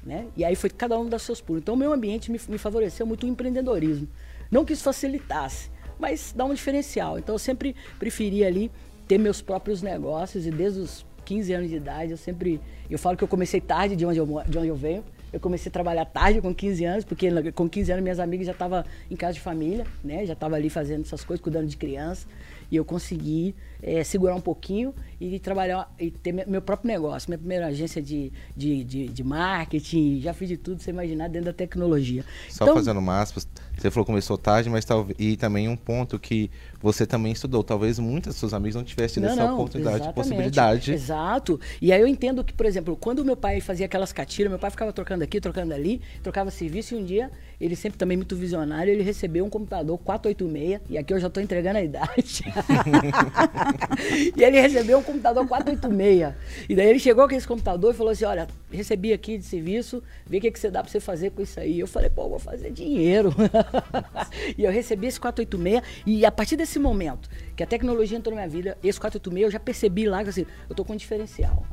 né? 0.03 0.27
E 0.37 0.45
aí 0.45 0.55
foi 0.55 0.71
cada 0.71 0.99
um 0.99 1.07
dar 1.07 1.19
seus 1.19 1.41
pulos. 1.41 1.61
Então 1.61 1.75
o 1.75 1.77
meu 1.77 1.93
ambiente 1.93 2.31
me, 2.31 2.41
me 2.49 2.57
favoreceu 2.57 3.05
muito 3.05 3.27
o 3.27 3.29
empreendedorismo. 3.29 4.09
Não 4.51 4.65
que 4.65 4.73
isso 4.73 4.83
facilitasse, 4.85 5.71
mas 5.99 6.33
dá 6.35 6.45
um 6.45 6.55
diferencial. 6.55 7.19
Então 7.19 7.35
eu 7.35 7.39
sempre 7.39 7.75
preferi 7.99 8.45
ali 8.45 8.71
ter 9.07 9.19
meus 9.19 9.43
próprios 9.43 9.83
negócios 9.83 10.47
e 10.47 10.51
desde 10.51 10.81
os 10.81 11.05
15 11.25 11.53
anos 11.53 11.69
de 11.69 11.77
idade 11.77 12.13
eu 12.13 12.17
sempre 12.17 12.61
eu 12.89 12.99
falo 12.99 13.17
que 13.17 13.25
eu 13.25 13.29
comecei 13.29 13.61
tarde 13.61 13.97
de 13.97 14.07
onde 14.07 14.19
eu 14.19 14.27
de 14.49 14.57
onde 14.59 14.69
eu 14.69 14.77
venho. 14.77 15.05
Eu 15.33 15.39
comecei 15.41 15.69
a 15.69 15.73
trabalhar 15.73 16.05
tarde 16.07 16.41
com 16.41 16.55
15 16.55 16.85
anos, 16.85 17.05
porque 17.05 17.31
com 17.53 17.69
15 17.69 17.93
anos 17.93 18.03
minhas 18.03 18.19
amigas 18.19 18.47
já 18.47 18.53
estavam 18.53 18.83
em 19.11 19.17
casa 19.17 19.35
de 19.35 19.41
família, 19.41 19.87
né? 20.03 20.25
Já 20.25 20.33
estava 20.33 20.57
ali 20.57 20.71
fazendo 20.71 21.03
essas 21.03 21.23
coisas, 21.25 21.43
cuidando 21.43 21.67
de 21.67 21.77
criança. 21.77 22.27
E 22.71 22.77
eu 22.77 22.85
consegui 22.85 23.55
eh, 23.83 24.05
segurar 24.05 24.35
um 24.35 24.41
pouquinho 24.41 24.95
e 25.21 25.39
trabalhar 25.39 25.91
e 25.99 26.11
ter 26.11 26.33
me- 26.33 26.45
meu 26.47 26.61
próprio 26.61 26.89
negócio, 26.89 27.31
minha 27.31 27.39
primeira 27.39 27.67
agência 27.69 28.01
de, 28.03 28.31
de, 28.57 28.85
de, 28.85 29.09
de 29.09 29.25
marketing, 29.25 30.21
já 30.21 30.33
fiz 30.35 30.49
de 30.49 30.57
tudo, 30.59 30.83
você 30.83 30.91
imaginar, 30.91 31.29
dentro 31.29 31.47
da 31.47 31.53
tecnologia. 31.53 32.25
Só 32.51 32.65
Então, 32.65 32.75
fazendo 32.75 32.99
uma 32.99 33.21
aspas, 33.21 33.49
você 33.83 33.91
falou 33.91 34.05
que 34.05 34.11
começou 34.11 34.37
tarde, 34.39 34.69
mas 34.69 34.85
talvez. 34.85 35.17
E 35.19 35.37
também 35.37 35.69
um 35.69 35.77
ponto 35.77 36.19
que 36.19 36.51
você 36.81 37.07
também 37.07 37.33
estudou. 37.33 37.63
Talvez 37.63 37.99
muitos 37.99 38.35
dos 38.35 38.41
seus 38.41 38.55
amigos 38.55 38.77
não 38.77 38.85
tivessem 38.85 39.15
tido 39.15 39.25
Não, 39.25 39.33
essa 39.33 39.47
não, 39.47 39.55
oportunidade, 39.55 39.97
exatamente. 39.97 40.15
possibilidade. 40.15 40.93
Exato. 40.93 41.61
E 41.81 41.93
aí 41.93 42.01
eu 42.01 42.07
entendo 42.07 42.45
que, 42.45 42.53
por 42.53 42.67
exemplo, 42.67 42.97
quando 42.97 43.25
meu 43.25 43.37
pai 43.37 43.61
fazia 43.61 43.87
aquelas 43.87 44.13
catiras, 44.13 44.51
meu 44.51 44.59
pai 44.59 44.71
ficava 44.71 44.93
trocando 44.93 45.25
aqui, 45.25 45.41
trocando 45.41 45.75
ali, 45.75 46.01
trocava 46.23 46.51
serviço 46.51 46.95
e 46.95 46.99
um 46.99 47.05
dia, 47.05 47.31
ele 47.61 47.75
sempre 47.75 47.99
também 47.99 48.17
muito 48.17 48.37
visionário, 48.37 48.93
ele 48.93 49.03
recebeu 49.03 49.45
um 49.45 49.51
computador 49.51 49.99
486, 49.99 50.81
e 50.89 50.97
aqui 50.97 51.13
eu 51.13 51.19
já 51.19 51.27
estou 51.27 51.43
entregando 51.43 51.79
a 51.79 51.83
idade. 51.83 52.45
e 54.37 54.43
ele 54.43 54.61
recebeu 54.61 54.99
um 54.99 55.03
computador 55.03 55.47
486. 55.47 56.35
E 56.69 56.77
daí 56.77 56.89
ele 56.89 56.99
chegou 56.99 57.29
com 57.29 57.35
esse 57.35 57.47
computador 57.47 57.93
e 57.93 57.97
falou 57.97 58.13
assim: 58.13 58.25
Olha, 58.25 58.47
recebi 58.71 59.13
aqui 59.13 59.39
de 59.39 59.45
serviço, 59.45 60.03
vê 60.27 60.39
o 60.39 60.41
que, 60.41 60.51
que 60.51 60.59
você 60.59 60.71
dá 60.71 60.83
para 60.83 60.91
você 60.91 61.01
fazer 61.01 61.31
com 61.31 61.43
isso 61.43 61.59
aí. 61.59 61.81
Eu 61.81 61.87
falei: 61.89 62.11
Pô, 62.11 62.29
vou 62.29 62.39
fazer 62.39 62.71
dinheiro. 62.71 63.35
e 64.57 64.65
eu 64.65 64.71
recebi 64.73 65.07
esse 65.07 65.19
486, 65.21 66.03
e 66.07 66.25
a 66.25 66.31
partir 66.33 66.57
desse 66.57 66.79
momento 66.79 67.29
que 67.57 67.63
a 67.63 67.67
tecnologia 67.67 68.17
entrou 68.17 68.35
na 68.35 68.43
minha 68.43 68.51
vida, 68.51 68.79
esse 68.83 68.99
486 68.99 69.45
eu 69.45 69.51
já 69.51 69.61
percebi 69.61 70.07
lá 70.07 70.23
que 70.23 70.31
assim, 70.31 70.47
eu 70.69 70.75
tô 70.75 70.85
com 70.85 70.93
um 70.93 70.97
diferencial. 70.97 71.65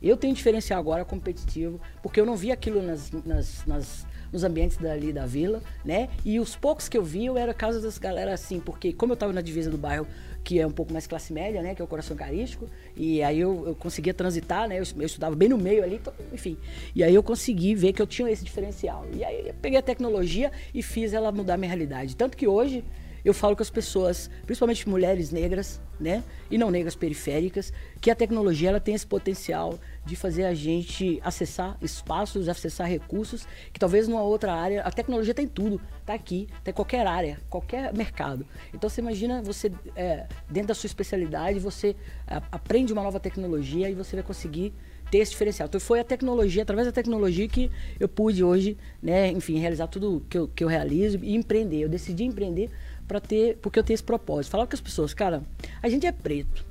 Eu 0.00 0.16
tenho 0.16 0.30
um 0.30 0.34
diferencial 0.34 0.78
agora 0.78 1.04
competitivo, 1.04 1.80
porque 2.02 2.20
eu 2.20 2.26
não 2.26 2.36
vi 2.36 2.52
aquilo 2.52 2.80
nas, 2.80 3.10
nas, 3.10 3.66
nas- 3.66 4.06
nos 4.32 4.44
ambientes 4.44 4.76
dali 4.76 5.12
da 5.12 5.26
vila, 5.26 5.60
né? 5.84 6.08
E 6.24 6.38
os 6.38 6.54
poucos 6.54 6.88
que 6.88 6.96
eu 6.96 7.02
vi, 7.02 7.26
eu 7.26 7.36
era 7.36 7.52
casa 7.54 7.80
das 7.80 7.98
galera 7.98 8.32
assim, 8.32 8.60
porque 8.60 8.92
como 8.92 9.12
eu 9.12 9.14
estava 9.14 9.32
na 9.32 9.40
divisa 9.40 9.70
do 9.70 9.78
bairro, 9.78 10.06
que 10.48 10.58
é 10.58 10.66
um 10.66 10.70
pouco 10.70 10.94
mais 10.94 11.06
classe 11.06 11.30
média, 11.30 11.60
né? 11.60 11.74
Que 11.74 11.82
é 11.82 11.84
o 11.84 11.86
coração 11.86 12.16
carístico, 12.16 12.70
e 12.96 13.22
aí 13.22 13.38
eu, 13.38 13.64
eu 13.66 13.74
conseguia 13.74 14.14
transitar, 14.14 14.66
né? 14.66 14.78
Eu, 14.78 14.84
eu 14.96 15.04
estudava 15.04 15.36
bem 15.36 15.46
no 15.46 15.58
meio 15.58 15.84
ali, 15.84 15.96
então, 15.96 16.10
enfim. 16.32 16.56
E 16.94 17.04
aí 17.04 17.14
eu 17.14 17.22
consegui 17.22 17.74
ver 17.74 17.92
que 17.92 18.00
eu 18.00 18.06
tinha 18.06 18.30
esse 18.30 18.42
diferencial. 18.42 19.04
E 19.12 19.22
aí 19.22 19.48
eu 19.48 19.54
peguei 19.60 19.78
a 19.78 19.82
tecnologia 19.82 20.50
e 20.72 20.82
fiz 20.82 21.12
ela 21.12 21.30
mudar 21.30 21.52
a 21.52 21.56
minha 21.58 21.68
realidade. 21.68 22.16
Tanto 22.16 22.34
que 22.34 22.48
hoje 22.48 22.82
eu 23.22 23.34
falo 23.34 23.54
com 23.54 23.62
as 23.62 23.68
pessoas, 23.68 24.30
principalmente 24.46 24.88
mulheres 24.88 25.30
negras, 25.30 25.82
né, 26.00 26.24
e 26.50 26.56
não 26.56 26.70
negras 26.70 26.96
periféricas, 26.96 27.70
que 28.00 28.10
a 28.10 28.14
tecnologia 28.14 28.70
ela 28.70 28.80
tem 28.80 28.94
esse 28.94 29.06
potencial 29.06 29.78
de 30.08 30.16
fazer 30.16 30.44
a 30.46 30.54
gente 30.54 31.20
acessar 31.22 31.76
espaços, 31.82 32.48
acessar 32.48 32.88
recursos 32.88 33.46
que 33.72 33.78
talvez 33.78 34.08
numa 34.08 34.22
outra 34.22 34.54
área, 34.54 34.80
a 34.80 34.90
tecnologia 34.90 35.34
tem 35.34 35.46
tudo, 35.46 35.78
tá 36.06 36.14
aqui, 36.14 36.48
tem 36.64 36.72
qualquer 36.72 37.06
área, 37.06 37.38
qualquer 37.50 37.92
mercado. 37.92 38.46
Então 38.72 38.88
você 38.88 39.02
imagina 39.02 39.42
você 39.42 39.70
é, 39.94 40.26
dentro 40.48 40.68
da 40.68 40.74
sua 40.74 40.86
especialidade, 40.86 41.58
você 41.58 41.94
é, 42.26 42.40
aprende 42.50 42.90
uma 42.90 43.02
nova 43.02 43.20
tecnologia 43.20 43.90
e 43.90 43.94
você 43.94 44.16
vai 44.16 44.22
conseguir 44.22 44.72
ter 45.10 45.18
esse 45.18 45.32
diferencial. 45.32 45.68
Então 45.68 45.78
foi 45.78 46.00
a 46.00 46.04
tecnologia, 46.04 46.62
através 46.62 46.86
da 46.86 46.92
tecnologia 46.92 47.46
que 47.46 47.70
eu 48.00 48.08
pude 48.08 48.42
hoje, 48.42 48.78
né, 49.02 49.30
enfim, 49.30 49.58
realizar 49.58 49.88
tudo 49.88 50.24
que 50.28 50.38
eu, 50.38 50.48
que 50.48 50.64
eu 50.64 50.68
realizo 50.68 51.18
e 51.22 51.34
empreender. 51.34 51.80
Eu 51.80 51.88
decidi 51.88 52.24
empreender 52.24 52.70
para 53.06 53.20
ter, 53.20 53.58
porque 53.58 53.78
eu 53.78 53.84
tenho 53.84 53.94
esse 53.94 54.02
propósito. 54.02 54.52
Falar 54.52 54.66
com 54.66 54.74
as 54.74 54.80
pessoas, 54.80 55.12
cara, 55.12 55.42
a 55.82 55.88
gente 55.88 56.06
é 56.06 56.12
preto. 56.12 56.67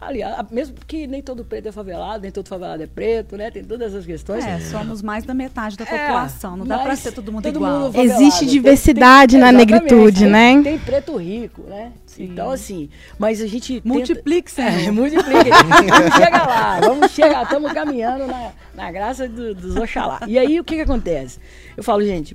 Aliás, 0.00 0.46
mesmo 0.50 0.76
que 0.86 1.06
nem 1.06 1.20
todo 1.20 1.44
preto 1.44 1.68
é 1.68 1.72
favelado, 1.72 2.22
nem 2.22 2.30
todo 2.30 2.48
favelado 2.48 2.82
é 2.82 2.86
preto, 2.86 3.36
né? 3.36 3.50
Tem 3.50 3.62
todas 3.62 3.92
essas 3.92 4.06
questões. 4.06 4.44
É, 4.46 4.58
somos 4.60 5.02
mais 5.02 5.24
da 5.24 5.34
metade 5.34 5.76
da 5.76 5.84
É, 5.84 5.86
população. 6.06 6.56
Não 6.56 6.64
dá 6.66 6.78
pra 6.78 6.88
mas 6.88 7.00
ser 7.00 7.12
todo 7.12 7.30
mundo 7.30 7.42
todo 7.42 7.56
igual. 7.56 7.80
mundo 7.80 7.92
favelado. 7.92 8.22
Existe 8.22 8.40
Tem- 8.40 8.48
diversidade 8.48 9.32
tem- 9.32 9.40
na 9.40 9.50
exatamente, 9.50 9.72
negritude, 9.82 10.20
tem- 10.20 10.30
né? 10.30 10.62
Tem 10.62 10.78
preto 10.78 11.16
rico, 11.16 11.62
né? 11.68 11.92
Então, 12.18 12.50
assim, 12.50 12.88
mas 13.18 13.42
a 13.42 13.46
gente. 13.46 13.74
tenta- 13.74 13.88
Multiplique, 13.88 14.50
Senhor. 14.50 14.70
É, 14.88 14.90
multiplique. 14.90 15.50
vamos 15.90 16.14
chegar 16.14 16.46
lá, 16.48 16.80
vamos 16.80 17.10
chegar, 17.12 17.42
estamos 17.44 17.72
caminhando 17.72 18.26
na, 18.26 18.52
na 18.74 18.90
graça 18.90 19.28
do- 19.28 19.54
dos 19.54 19.76
Oxalá. 19.76 20.20
E 20.26 20.38
aí, 20.38 20.58
o 20.58 20.64
que 20.64 20.76
que 20.76 20.80
acontece? 20.82 21.38
Eu 21.76 21.84
falo, 21.84 22.02
gente, 22.02 22.34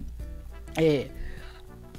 é, 0.78 1.08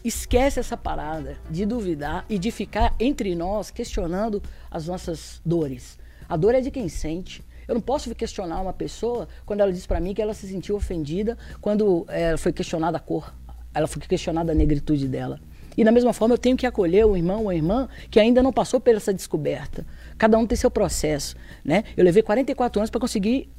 esquece 0.08 0.60
essa 0.60 0.76
parada 0.76 1.36
de 1.50 1.66
duvidar 1.66 2.24
e 2.28 2.38
de 2.38 2.50
ficar 2.50 2.94
entre 3.00 3.34
nós 3.34 3.70
questionando 3.70 4.42
as 4.70 4.86
nossas 4.86 5.40
dores. 5.44 5.98
A 6.28 6.36
dor 6.36 6.54
é 6.54 6.60
de 6.60 6.70
quem 6.70 6.88
sente. 6.88 7.42
Eu 7.66 7.74
não 7.74 7.80
posso 7.80 8.14
questionar 8.14 8.60
uma 8.60 8.72
pessoa 8.72 9.28
quando 9.44 9.60
ela 9.60 9.72
diz 9.72 9.86
pra 9.86 10.00
mim 10.00 10.14
que 10.14 10.22
ela 10.22 10.34
se 10.34 10.46
sentiu 10.46 10.76
ofendida 10.76 11.36
quando 11.60 12.06
eh, 12.08 12.36
foi 12.36 12.52
questionada 12.52 12.96
a 12.96 13.00
cor. 13.00 13.34
Ela 13.74 13.86
foi 13.86 14.00
questionada 14.02 14.52
a 14.52 14.54
negritude 14.54 15.08
dela. 15.08 15.40
E 15.76 15.84
da 15.84 15.92
mesma 15.92 16.12
forma 16.12 16.34
eu 16.34 16.38
tenho 16.38 16.56
que 16.56 16.66
acolher 16.66 17.04
o 17.04 17.16
irmão 17.16 17.42
ou 17.42 17.50
a 17.50 17.54
irmã 17.54 17.88
que 18.10 18.18
ainda 18.18 18.42
não 18.42 18.52
passou 18.52 18.80
por 18.80 18.94
essa 18.94 19.12
descoberta. 19.12 19.84
Cada 20.16 20.38
um 20.38 20.46
tem 20.46 20.56
seu 20.56 20.70
processo, 20.70 21.36
né? 21.64 21.84
Eu 21.96 22.04
levei 22.04 22.22
44 22.22 22.80
anos 22.80 22.90
para 22.90 23.00
conseguir 23.00 23.50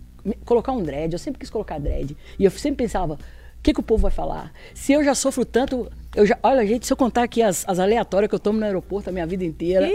colocar 0.44 0.72
um 0.72 0.82
dread. 0.82 1.14
Eu 1.14 1.20
sempre 1.20 1.40
quis 1.40 1.50
colocar 1.50 1.78
dread. 1.80 2.18
E 2.40 2.46
eu 2.46 2.52
sempre 2.52 2.84
pensava, 2.84 3.14
o 3.14 3.18
que, 3.62 3.74
que 3.74 3.80
o 3.80 3.84
povo 3.84 4.04
vai 4.04 4.12
falar? 4.12 4.52
Se 4.74 4.94
eu 4.94 5.04
já 5.04 5.14
sofro 5.14 5.46
tanto. 5.46 5.92
Eu 6.18 6.26
já, 6.26 6.36
olha, 6.42 6.66
gente, 6.66 6.88
se 6.88 6.92
eu 6.92 6.98
contar 6.98 7.22
aqui 7.22 7.44
as, 7.44 7.64
as 7.68 7.78
aleatórias 7.78 8.28
que 8.28 8.34
eu 8.34 8.40
tomo 8.40 8.58
no 8.58 8.66
aeroporto 8.66 9.08
a 9.08 9.14
minha 9.14 9.28
vida 9.28 9.46
inteira. 9.46 9.88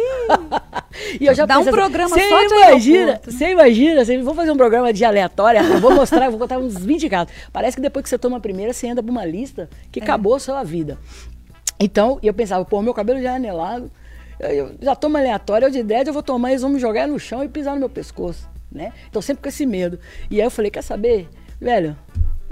e 1.20 1.26
eu 1.26 1.34
já 1.34 1.44
Dá 1.44 1.58
um 1.58 1.62
assim, 1.62 1.70
programa 1.72 2.16
"Cê 2.16 2.28
só 2.28 2.38
de 2.38 2.54
imagina, 2.54 2.98
aeroporto, 2.98 3.30
né?" 3.30 3.38
Você 3.38 3.50
imagina, 3.50 4.04
cê, 4.04 4.18
vou 4.22 4.32
fazer 4.32 4.52
um 4.52 4.56
programa 4.56 4.92
de 4.92 5.04
aleatória, 5.04 5.58
eu 5.58 5.80
vou 5.80 5.92
mostrar, 5.92 6.26
eu 6.26 6.30
vou 6.30 6.38
contar 6.38 6.58
uns 6.58 6.78
20 6.78 7.08
casos. 7.08 7.34
Parece 7.52 7.76
que 7.76 7.82
depois 7.82 8.04
que 8.04 8.08
você 8.08 8.16
toma 8.16 8.36
a 8.36 8.40
primeira, 8.40 8.72
você 8.72 8.88
anda 8.88 9.02
pra 9.02 9.10
uma 9.10 9.24
lista 9.24 9.68
que 9.90 9.98
acabou 9.98 10.36
a 10.36 10.38
sua 10.38 10.62
vida. 10.62 10.96
Então, 11.80 12.20
eu 12.22 12.32
pensava, 12.32 12.64
pô, 12.64 12.80
meu 12.80 12.94
cabelo 12.94 13.20
já 13.20 13.32
é 13.32 13.34
anelado, 13.34 13.90
eu, 14.38 14.48
eu 14.50 14.74
já 14.80 14.94
tomo 14.94 15.18
aleatório, 15.18 15.66
eu 15.66 15.70
de 15.72 15.82
dread, 15.82 16.06
eu 16.06 16.14
vou 16.14 16.22
tomar, 16.22 16.50
eles 16.50 16.62
vão 16.62 16.70
me 16.70 16.78
jogar 16.78 17.08
no 17.08 17.18
chão 17.18 17.42
e 17.42 17.48
pisar 17.48 17.72
no 17.74 17.80
meu 17.80 17.88
pescoço, 17.88 18.48
né? 18.70 18.92
Então, 19.10 19.20
sempre 19.20 19.42
com 19.42 19.48
esse 19.48 19.66
medo. 19.66 19.98
E 20.30 20.40
aí 20.40 20.46
eu 20.46 20.52
falei, 20.52 20.70
quer 20.70 20.82
saber, 20.82 21.28
velho, 21.60 21.96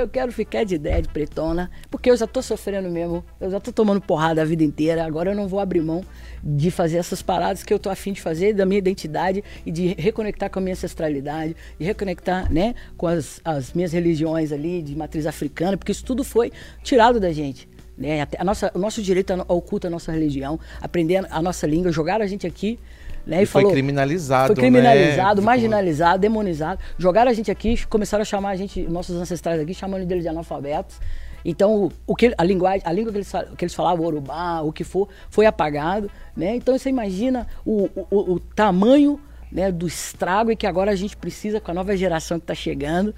eu 0.01 0.09
quero 0.09 0.33
ficar 0.33 0.65
de 0.65 0.79
dread 0.79 1.09
pretona, 1.09 1.71
porque 1.91 2.11
eu 2.11 2.17
já 2.17 2.27
tô 2.27 2.43
sofrendo 2.43 2.91
mesmo, 2.91 3.25
eu 3.41 3.51
já 3.51 3.61
tô 3.61 3.73
tomando 3.73 4.01
porrada 4.01 4.43
a 4.43 4.45
vida 4.45 4.65
inteira, 4.65 5.05
agora 5.05 5.31
eu 5.31 5.37
não 5.37 5.47
vou 5.47 5.61
abrir 5.61 5.81
mão 5.81 6.05
de 6.43 6.71
fazer 6.71 6.99
essas 6.99 7.23
paradas 7.23 7.63
que 7.63 7.73
eu 7.73 7.79
tô 7.79 7.91
afim 7.91 8.13
de 8.13 8.21
fazer, 8.21 8.55
da 8.55 8.65
minha 8.65 8.79
identidade 8.79 9.45
e 9.65 9.71
de 9.71 9.95
reconectar 9.99 10.51
com 10.51 10.59
a 10.59 10.63
minha 10.63 10.73
ancestralidade, 10.73 11.55
de 11.79 11.85
reconectar, 11.85 12.53
né, 12.53 12.75
com 12.97 13.07
as, 13.07 13.41
as 13.45 13.73
minhas 13.73 13.93
religiões 13.93 14.53
ali, 14.53 14.83
de 14.83 14.97
matriz 14.97 15.27
africana, 15.27 15.77
porque 15.77 15.93
isso 15.93 16.05
tudo 16.05 16.25
foi 16.25 16.51
tirado 16.83 17.21
da 17.21 17.33
gente. 17.33 17.69
Né? 17.97 18.27
A 18.39 18.45
nossa, 18.45 18.73
o 18.75 18.79
nosso 18.79 19.03
direito 19.03 19.31
ao 19.47 19.61
culto 19.61 19.87
à 19.87 19.91
nossa 19.91 20.11
religião, 20.11 20.59
aprender 20.81 21.19
a, 21.19 21.27
a 21.31 21.43
nossa 21.43 21.67
língua, 21.67 21.93
jogaram 21.93 22.25
a 22.25 22.27
gente 22.27 22.47
aqui. 22.47 22.79
Né, 23.27 23.41
E 23.41 23.43
e 23.43 23.47
foi 23.47 23.63
falou, 23.63 23.73
criminalizado, 23.73 24.47
Foi 24.49 24.57
criminalizado, 24.57 25.41
né? 25.41 25.45
marginalizado, 25.47 26.19
demonizado. 26.21 26.81
Jogaram 26.99 27.31
a 27.31 27.35
gente 27.35 27.51
aqui, 27.51 27.87
começaram 27.87 28.23
a 28.23 28.25
chamar 28.25 28.51
a 28.51 28.57
gente, 28.57 28.83
nossos 28.83 29.17
ancestrais 29.17 29.61
aqui, 29.61 29.75
chamando 29.75 30.11
eles 30.11 30.23
de 30.23 30.29
analfabetos. 30.29 30.99
Então, 31.45 31.91
o, 32.07 32.15
que, 32.15 32.35
a 32.37 32.45
linguagem, 32.45 32.83
a 32.85 32.93
língua 32.93 33.11
que 33.13 33.19
eles, 33.19 33.33
que 33.57 33.65
eles 33.65 33.75
falavam, 33.75 34.05
urubá, 34.05 34.61
o 34.63 34.73
que 34.73 34.85
for, 34.85 35.09
foi 35.31 35.47
apagado. 35.47 36.11
Né? 36.37 36.57
Então, 36.57 36.77
você 36.77 36.89
imagina 36.91 37.47
o, 37.65 37.85
o, 37.95 38.07
o- 38.11 38.33
o 38.35 38.41
tamanho 38.41 39.19
né, 39.51 39.71
do 39.73 39.87
estrago 39.87 40.51
e 40.53 40.57
que 40.57 40.67
agora 40.67 40.91
a 40.91 40.97
gente 40.97 41.17
precisa, 41.17 41.61
com 41.61 41.71
a 41.71 41.75
nova 41.75 41.97
geração 41.97 42.39
que 42.39 42.45
está 42.45 42.55
chegando, 42.55 43.15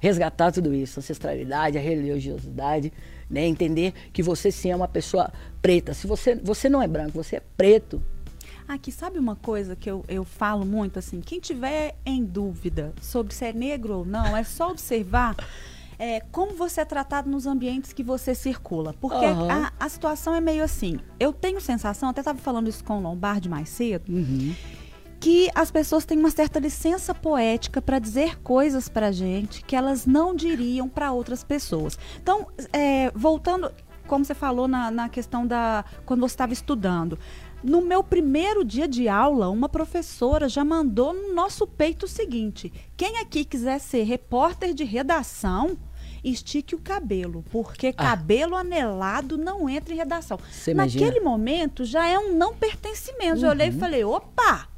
resgatar 0.00 0.52
tudo 0.52 0.74
isso, 0.74 0.98
a 0.98 1.00
ancestralidade, 1.00 1.76
a 1.76 1.80
religiosidade, 1.80 2.92
né? 3.30 3.44
Entender 3.46 3.92
que 4.12 4.22
você 4.22 4.50
sim 4.52 4.70
é 4.70 4.76
uma 4.76 4.88
pessoa 4.88 5.30
preta. 5.60 5.92
Se 5.94 6.06
você, 6.06 6.34
você 6.34 6.68
não 6.68 6.82
é 6.82 6.86
branco, 6.88 7.12
você 7.12 7.36
é 7.36 7.42
preto. 7.56 8.02
Aqui, 8.68 8.90
sabe 8.90 9.18
uma 9.18 9.36
coisa 9.36 9.76
que 9.76 9.88
eu, 9.88 10.04
eu 10.08 10.24
falo 10.24 10.64
muito 10.64 10.98
assim? 10.98 11.20
Quem 11.20 11.38
tiver 11.38 11.96
em 12.04 12.24
dúvida 12.24 12.92
sobre 13.00 13.32
se 13.32 13.44
é 13.44 13.52
negro 13.52 13.98
ou 13.98 14.04
não, 14.04 14.36
é 14.36 14.42
só 14.42 14.70
observar 14.70 15.36
é, 15.98 16.20
como 16.32 16.52
você 16.54 16.80
é 16.80 16.84
tratado 16.84 17.30
nos 17.30 17.46
ambientes 17.46 17.92
que 17.92 18.02
você 18.02 18.34
circula. 18.34 18.92
Porque 19.00 19.24
Aham. 19.24 19.70
a, 19.78 19.84
a 19.84 19.88
situação 19.88 20.34
é 20.34 20.40
meio 20.40 20.64
assim. 20.64 20.98
Eu 21.18 21.32
tenho 21.32 21.60
sensação, 21.60 22.08
até 22.08 22.20
estava 22.20 22.38
falando 22.38 22.68
isso 22.68 22.82
com 22.82 22.98
o 22.98 23.00
Lombardi 23.00 23.48
mais 23.48 23.68
cedo, 23.68 24.04
que 25.20 25.48
as 25.54 25.70
pessoas 25.70 26.04
têm 26.04 26.18
uma 26.18 26.30
certa 26.30 26.58
licença 26.58 27.14
poética 27.14 27.80
para 27.80 27.98
dizer 27.98 28.38
coisas 28.40 28.88
para 28.88 29.10
gente 29.12 29.62
que 29.62 29.74
elas 29.74 30.06
não 30.06 30.34
diriam 30.34 30.88
para 30.88 31.12
outras 31.12 31.42
pessoas. 31.42 31.98
Então, 32.20 32.48
é, 32.72 33.10
voltando, 33.14 33.72
como 34.06 34.24
você 34.24 34.34
falou 34.34 34.68
na, 34.68 34.90
na 34.90 35.08
questão 35.08 35.46
da 35.46 35.84
quando 36.04 36.20
você 36.20 36.34
estava 36.34 36.52
estudando, 36.52 37.18
no 37.62 37.82
meu 37.82 38.02
primeiro 38.02 38.64
dia 38.64 38.86
de 38.86 39.08
aula, 39.08 39.48
uma 39.48 39.68
professora 39.68 40.48
já 40.48 40.64
mandou 40.64 41.12
no 41.12 41.34
nosso 41.34 41.66
peito 41.66 42.04
o 42.04 42.08
seguinte: 42.08 42.72
quem 42.96 43.18
aqui 43.18 43.44
quiser 43.44 43.78
ser 43.80 44.04
repórter 44.04 44.74
de 44.74 44.84
redação, 44.84 45.76
estique 46.22 46.74
o 46.74 46.80
cabelo, 46.80 47.44
porque 47.50 47.92
cabelo 47.92 48.56
anelado 48.56 49.36
não 49.36 49.68
entra 49.68 49.94
em 49.94 49.96
redação. 49.96 50.38
Imagina? 50.66 51.06
Naquele 51.06 51.24
momento 51.24 51.84
já 51.84 52.06
é 52.06 52.18
um 52.18 52.34
não 52.34 52.54
pertencimento. 52.54 53.44
Eu 53.44 53.50
olhei 53.50 53.68
e 53.68 53.72
falei: 53.72 54.04
opa, 54.04 54.68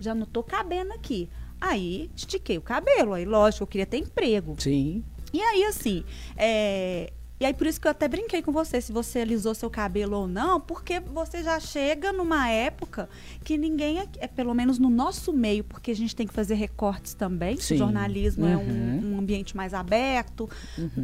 já 0.00 0.14
não 0.14 0.26
tô 0.26 0.42
cabendo 0.42 0.92
aqui. 0.92 1.28
Aí 1.60 2.10
estiquei 2.14 2.58
o 2.58 2.62
cabelo. 2.62 3.14
Aí, 3.14 3.24
lógico, 3.24 3.62
eu 3.62 3.66
queria 3.66 3.86
ter 3.86 3.98
emprego. 3.98 4.54
Sim. 4.58 5.02
E 5.32 5.40
aí, 5.40 5.64
assim, 5.64 6.04
é, 6.36 7.12
E 7.40 7.44
aí, 7.44 7.52
por 7.52 7.66
isso 7.66 7.80
que 7.80 7.86
eu 7.88 7.90
até 7.90 8.06
brinquei 8.06 8.40
com 8.42 8.52
você, 8.52 8.80
se 8.80 8.92
você 8.92 9.18
alisou 9.18 9.54
seu 9.56 9.68
cabelo 9.68 10.16
ou 10.16 10.28
não, 10.28 10.60
porque 10.60 11.00
você 11.00 11.42
já 11.42 11.58
chega 11.58 12.12
numa 12.12 12.48
época 12.48 13.08
que 13.42 13.58
ninguém, 13.58 13.98
é, 13.98 14.06
é 14.20 14.26
pelo 14.28 14.54
menos 14.54 14.78
no 14.78 14.88
nosso 14.88 15.32
meio, 15.32 15.64
porque 15.64 15.90
a 15.90 15.96
gente 15.96 16.14
tem 16.14 16.28
que 16.28 16.32
fazer 16.32 16.54
recortes 16.54 17.12
também, 17.12 17.56
Sim. 17.56 17.74
o 17.74 17.78
jornalismo 17.78 18.46
é 18.46 18.56
um, 18.56 18.60
Uhum. 18.60 19.14
um 19.14 19.18
ambiente 19.18 19.56
mais 19.56 19.74
aberto. 19.74 20.48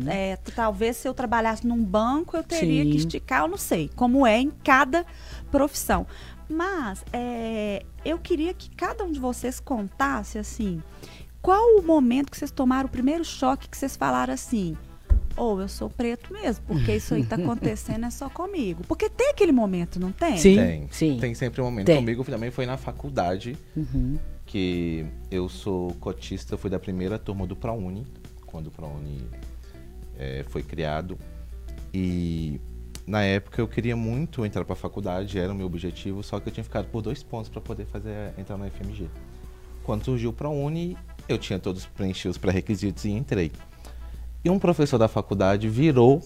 É, 0.06 0.36
t- 0.36 0.52
talvez 0.52 0.96
se 0.98 1.08
eu 1.08 1.12
trabalhasse 1.12 1.66
num 1.66 1.82
banco, 1.82 2.36
eu 2.36 2.44
teria 2.44 2.84
Sim. 2.84 2.90
que 2.90 2.96
esticar, 2.98 3.42
eu 3.42 3.48
não 3.48 3.58
sei, 3.58 3.90
como 3.96 4.24
é 4.24 4.38
em 4.40 4.50
cada 4.50 5.04
profissão. 5.50 6.06
Mas 6.48 7.04
é, 7.12 7.84
eu 8.04 8.18
queria 8.18 8.54
que 8.54 8.70
cada 8.70 9.02
um 9.04 9.10
de 9.10 9.18
vocês 9.18 9.58
contasse 9.58 10.38
assim, 10.38 10.80
qual 11.42 11.76
o 11.76 11.82
momento 11.82 12.30
que 12.30 12.36
vocês 12.38 12.50
tomaram 12.52 12.86
o 12.86 12.90
primeiro 12.90 13.24
choque 13.24 13.68
que 13.68 13.76
vocês 13.76 13.96
falaram 13.96 14.32
assim, 14.32 14.76
ou 15.40 15.58
eu 15.60 15.68
sou 15.68 15.88
preto 15.88 16.32
mesmo, 16.34 16.62
porque 16.66 16.96
isso 16.96 17.14
aí 17.14 17.24
tá 17.24 17.36
acontecendo 17.40 18.04
é 18.04 18.10
só 18.10 18.28
comigo. 18.28 18.84
Porque 18.86 19.08
tem 19.08 19.30
aquele 19.30 19.52
momento, 19.52 19.98
não 19.98 20.12
tem? 20.12 20.36
Sim. 20.36 20.56
Tem, 20.56 20.88
sim. 20.90 21.18
tem 21.18 21.34
sempre 21.34 21.62
um 21.62 21.64
momento. 21.64 21.86
Tem. 21.86 21.96
Comigo 21.96 22.22
também 22.24 22.50
foi 22.50 22.66
na 22.66 22.76
faculdade, 22.76 23.56
Uhum. 23.74 24.18
que 24.44 25.06
eu 25.30 25.48
sou 25.48 25.94
cotista, 25.94 26.58
fui 26.58 26.68
da 26.68 26.78
primeira 26.78 27.18
turma 27.18 27.46
do 27.46 27.56
ProUni, 27.56 28.06
quando 28.44 28.66
o 28.66 28.70
ProUni 28.70 29.22
eh, 30.18 30.44
foi 30.48 30.62
criado. 30.62 31.16
E 31.94 32.60
na 33.06 33.22
época 33.22 33.62
eu 33.62 33.66
queria 33.66 33.96
muito 33.96 34.44
entrar 34.44 34.64
para 34.64 34.74
a 34.74 34.76
faculdade, 34.76 35.38
era 35.38 35.50
o 35.52 35.54
meu 35.56 35.66
objetivo, 35.66 36.22
só 36.22 36.38
que 36.38 36.48
eu 36.48 36.52
tinha 36.52 36.64
ficado 36.64 36.86
por 36.88 37.00
dois 37.00 37.22
pontos 37.22 37.48
para 37.48 37.62
poder 37.62 37.86
fazer 37.86 38.34
entrar 38.36 38.58
no 38.58 38.70
FMG. 38.70 39.08
Quando 39.84 40.04
surgiu 40.04 40.30
o 40.30 40.32
ProUni, 40.34 40.98
eu 41.26 41.38
tinha 41.38 41.58
todos 41.58 41.86
preenchi 41.86 42.28
os 42.28 42.36
pré-requisitos 42.36 43.06
e 43.06 43.10
entrei. 43.10 43.50
E 44.44 44.48
um 44.48 44.58
professor 44.58 44.98
da 44.98 45.08
faculdade 45.08 45.68
virou 45.68 46.22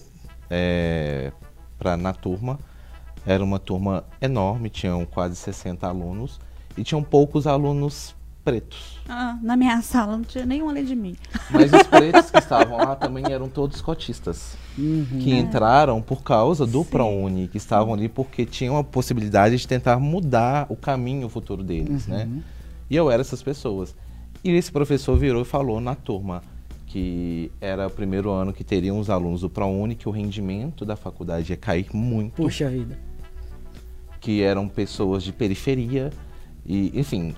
eh, 0.49 1.31
pra, 1.77 1.97
na 1.97 2.13
turma, 2.13 2.59
era 3.25 3.43
uma 3.43 3.59
turma 3.59 4.05
enorme, 4.21 4.69
tinham 4.69 5.05
quase 5.05 5.35
60 5.35 5.85
alunos 5.85 6.39
e 6.77 6.83
tinham 6.83 7.03
poucos 7.03 7.45
alunos 7.47 8.15
pretos. 8.43 8.99
Ah, 9.09 9.37
na 9.41 9.57
minha 9.57 9.81
sala 9.81 10.15
não 10.15 10.23
tinha 10.23 10.45
nenhum 10.45 10.69
além 10.69 10.85
de 10.85 10.95
mim. 10.95 11.15
Mas 11.49 11.73
os 11.73 11.83
pretos 11.83 12.29
que 12.29 12.37
estavam 12.39 12.77
lá 12.77 12.95
também 12.95 13.25
eram 13.29 13.49
todos 13.49 13.81
cotistas. 13.81 14.55
Que 14.75 15.33
entraram 15.33 16.01
por 16.01 16.21
causa 16.21 16.65
do 16.65 16.85
ProUni, 16.85 17.47
que 17.47 17.57
estavam 17.57 17.93
ali 17.93 18.07
porque 18.07 18.45
tinham 18.45 18.77
a 18.77 18.83
possibilidade 18.83 19.57
de 19.57 19.67
tentar 19.67 19.99
mudar 19.99 20.67
o 20.69 20.75
caminho 20.75 21.27
futuro 21.27 21.63
deles, 21.63 22.07
né? 22.07 22.29
E 22.89 22.95
eu 22.95 23.09
era 23.09 23.21
essas 23.21 23.41
pessoas. 23.41 23.95
E 24.43 24.51
esse 24.51 24.71
professor 24.71 25.17
virou 25.17 25.41
e 25.41 25.45
falou 25.45 25.81
na 25.81 25.95
turma 25.95 26.43
que 26.85 27.51
era 27.59 27.87
o 27.87 27.89
primeiro 27.89 28.31
ano 28.31 28.53
que 28.53 28.63
teriam 28.63 28.99
os 28.99 29.09
alunos 29.09 29.41
do 29.41 29.49
ProUni, 29.49 29.95
que 29.95 30.07
o 30.07 30.11
rendimento 30.11 30.85
da 30.85 30.95
faculdade 30.95 31.51
ia 31.51 31.57
cair 31.57 31.87
muito 31.93 32.35
Puxa 32.35 32.69
vida. 32.69 32.97
que 34.19 34.41
eram 34.41 34.67
pessoas 34.67 35.23
de 35.23 35.33
periferia 35.33 36.11
e, 36.65 36.91
enfim, 36.97 37.33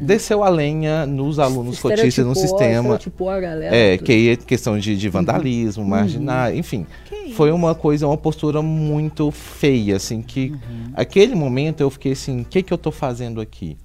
desceu 0.00 0.42
a 0.42 0.48
lenha 0.48 1.06
nos 1.06 1.38
alunos 1.38 1.80
cotistas 1.80 2.24
no 2.24 2.34
sistema. 2.34 2.98
a 2.98 3.40
galera. 3.40 3.74
É, 3.74 3.96
tudo. 3.96 4.06
que 4.06 4.28
é 4.28 4.36
questão 4.36 4.78
de, 4.78 4.96
de 4.96 5.08
vandalismo, 5.08 5.84
marginal, 5.84 6.54
enfim. 6.54 6.86
Que 7.06 7.32
Foi 7.32 7.50
uma 7.50 7.74
coisa, 7.74 8.06
uma 8.06 8.16
postura 8.16 8.60
muito 8.62 9.30
feia, 9.30 9.96
assim, 9.96 10.22
que 10.22 10.54
aquele 10.94 11.34
momento 11.34 11.80
eu 11.80 11.90
fiquei 11.90 12.12
assim, 12.12 12.42
o 12.42 12.44
que 12.44 12.62
que 12.62 12.72
eu 12.72 12.78
tô 12.78 12.90
fazendo 12.90 13.40
aqui? 13.40 13.76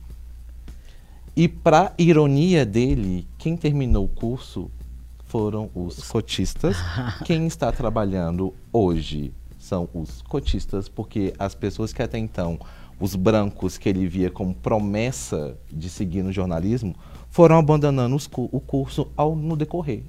E 1.36 1.48
pra 1.50 1.94
ironia 1.98 2.66
dele, 2.66 3.28
quem 3.38 3.58
terminou 3.58 4.06
o 4.06 4.08
curso 4.08 4.72
foram 5.36 5.70
os 5.76 6.10
cotistas. 6.10 6.78
quem 7.26 7.46
está 7.46 7.70
trabalhando 7.70 8.54
hoje 8.72 9.34
são 9.60 9.90
os 9.94 10.22
cotistas, 10.22 10.88
porque 10.88 11.34
as 11.38 11.54
pessoas 11.54 11.92
que 11.92 12.02
até 12.02 12.18
então, 12.18 12.58
os 13.02 13.16
brancos 13.18 13.78
que 13.78 13.90
ele 13.90 14.08
via 14.08 14.32
como 14.32 14.56
promessa 14.56 15.58
de 15.70 15.90
seguir 15.90 16.24
no 16.24 16.32
jornalismo, 16.32 16.96
foram 17.30 17.58
abandonando 17.58 18.16
os 18.16 18.30
o 18.34 18.62
curso 18.62 19.12
ao 19.18 19.36
no 19.36 19.58
decorrer. 19.58 20.04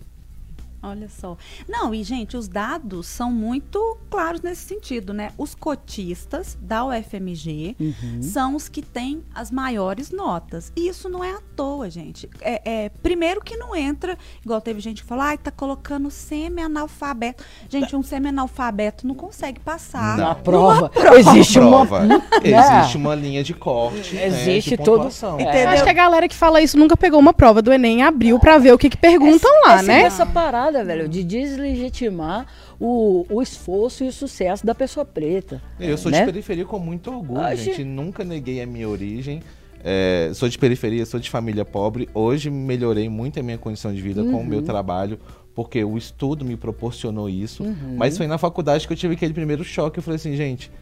Olha 0.83 1.09
só. 1.09 1.37
Não, 1.69 1.95
e 1.95 2.03
gente, 2.05 2.37
os 2.37 2.49
dados 2.49 3.07
são 3.07 3.33
muito 3.33 3.99
claros 4.09 4.41
nesse 4.43 4.63
sentido, 4.67 5.13
né? 5.13 5.31
Os 5.37 5.55
cotistas 5.55 6.57
da 6.61 6.85
UFMG 6.85 7.77
são 8.23 8.55
os 8.55 8.69
que 8.69 8.83
têm 8.83 9.23
as 9.35 9.51
maiores 9.51 10.11
notas. 10.11 10.73
E 10.77 10.89
isso 10.89 11.09
não 11.09 11.25
é 11.25 11.33
à 11.33 11.41
toa, 11.57 11.91
gente. 11.91 12.29
É, 12.41 12.85
é, 12.85 12.89
primeiro 13.03 13.41
que 13.41 13.57
não 13.57 13.75
entra, 13.75 14.17
igual 14.45 14.61
teve 14.61 14.81
gente 14.81 15.03
que 15.03 15.09
falou, 15.09 15.25
ai, 15.25 15.39
tá 15.39 15.51
colocando 15.51 16.11
semi-analfabeto. 16.11 17.45
Gente, 17.69 17.97
um 17.97 18.03
semi-analfabeto 18.03 19.07
não 19.07 19.15
consegue 19.15 19.61
passar. 19.61 20.17
Na 20.17 20.29
Não. 20.29 20.35
prova. 20.43 20.91
Existe 21.19 21.59
uma. 21.59 21.87
prova. 21.87 22.07
Né? 22.07 22.23
Existe 22.43 22.97
uma 22.97 23.15
linha 23.15 23.43
de 23.43 23.55
corte. 23.55 24.15
né, 24.15 24.27
Existe 24.27 24.77
de 24.77 24.83
todo-. 24.83 25.09
É. 25.39 25.65
Eu 25.65 25.69
acho 25.71 25.85
que 25.85 25.91
a 25.91 25.93
galera 25.93 26.29
que 26.29 26.35
fala 26.35 26.61
isso 26.61 26.79
nunca 26.79 26.97
pegou 26.97 27.19
uma 27.19 27.33
prova 27.33 27.61
do 27.61 27.73
Enem 27.73 27.99
e 27.99 28.03
abriu 28.03 28.39
pra 28.39 28.59
ver 28.59 28.73
o 28.73 28.79
que, 28.79 28.91
que 28.91 28.97
perguntam 28.97 29.51
lá, 29.65 29.81
é 29.81 29.83
né? 29.83 30.03
essa 30.03 30.25
parada, 30.67 30.85
velho, 30.85 31.09
de 31.09 31.23
deslegitimar 31.23 32.47
o, 32.79 33.25
o 33.31 33.43
esforço 33.43 34.05
e 34.05 34.09
o 34.09 34.13
sucesso 34.13 34.67
da 34.67 34.75
pessoa 34.75 35.05
preta. 35.05 35.63
Eu 35.79 35.97
sou 35.97 36.11
né? 36.11 36.21
de 36.21 36.27
periferia 36.27 36.65
com 36.65 36.79
muito 36.79 37.11
orgulho, 37.11 37.57
gente. 37.57 37.85
Nunca 37.85 38.25
neguei 38.25 38.61
a 38.61 38.67
minha 38.67 38.89
origem. 38.89 39.43
É, 39.83 40.33
sou 40.35 40.49
de 40.49 40.59
periferia, 40.59 41.07
sou 41.07 41.21
de 41.21 41.31
família 41.31 41.65
pobre. 41.65 42.09
Hoje 42.13 42.51
melhorei 42.51 43.09
muito 43.09 43.39
a 43.39 43.43
minha 43.43 43.59
condição 43.59 43.95
de 43.95 44.01
vida 44.01 44.23
com 44.25 44.41
o 44.41 44.45
meu 44.45 44.63
trabalho, 44.63 45.19
porque 45.55 45.85
o 45.85 45.97
estudo 45.97 46.45
me 46.45 46.57
proporcionou 46.57 47.29
isso. 47.29 47.65
Mas 47.97 48.17
foi 48.17 48.27
na 48.27 48.39
faculdade 48.39 48.87
que 48.87 48.93
eu 48.93 48.97
tive 48.97 49.15
aquele 49.15 49.33
primeiro 49.33 49.63
choque. 49.63 49.99
Eu 49.99 50.03
falei 50.03 50.17
assim, 50.17 50.35
gente, 50.35 50.73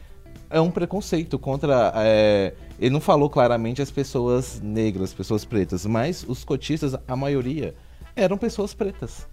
é 0.49 0.61
um 0.61 0.70
preconceito 0.70 1.39
contra. 1.39 1.93
é, 1.97 2.55
ele 2.80 2.91
não 2.91 3.01
falou 3.01 3.28
claramente 3.28 3.82
as 3.82 3.91
pessoas 3.91 4.61
negras, 4.62 5.11
as 5.11 5.14
pessoas 5.14 5.45
pretas, 5.45 5.85
mas 5.85 6.24
os 6.26 6.45
cotistas, 6.45 6.97
a 7.07 7.16
maioria, 7.16 7.74
eram 8.16 8.39
pessoas 8.39 8.72
pretas. 8.72 9.26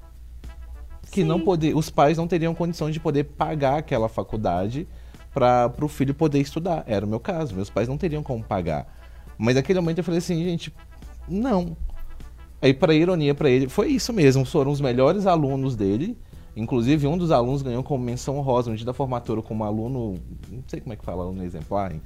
Que 1.12 1.24
não 1.24 1.42
poder, 1.42 1.76
os 1.76 1.90
pais 1.90 2.18
não 2.18 2.28
teriam 2.28 2.56
condição 2.56 2.90
de 2.90 3.00
poder 3.00 3.26
pagar 3.26 3.78
aquela 3.80 4.08
faculdade 4.08 4.88
para 5.34 5.74
o 5.82 5.88
filho 5.88 6.14
poder 6.14 6.40
estudar. 6.40 6.84
Era 6.88 7.06
o 7.06 7.10
meu 7.10 7.20
caso, 7.20 7.54
meus 7.54 7.70
pais 7.70 7.88
não 7.88 7.98
teriam 7.98 8.24
como 8.24 8.44
pagar. 8.44 8.88
Mas 9.38 9.56
naquele 9.56 9.80
momento 9.80 9.98
eu 9.98 10.04
falei 10.04 10.20
assim, 10.20 10.44
gente, 10.44 10.74
não. 11.28 11.76
Aí, 12.62 12.74
para 12.74 12.94
ironia 12.94 13.34
para 13.34 13.50
ele, 13.50 13.68
foi 13.68 13.90
isso 13.90 14.14
mesmo. 14.14 14.46
Foram 14.46 14.72
os 14.72 14.80
melhores 14.80 15.26
alunos 15.26 15.76
dele. 15.76 16.18
Inclusive, 16.56 17.08
um 17.08 17.18
dos 17.18 17.32
alunos 17.32 17.62
ganhou 17.62 17.82
como 17.82 18.04
menção 18.04 18.38
honrosa 18.38 18.70
no 18.70 18.76
dia 18.76 18.86
da 18.86 18.94
formatura 18.94 19.42
como 19.42 19.64
aluno. 19.64 20.20
Não 20.50 20.64
sei 20.68 20.80
como 20.80 20.94
é 20.94 20.96
que 20.96 21.04
fala, 21.04 21.24
aluno 21.24 21.44
exemplar. 21.44 21.92
hein? 21.92 22.02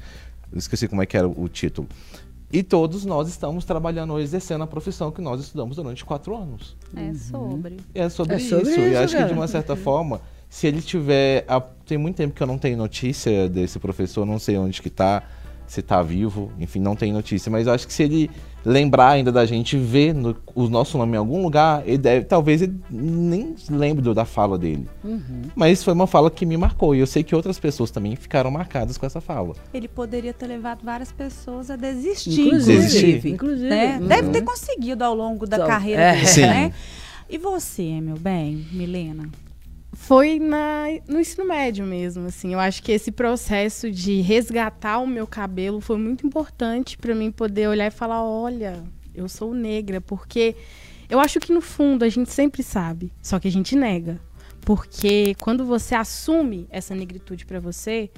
Esqueci 0.53 0.87
como 0.87 1.01
é 1.01 1.05
que 1.05 1.17
era 1.17 1.27
o 1.27 1.49
título. 1.49 1.87
E 2.57 2.63
todos 2.63 3.03
nós 3.03 3.27
estamos 3.27 3.65
trabalhando 3.65 4.13
hoje, 4.13 4.23
exercendo 4.23 4.63
a 4.63 4.67
profissão 4.67 5.11
que 5.11 5.21
nós 5.21 5.41
estudamos 5.41 5.75
durante 5.75 6.05
quatro 6.05 6.35
anos. 6.37 6.77
É 6.95 7.13
sobre. 7.13 7.77
É 7.93 8.07
sobre, 8.07 8.35
É 8.35 8.39
sobre 8.39 8.69
isso. 8.69 8.79
E 8.79 8.89
isso, 8.91 8.97
acho 9.03 9.17
que 9.17 9.23
de 9.25 9.33
uma 9.33 9.47
certa 9.47 9.75
forma, 9.75 10.21
se 10.49 10.65
ele 10.65 10.81
tiver. 10.81 11.43
a- 11.49 11.59
Tem 11.59 11.97
muito 11.97 12.15
tempo 12.15 12.33
que 12.33 12.41
eu 12.41 12.47
não 12.47 12.57
tenho 12.57 12.77
notícia 12.77 13.49
desse 13.49 13.77
professor, 13.77 14.25
não 14.25 14.39
sei 14.39 14.57
onde 14.57 14.81
que 14.81 14.89
tá. 14.89 15.21
se 15.67 15.81
tá 15.81 16.01
vivo, 16.01 16.51
enfim, 16.59 16.79
não 16.79 16.95
tem 16.95 17.11
notícia. 17.11 17.51
Mas 17.51 17.67
eu 17.67 17.73
acho 17.73 17.85
que 17.87 17.91
se 17.93 18.03
ele 18.03 18.29
lembrar 18.65 19.09
ainda 19.11 19.31
da 19.31 19.45
gente, 19.45 19.77
ver 19.77 20.13
no, 20.13 20.35
o 20.55 20.67
nosso 20.67 20.97
nome 20.97 21.13
em 21.13 21.17
algum 21.17 21.41
lugar, 21.43 21.83
ele 21.85 21.99
deve, 21.99 22.25
talvez 22.25 22.61
ele 22.61 22.75
nem 22.89 23.55
lembre 23.69 24.13
da 24.13 24.25
fala 24.25 24.57
dele. 24.57 24.89
Mas 25.55 25.83
foi 25.83 25.93
uma 25.93 26.07
fala 26.07 26.31
que 26.31 26.45
me 26.45 26.57
marcou. 26.57 26.95
E 26.95 26.99
eu 26.99 27.07
sei 27.07 27.23
que 27.23 27.35
outras 27.35 27.59
pessoas 27.59 27.91
também 27.91 28.15
ficaram 28.15 28.49
marcadas 28.49 28.97
com 28.97 29.05
essa 29.05 29.21
fala. 29.21 29.53
Ele 29.73 29.87
poderia 29.87 30.33
ter 30.33 30.47
levado 30.47 30.83
várias 30.83 31.11
pessoas 31.11 31.69
a 31.69 31.75
desistir, 31.75 32.41
Inclusive, 32.47 32.77
inclusive. 32.77 33.29
inclusive. 33.29 33.69
né? 33.69 33.97
Uhum. 34.01 34.07
Deve 34.07 34.29
ter 34.29 34.41
conseguido 34.41 35.03
ao 35.03 35.13
longo 35.13 35.45
da 35.45 35.57
Então, 35.57 35.67
carreira 35.67 36.01
é. 36.01 36.13
dele, 36.15 36.27
Sim. 36.27 36.41
né? 36.41 36.73
E 37.29 37.37
você, 37.37 37.99
meu 38.01 38.17
bem, 38.17 38.65
Milena? 38.71 39.29
Foi 39.95 40.39
na, 40.39 40.85
no 41.07 41.19
ensino 41.19 41.47
médio 41.47 41.85
mesmo, 41.85 42.27
assim. 42.27 42.53
Eu 42.53 42.59
acho 42.59 42.83
que 42.83 42.91
esse 42.91 43.11
processo 43.11 43.89
de 43.89 44.21
resgatar 44.21 44.99
o 44.99 45.07
meu 45.07 45.25
cabelo 45.25 45.79
foi 45.79 45.97
muito 45.97 46.27
importante 46.27 46.97
para 46.97 47.15
mim 47.15 47.31
poder 47.31 47.69
olhar 47.69 47.87
e 47.87 47.91
falar, 47.91 48.23
olha, 48.23 48.83
eu 49.13 49.29
sou 49.29 49.53
negra, 49.53 50.01
porque 50.01 50.55
eu 51.09 51.19
acho 51.19 51.39
que 51.39 51.53
no 51.53 51.61
fundo 51.61 52.03
a 52.03 52.09
gente 52.09 52.31
sempre 52.31 52.61
sabe, 52.61 53.11
só 53.21 53.39
que 53.39 53.47
a 53.47 53.51
gente 53.51 53.75
nega. 53.75 54.19
Porque 54.61 55.35
quando 55.39 55.63
você 55.65 55.95
assume 55.95 56.67
essa 56.69 56.93
negritude 56.93 57.45
para 57.45 57.59
você, 57.59 58.09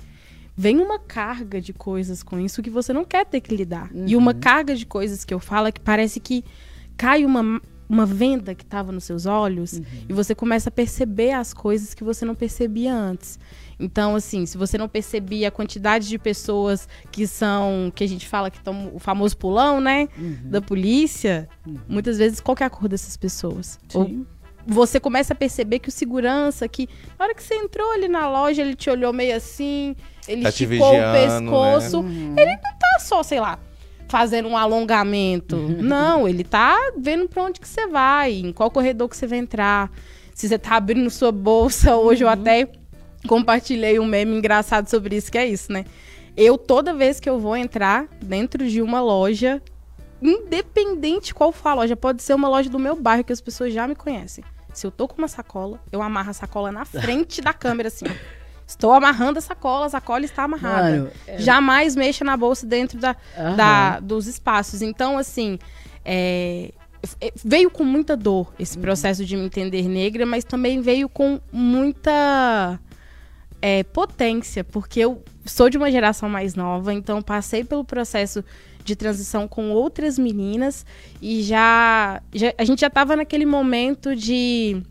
vem 0.55 0.80
uma 0.80 0.97
carga 0.97 1.61
de 1.61 1.73
coisas 1.73 2.23
com 2.23 2.39
isso 2.39 2.63
que 2.63 2.69
você 2.69 2.91
não 2.91 3.05
quer 3.05 3.25
ter 3.25 3.41
que 3.41 3.55
lidar. 3.55 3.91
E 3.93 4.15
uma 4.15 4.34
carga 4.34 4.75
de 4.75 4.86
coisas 4.86 5.23
que 5.23 5.34
eu 5.34 5.39
falo 5.39 5.67
é 5.67 5.71
que 5.71 5.82
parece 5.82 6.19
que 6.19 6.43
cai 6.97 7.23
uma, 7.23 7.61
uma 7.89 8.05
venda 8.05 8.53
que 8.53 8.63
estava 8.63 8.91
nos 8.91 9.03
seus 9.05 9.25
olhos 9.25 9.81
e 10.09 10.13
você 10.13 10.35
começa 10.35 10.69
a 10.69 10.71
perceber 10.71 11.31
as 11.31 11.53
coisas 11.53 11.93
que 11.93 12.03
você 12.03 12.25
não 12.25 12.35
percebia 12.35 12.93
antes. 12.93 13.39
Então, 13.79 14.15
assim, 14.15 14.45
se 14.45 14.57
você 14.57 14.77
não 14.77 14.89
percebia 14.89 15.47
a 15.49 15.51
quantidade 15.51 16.07
de 16.09 16.17
pessoas 16.17 16.88
que 17.11 17.27
são, 17.27 17.91
que 17.93 18.03
a 18.03 18.07
gente 18.07 18.27
fala 18.27 18.49
que 18.49 18.57
estão 18.57 18.91
o 18.93 18.99
famoso 18.99 19.38
pulão, 19.38 19.79
né? 19.79 20.09
Da 20.43 20.61
polícia, 20.61 21.47
muitas 21.88 22.17
vezes 22.17 22.39
qual 22.39 22.55
que 22.55 22.63
é 22.63 22.65
a 22.65 22.69
cor 22.69 22.88
dessas 22.89 23.15
pessoas? 23.15 23.79
Ou 23.93 24.25
você 24.65 24.99
começa 24.99 25.31
a 25.31 25.35
perceber 25.35 25.79
que 25.79 25.88
o 25.88 25.91
segurança, 25.91 26.67
que 26.67 26.89
na 27.17 27.23
hora 27.25 27.33
que 27.33 27.41
você 27.41 27.55
entrou 27.55 27.89
ali 27.93 28.09
na 28.09 28.29
loja, 28.29 28.61
ele 28.61 28.75
te 28.75 28.89
olhou 28.89 29.13
meio 29.13 29.33
assim, 29.35 29.95
ele 30.27 30.41
Tá 30.41 30.51
te 30.51 30.65
esticou 30.65 30.89
o 30.89 30.97
né? 30.97 31.13
pescoço. 31.13 31.99
Ele 32.38 32.51
não 32.55 32.73
tá 32.77 32.99
só, 32.99 33.23
sei 33.23 33.39
lá, 33.39 33.57
fazendo 34.08 34.47
um 34.47 34.58
alongamento. 34.58 35.55
não, 35.58 36.28
ele 36.28 36.43
tá 36.43 36.76
vendo 36.97 37.28
pra 37.28 37.43
onde 37.43 37.60
que 37.60 37.68
você 37.68 37.88
vai, 37.88 38.34
em 38.34 38.53
qual 38.53 38.72
corredor 38.72 39.10
que 39.10 39.18
você 39.18 39.28
vai 39.28 39.39
entrar. 39.39 39.91
Se 40.34 40.47
você 40.47 40.58
tá 40.58 40.76
abrindo 40.76 41.10
sua 41.10 41.32
bolsa, 41.32 41.95
hoje 41.95 42.24
eu 42.24 42.30
até 42.30 42.70
compartilhei 43.28 43.99
um 43.99 44.05
meme 44.05 44.38
engraçado 44.38 44.88
sobre 44.88 45.16
isso, 45.16 45.32
que 45.32 45.38
é 45.38 45.47
isso, 45.47 45.72
né? 45.72 45.86
Eu, 46.36 46.58
toda 46.58 46.93
vez 46.93 47.20
que 47.20 47.30
eu 47.30 47.39
vou 47.39 47.58
entrar 47.58 48.08
dentro 48.22 48.68
de 48.68 48.82
uma 48.82 49.01
loja, 49.01 49.62
independente 50.22 51.34
qual 51.34 51.51
for 51.51 51.70
a 51.70 51.74
loja, 51.74 51.95
pode 51.95 52.22
ser 52.22 52.36
uma 52.36 52.47
loja 52.47 52.70
do 52.70 52.78
meu 52.78 52.95
bairro, 52.95 53.24
que 53.24 53.34
as 53.34 53.41
pessoas 53.41 53.74
já 53.74 53.88
me 53.88 53.95
conhecem. 53.95 54.43
Se 54.72 54.86
eu 54.86 54.91
tô 54.91 55.08
com 55.08 55.18
uma 55.18 55.28
sacola, 55.28 55.82
eu 55.91 56.01
amarro 56.01 56.30
a 56.30 56.34
sacola 56.34 56.72
na 56.72 56.86
frente 56.86 57.41
da 57.41 57.53
câmera, 57.53 57.88
assim. 57.88 58.05
Estou 58.68 58.91
amarrando 58.91 59.39
a 59.39 59.41
sacola, 59.41 59.86
a 59.86 59.89
sacola 59.89 60.26
está 60.26 60.43
amarrada. 60.43 60.91
Mano, 60.91 61.11
é- 61.26 61.39
Jamais 61.39 61.95
mexa 61.95 62.26
na 62.26 62.36
bolsa 62.36 62.65
dentro 62.68 62.99
da, 62.99 63.15
da- 63.55 63.99
dos 64.01 64.28
espaços. 64.28 64.82
Então, 64.82 65.18
assim, 65.18 65.57
é, 66.03 66.72
f- 67.01 67.15
veio 67.45 67.72
com 67.72 67.86
muita 67.86 68.18
dor 68.18 68.53
esse 68.59 68.78
processo 68.78 69.24
de 69.24 69.38
me 69.38 69.45
entender 69.45 69.88
negra, 69.88 70.26
mas 70.26 70.43
também 70.43 70.82
veio 70.82 71.07
com 71.07 71.39
muita 71.51 72.80
é, 73.61 73.84
potência, 73.84 74.63
porque 74.63 74.99
eu 74.99 75.24
sou 75.45 75.70
de 75.70 75.78
uma 75.78 75.89
geração 75.89 76.30
mais 76.30 76.53
nova, 76.53 76.93
então 76.93 77.22
passei 77.22 77.63
pelo 77.63 77.84
processo 77.84 78.43
de 78.84 78.95
transição 78.95 79.47
com 79.47 79.72
outras 79.72 80.20
meninas 80.20 80.86
e 81.22 81.41
já, 81.41 82.22
já- 82.34 82.53
a 82.57 82.63
gente 82.63 82.82
já 82.82 82.88
estava 82.88 83.15
naquele 83.15 83.45
momento 83.45 84.15
de 84.15 84.82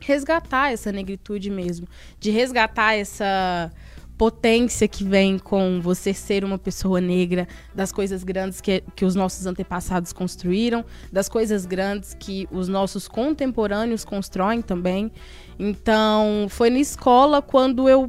resgatar 0.00 0.72
essa 0.72 0.92
negritude 0.92 1.50
mesmo, 1.50 1.86
de 2.18 2.30
resgatar 2.30 2.94
essa 2.94 3.70
potência 4.16 4.88
que 4.88 5.04
vem 5.04 5.38
com 5.38 5.80
você 5.80 6.14
ser 6.14 6.42
uma 6.44 6.58
pessoa 6.58 7.00
negra, 7.00 7.46
das 7.74 7.92
coisas 7.92 8.24
grandes 8.24 8.60
que, 8.60 8.82
que 8.94 9.04
os 9.04 9.14
nossos 9.14 9.46
antepassados 9.46 10.12
construíram, 10.12 10.84
das 11.12 11.28
coisas 11.28 11.66
grandes 11.66 12.14
que 12.14 12.48
os 12.50 12.66
nossos 12.66 13.06
contemporâneos 13.08 14.04
constroem 14.04 14.62
também. 14.62 15.12
Então, 15.58 16.46
foi 16.48 16.70
na 16.70 16.78
escola 16.78 17.42
quando 17.42 17.88
eu 17.88 18.08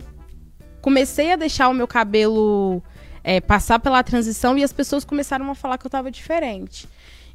comecei 0.82 1.34
a 1.34 1.36
deixar 1.36 1.68
o 1.68 1.74
meu 1.74 1.88
cabelo 1.88 2.82
é, 3.24 3.42
passar 3.42 3.80
pela 3.80 4.02
transição 4.02 4.58
e 4.58 4.64
as 4.64 4.72
pessoas 4.72 5.04
começaram 5.04 5.50
a 5.52 5.56
falar 5.56 5.78
que 5.78 5.86
eu 5.86 5.92
tava 5.92 6.10
diferente. 6.10 6.88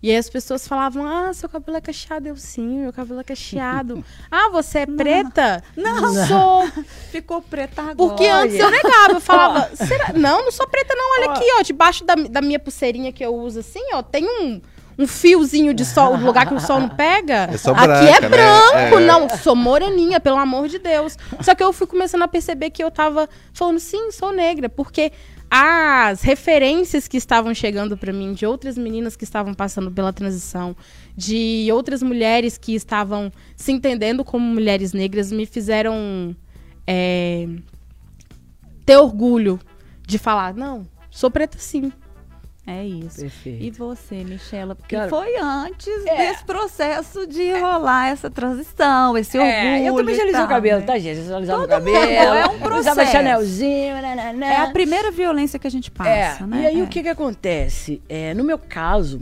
E 0.03 0.11
aí 0.11 0.17
as 0.17 0.29
pessoas 0.29 0.67
falavam, 0.67 1.07
ah, 1.07 1.33
seu 1.33 1.49
cabelo 1.49 1.77
é 1.77 1.81
cacheado. 1.81 2.27
Eu, 2.27 2.37
sim, 2.37 2.81
meu 2.81 2.93
cabelo 2.93 3.21
é 3.21 3.25
cacheado. 3.25 4.05
ah, 4.29 4.49
você 4.51 4.81
é 4.81 4.87
preta? 4.87 5.63
Não. 5.77 6.13
Sou. 6.27 6.85
Ficou 7.13 7.41
preta 7.41 7.83
agora. 7.83 7.97
Porque 7.97 8.27
antes 8.27 8.59
eu 8.59 8.71
negava, 8.71 9.13
eu 9.13 9.21
falava, 9.21 9.71
será? 9.77 10.13
Não, 10.13 10.45
não 10.45 10.51
sou 10.51 10.67
preta 10.67 10.93
não, 10.97 11.21
olha 11.21 11.31
aqui, 11.31 11.45
ó, 11.59 11.63
debaixo 11.63 12.05
da, 12.05 12.15
da 12.15 12.41
minha 12.43 12.59
pulseirinha 12.59 13.13
que 13.13 13.25
eu 13.25 13.33
uso 13.35 13.61
assim, 13.61 13.83
ó, 13.93 14.03
tem 14.03 14.25
um, 14.25 14.61
um 14.99 15.07
fiozinho 15.07 15.73
de 15.73 15.85
sol, 15.85 16.17
do 16.17 16.25
lugar 16.25 16.47
que 16.47 16.55
o 16.55 16.61
sol 16.61 16.81
não 16.81 16.89
pega. 16.89 17.49
É 17.53 17.57
só 17.57 17.71
aqui 17.73 17.87
branca, 17.87 18.05
é 18.05 18.21
né? 18.21 18.29
branco, 18.29 18.99
É. 18.99 19.07
não, 19.07 19.29
sou 19.39 19.55
moreninha, 19.55 20.19
pelo 20.19 20.37
amor 20.37 20.69
de 20.69 20.79
Deus. 20.79 21.17
Só 21.41 21.55
que 21.55 21.63
eu 21.63 21.73
fui 21.73 21.87
começando 21.87 22.23
a 22.23 22.29
perceber 22.29 22.71
que 22.71 22.83
eu 22.83 22.91
tava 22.91 23.29
falando, 23.53 23.79
sim, 23.79 24.11
sou 24.11 24.33
negra, 24.33 24.69
porque 24.69 25.13
as 25.55 26.23
referências 26.23 27.07
que 27.07 27.19
estavam 27.19 27.53
chegando 27.53 27.95
pra 27.95 28.11
mim 28.11 28.33
de 28.33 28.47
outras 28.47 28.79
meninas 28.79 29.15
que 29.15 29.25
estavam 29.25 29.53
passando 29.53 29.91
pela 29.91 30.11
transição, 30.11 30.75
de 31.15 31.69
outras 31.71 32.03
mulheres 32.03 32.57
que 32.57 32.75
estavam 32.75 33.31
se 33.55 33.71
entendendo 33.71 34.25
como 34.25 34.47
mulheres 34.47 34.95
negras, 34.95 35.31
me 35.31 35.45
fizeram 35.45 36.35
é, 36.87 37.47
ter 38.87 38.97
orgulho 38.97 39.61
de 40.07 40.17
falar, 40.17 40.55
não, 40.55 40.89
sou 41.11 41.31
preta 41.31 41.59
sim. 41.59 41.93
É 42.65 42.85
isso. 42.85 43.21
Perfeito. 43.21 43.65
E 43.65 43.71
você, 43.73 44.23
Michela? 44.23 44.77
Porque 44.77 44.95
Cara, 44.95 45.11
foi 45.11 45.37
antes 45.37 45.89
é. 46.07 46.17
desse 46.17 46.45
processo 46.45 47.27
de 47.27 47.53
rolar 47.59 48.11
essa 48.11 48.31
transição, 48.31 49.19
esse 49.19 49.37
orgulho. 49.37 49.53
É, 49.53 49.89
eu 49.89 49.97
também 49.97 50.15
já 50.15 50.23
alisei 50.23 50.39
o 50.41 50.43
tal, 50.45 50.49
cabelo, 50.55 50.81
né? 50.81 50.87
tá, 50.87 50.97
gente? 50.99 51.29
Eu 51.29 51.37
alisava 51.37 51.65
o 51.65 51.69
cabelo. 51.69 51.97
mundo, 51.99 52.09
é 52.13 52.47
um 52.47 52.53
Usava 52.79 52.95
processo. 52.95 53.11
Chanelzinho, 53.11 54.01
nananã. 54.01 54.47
É 54.47 54.57
a 54.59 54.71
primeira 54.71 55.11
violência 55.11 55.59
que 55.59 55.67
a 55.67 55.71
gente 55.71 55.91
passa, 55.91 56.45
É, 56.45 56.47
né? 56.47 56.63
e 56.63 56.67
aí 56.67 56.81
É. 56.81 56.83
o 56.85 56.87
que 56.87 57.03
que 57.03 57.09
acontece? 57.09 58.01
É, 58.09 58.33
no 58.33 58.45
meu 58.45 58.59
caso, 58.59 59.21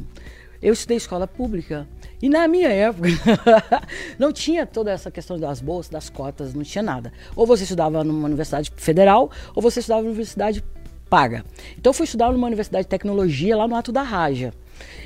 eu 0.60 0.74
estudei 0.74 0.98
escola 0.98 1.26
pública 1.26 1.88
e 2.20 2.28
na 2.28 2.46
minha 2.46 2.68
época 2.68 3.08
não 4.18 4.30
tinha 4.32 4.66
toda 4.66 4.90
essa 4.90 5.10
questão 5.10 5.38
das 5.38 5.62
bolsas, 5.62 5.90
das 5.90 6.10
cotas, 6.10 6.52
não 6.52 6.62
tinha 6.62 6.82
nada. 6.82 7.10
Ou 7.34 7.46
você 7.46 7.62
estudava 7.62 8.04
numa 8.04 8.26
universidade 8.26 8.70
federal 8.76 9.30
ou 9.54 9.62
você 9.62 9.80
estudava 9.80 10.02
numa 10.02 10.10
universidade 10.10 10.62
paga. 11.10 11.44
Então 11.76 11.90
eu 11.90 11.94
fui 11.94 12.04
estudar 12.04 12.32
numa 12.32 12.46
universidade 12.46 12.84
de 12.84 12.88
tecnologia 12.88 13.56
lá 13.56 13.66
no 13.66 13.74
Ato 13.74 13.90
da 13.90 14.02
Raja. 14.02 14.54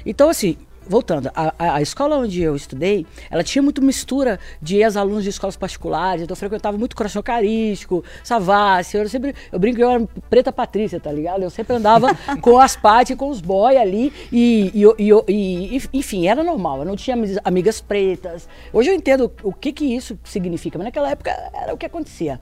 Então 0.05 0.29
assim, 0.29 0.59
voltando, 0.89 1.31
a, 1.35 1.55
a- 1.59 1.75
a 1.77 1.83
escola 1.83 2.17
onde 2.17 2.43
eu 2.43 2.55
estudei, 2.57 3.07
ela 3.31 3.43
tinha 3.43 3.63
muito 3.63 3.83
mistura 3.83 4.39
de 4.61 4.77
ex-alunos 4.77 5.25
de 5.25 5.31
escolas 5.31 5.57
particulares, 5.57 6.23
então 6.23 6.33
eu 6.33 6.37
frequentava 6.37 6.77
muito 6.77 6.95
coração 6.97 7.23
carístico, 7.23 8.05
Savassi, 8.23 8.97
eu 8.97 9.09
sempre, 9.09 9.35
eu 9.53 9.59
brinco 9.59 9.77
que 9.77 9.83
eu 9.85 9.91
era 9.91 10.07
preta 10.29 10.53
patrícia, 10.53 10.99
tá 11.01 11.11
ligado? 11.13 11.43
Eu 11.43 11.51
sempre 11.51 11.77
andava 11.77 12.09
com 12.41 12.59
as 12.59 12.77
pates, 12.77 13.17
com 13.17 13.29
os 13.29 13.41
boy 13.41 13.77
ali, 13.77 14.13
e, 14.33 14.71
e, 14.75 15.11
e- 15.33 15.77
e- 15.77 15.83
enfim, 15.93 16.27
era 16.27 16.43
normal, 16.43 16.81
eu 16.81 16.85
não 16.85 16.97
tinha 16.97 17.17
amigas- 17.45 17.81
pretas. 17.81 18.49
Hoje 18.73 18.91
eu 18.91 18.95
entendo 18.95 19.33
o 19.43 19.53
que 19.53 19.73
que 19.73 19.85
isso 19.85 20.19
significa, 20.25 20.79
mas 20.79 20.87
naquela 20.87 21.11
época 21.11 21.31
era 21.55 21.73
o 21.73 21.77
que 21.77 21.87
acontecia. 21.87 22.41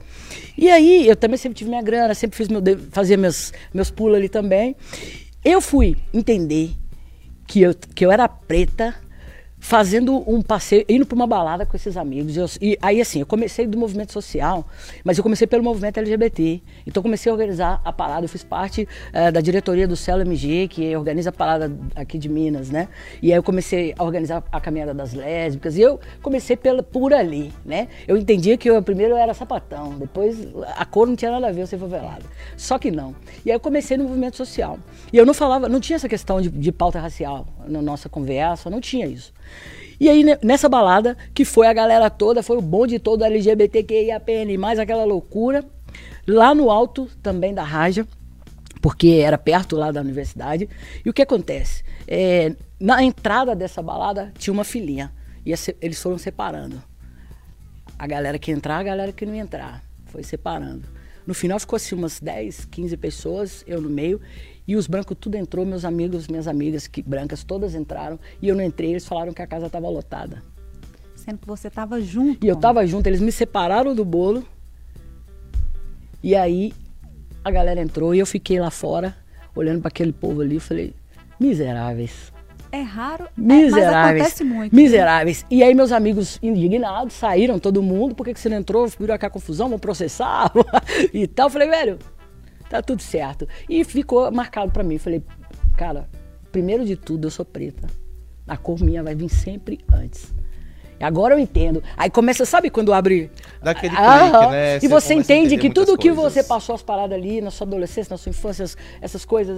E 0.57 0.69
aí, 0.69 1.07
eu 1.07 1.15
também 1.15 1.37
sempre 1.37 1.57
tive 1.57 1.69
minha 1.69 1.81
grana, 1.81 2.13
sempre 2.13 2.37
fiz 2.37 2.47
meu, 2.47 2.61
fazia 2.91 3.17
meus, 3.17 3.51
meus 3.73 3.89
pulos 3.89 4.17
ali 4.17 4.29
também. 4.29 4.75
Eu 5.43 5.59
fui 5.61 5.97
entender 6.13 6.71
que 7.47 7.61
eu, 7.61 7.73
que 7.73 8.05
eu 8.05 8.11
era 8.11 8.27
preta 8.27 8.95
fazendo 9.63 10.29
um 10.29 10.41
passeio, 10.41 10.83
indo 10.89 11.05
para 11.05 11.15
uma 11.15 11.25
balada 11.25 11.65
com 11.65 11.77
esses 11.77 11.95
amigos. 11.95 12.35
Eu- 12.35 12.47
e 12.61 12.77
aí, 12.81 12.99
assim, 12.99 13.21
eu 13.21 13.25
comecei 13.25 13.65
do 13.65 13.77
movimento 13.77 14.11
social, 14.11 14.67
mas 15.05 15.17
eu 15.17 15.23
comecei 15.23 15.47
pelo 15.47 15.63
movimento 15.63 15.97
LGBT. 15.97 16.61
Então, 16.85 17.01
comecei 17.01 17.29
a 17.29 17.33
organizar 17.33 17.81
a 17.85 17.93
parada. 17.93 18.25
Eu 18.25 18.29
fiz 18.29 18.43
parte 18.43 18.85
eh, 19.13 19.31
da 19.31 19.39
diretoria 19.39 19.87
do 19.87 19.95
Celo 19.95 20.21
MG, 20.21 20.67
que 20.67 20.93
organiza 20.97 21.29
a 21.29 21.31
parada 21.31 21.71
aqui 21.95 22.17
de 22.17 22.27
Minas, 22.27 22.69
né? 22.69 22.89
E 23.21 23.31
aí, 23.31 23.37
eu 23.37 23.41
comecei 23.41 23.95
a 23.97 24.03
organizar 24.03 24.43
a 24.51 24.59
caminhada 24.59 24.93
das 24.93 25.13
lésbicas. 25.13 25.77
E 25.77 25.81
eu 25.81 25.97
comecei 26.21 26.57
pela, 26.57 26.83
por 26.83 27.13
ali, 27.13 27.53
né? 27.65 27.87
Eu 28.05 28.17
entendia 28.17 28.57
que 28.57 28.69
eu 28.69 28.83
primeiro 28.83 29.13
eu 29.13 29.17
era 29.17 29.33
sapatão, 29.33 29.91
depois 29.97 30.45
a 30.75 30.83
cor 30.83 31.07
não 31.07 31.15
tinha 31.15 31.31
nada 31.31 31.47
a 31.47 31.51
ver 31.53 31.61
eu 31.61 31.67
ser 31.67 31.77
favelada. 31.77 32.23
Só 32.57 32.77
que 32.77 32.91
não. 32.91 33.15
E 33.45 33.49
aí, 33.49 33.55
eu 33.55 33.61
comecei 33.61 33.95
no 33.95 34.03
movimento 34.03 34.35
social. 34.35 34.77
E 35.13 35.17
eu 35.17 35.25
não 35.25 35.33
falava, 35.33 35.69
não 35.69 35.79
tinha 35.79 35.95
essa 35.95 36.09
questão 36.09 36.41
de, 36.41 36.49
de 36.49 36.71
pauta 36.73 36.99
racial 36.99 37.47
na 37.65 37.81
nossa 37.81 38.09
conversa, 38.09 38.69
não 38.69 38.81
tinha 38.81 39.07
isso. 39.07 39.31
E 39.99 40.09
aí, 40.09 40.23
ne- 40.23 40.37
nessa 40.43 40.67
balada, 40.67 41.17
que 41.33 41.45
foi 41.45 41.67
a 41.67 41.73
galera 41.73 42.09
toda, 42.09 42.43
foi 42.43 42.57
o 42.57 42.61
bonde 42.61 42.99
todo 42.99 43.23
LGBTQIAPN, 43.23 44.57
mais 44.57 44.79
aquela 44.79 45.03
loucura, 45.03 45.63
lá 46.27 46.53
no 46.53 46.69
alto 46.69 47.07
também 47.21 47.53
da 47.53 47.63
Raja, 47.63 48.07
porque 48.81 49.21
era 49.23 49.37
perto 49.37 49.75
lá 49.75 49.91
da 49.91 50.01
universidade. 50.01 50.69
E 51.05 51.09
o 51.09 51.13
que 51.13 51.21
acontece? 51.21 51.83
É, 52.07 52.53
na 52.79 53.01
entrada 53.03 53.55
dessa 53.55 53.81
balada 53.81 54.33
tinha 54.37 54.53
uma 54.53 54.63
filinha. 54.63 55.11
E 55.45 55.53
eles 55.81 56.01
foram 56.01 56.17
separando. 56.17 56.81
A 57.97 58.07
galera 58.07 58.39
que 58.39 58.51
entrar, 58.51 58.77
a 58.77 58.83
galera 58.83 59.11
que 59.11 59.25
não 59.25 59.35
entrar. 59.35 59.83
Foi 60.07 60.23
separando. 60.23 60.83
No 61.25 61.33
final 61.33 61.59
ficou 61.59 61.77
assim 61.77 61.95
umas 61.95 62.19
10, 62.19 62.65
15 62.65 62.97
pessoas, 62.97 63.63
eu 63.65 63.81
no 63.81 63.89
meio. 63.89 64.19
E 64.67 64.75
os 64.75 64.87
brancos 64.87 65.17
tudo 65.19 65.35
entrou, 65.35 65.65
meus 65.65 65.83
amigos, 65.83 66.27
minhas 66.27 66.47
amigas 66.47 66.87
que 66.87 67.01
brancas 67.01 67.43
todas 67.43 67.75
entraram. 67.75 68.19
E 68.41 68.47
eu 68.47 68.55
não 68.55 68.63
entrei, 68.63 68.91
eles 68.91 69.05
falaram 69.05 69.33
que 69.33 69.41
a 69.41 69.47
casa 69.47 69.67
estava 69.67 69.89
lotada. 69.89 70.41
Sendo 71.15 71.39
que 71.39 71.47
você 71.47 71.67
estava 71.67 72.01
junto. 72.01 72.45
E 72.45 72.47
eu 72.47 72.55
estava 72.55 72.85
junto, 72.85 73.07
eles 73.07 73.21
me 73.21 73.31
separaram 73.31 73.93
do 73.93 74.05
bolo. 74.05 74.45
E 76.21 76.35
aí 76.35 76.73
a 77.43 77.51
galera 77.51 77.81
entrou 77.81 78.15
e 78.15 78.19
eu 78.19 78.25
fiquei 78.25 78.59
lá 78.59 78.71
fora, 78.71 79.15
olhando 79.53 79.81
para 79.81 79.89
aquele 79.89 80.13
povo 80.13 80.41
ali, 80.41 80.55
e 80.55 80.59
falei, 80.59 80.93
miseráveis. 81.37 82.31
É 82.71 82.81
raro, 82.81 83.27
miseráveis, 83.37 83.75
é, 83.75 83.91
mas 83.91 84.05
acontece 84.05 84.43
muito. 84.43 84.75
Miseráveis. 84.75 85.45
E 85.51 85.61
aí 85.61 85.75
meus 85.75 85.91
amigos 85.91 86.39
indignados 86.41 87.13
saíram, 87.13 87.59
todo 87.59 87.83
mundo, 87.83 88.15
por 88.15 88.25
que, 88.25 88.33
que 88.33 88.39
você 88.39 88.49
não 88.49 88.57
entrou? 88.57 88.87
Virou 88.87 89.13
aqui 89.13 89.25
a 89.25 89.29
confusão, 89.29 89.69
vão 89.69 89.77
processar 89.77 90.51
e 91.13 91.27
tal. 91.27 91.47
Eu 91.47 91.51
falei, 91.51 91.69
velho, 91.69 91.99
tá 92.73 92.81
tudo 92.81 93.01
certo. 93.01 93.47
E 93.69 93.83
ficou 93.83 94.31
marcado 94.31 94.71
para 94.71 94.83
mim. 94.83 94.97
Falei, 94.97 95.23
cara, 95.77 96.09
primeiro 96.51 96.83
de 96.83 96.95
tudo, 96.95 97.27
eu 97.27 97.31
sou 97.31 97.45
preta. 97.45 97.87
A 98.47 98.57
cor 98.57 98.81
minha 98.81 99.03
vai 99.03 99.13
vir 99.15 99.29
sempre 99.29 99.79
antes. 99.93 100.33
Agora 100.99 101.35
eu 101.35 101.39
entendo. 101.39 101.83
Aí 101.97 102.09
começa, 102.09 102.45
sabe 102.45 102.69
quando 102.69 102.93
abre. 102.93 103.29
Daquele 103.61 103.95
clique, 103.95 104.47
né? 104.51 104.79
E 104.81 104.87
você 104.87 105.13
entende 105.13 105.57
que 105.57 105.69
tudo 105.69 105.97
que 105.97 106.11
você 106.11 106.43
passou 106.43 106.75
as 106.75 106.81
paradas 106.81 107.17
ali 107.17 107.41
na 107.41 107.51
sua 107.51 107.67
adolescência, 107.67 108.13
na 108.13 108.17
sua 108.17 108.29
infância, 108.29 108.65
essas 109.01 109.25
coisas. 109.25 109.57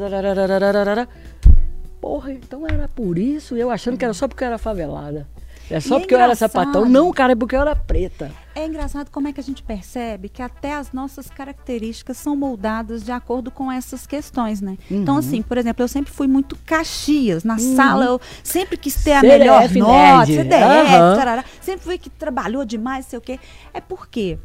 Porra, 2.01 2.32
então 2.34 2.68
era 2.68 2.88
por 2.88 3.18
isso, 3.18 3.55
eu 3.55 3.70
achando 3.70 3.97
que 3.97 4.05
era 4.05 4.13
só 4.13 4.28
porque 4.28 4.43
eu 4.43 4.47
era 4.47 4.57
favelada. 4.57 5.28
É 5.70 5.80
só 5.80 5.95
e 5.95 5.97
é 5.97 5.99
porque 6.01 6.13
é 6.13 6.18
eu 6.18 6.22
era 6.22 6.36
sapatão. 6.36 6.86
Não, 6.86 7.11
cara, 7.11 7.34
é 7.34 7.36
porque 7.36 7.55
eu 7.55 7.61
era 7.61 7.76
preta. 7.76 8.32
É 8.53 8.66
engraçado 8.66 9.09
como 9.11 9.28
é 9.28 9.34
que 9.34 9.39
a 9.39 9.43
gente 9.43 9.61
percebe 9.61 10.30
que 10.30 10.41
até 10.41 10.76
as 10.76 10.93
nossas 10.93 11.30
características 11.30 12.16
são 12.16 12.36
moldadas 12.36 13.03
de 13.03 13.11
acordo 13.11 13.51
com 13.51 13.70
essas 13.70 14.07
questões, 14.07 14.61
né? 14.61 14.78
Então, 14.86 14.95
uhum. 14.95 15.01
Então, 15.01 15.18
assim, 15.18 15.41
por 15.41 15.57
exemplo, 15.57 15.84
eu 15.84 15.88
sempre 15.88 16.11
fui 16.13 16.28
muito 16.28 16.57
caxias. 16.66 17.43
Na 17.43 17.55
uhum. 17.55 17.76
sala, 17.76 18.05
eu 18.05 18.22
sempre 18.43 18.78
quis 18.78 18.95
ter 19.03 19.13
a 19.13 19.22
CDF, 19.22 19.39
melhor 19.39 19.70
nota, 19.76 20.26
CDF, 20.26 20.93
uhum. 20.93 21.16
tarará, 21.16 21.45
sempre 21.61 21.84
fui 21.84 21.97
que 21.97 22.09
trabalhou 22.09 22.63
demais, 22.63 23.05
sei 23.05 23.20
o 23.20 23.22
quê. 23.22 23.39
É 23.74 23.82
porque 23.82 24.39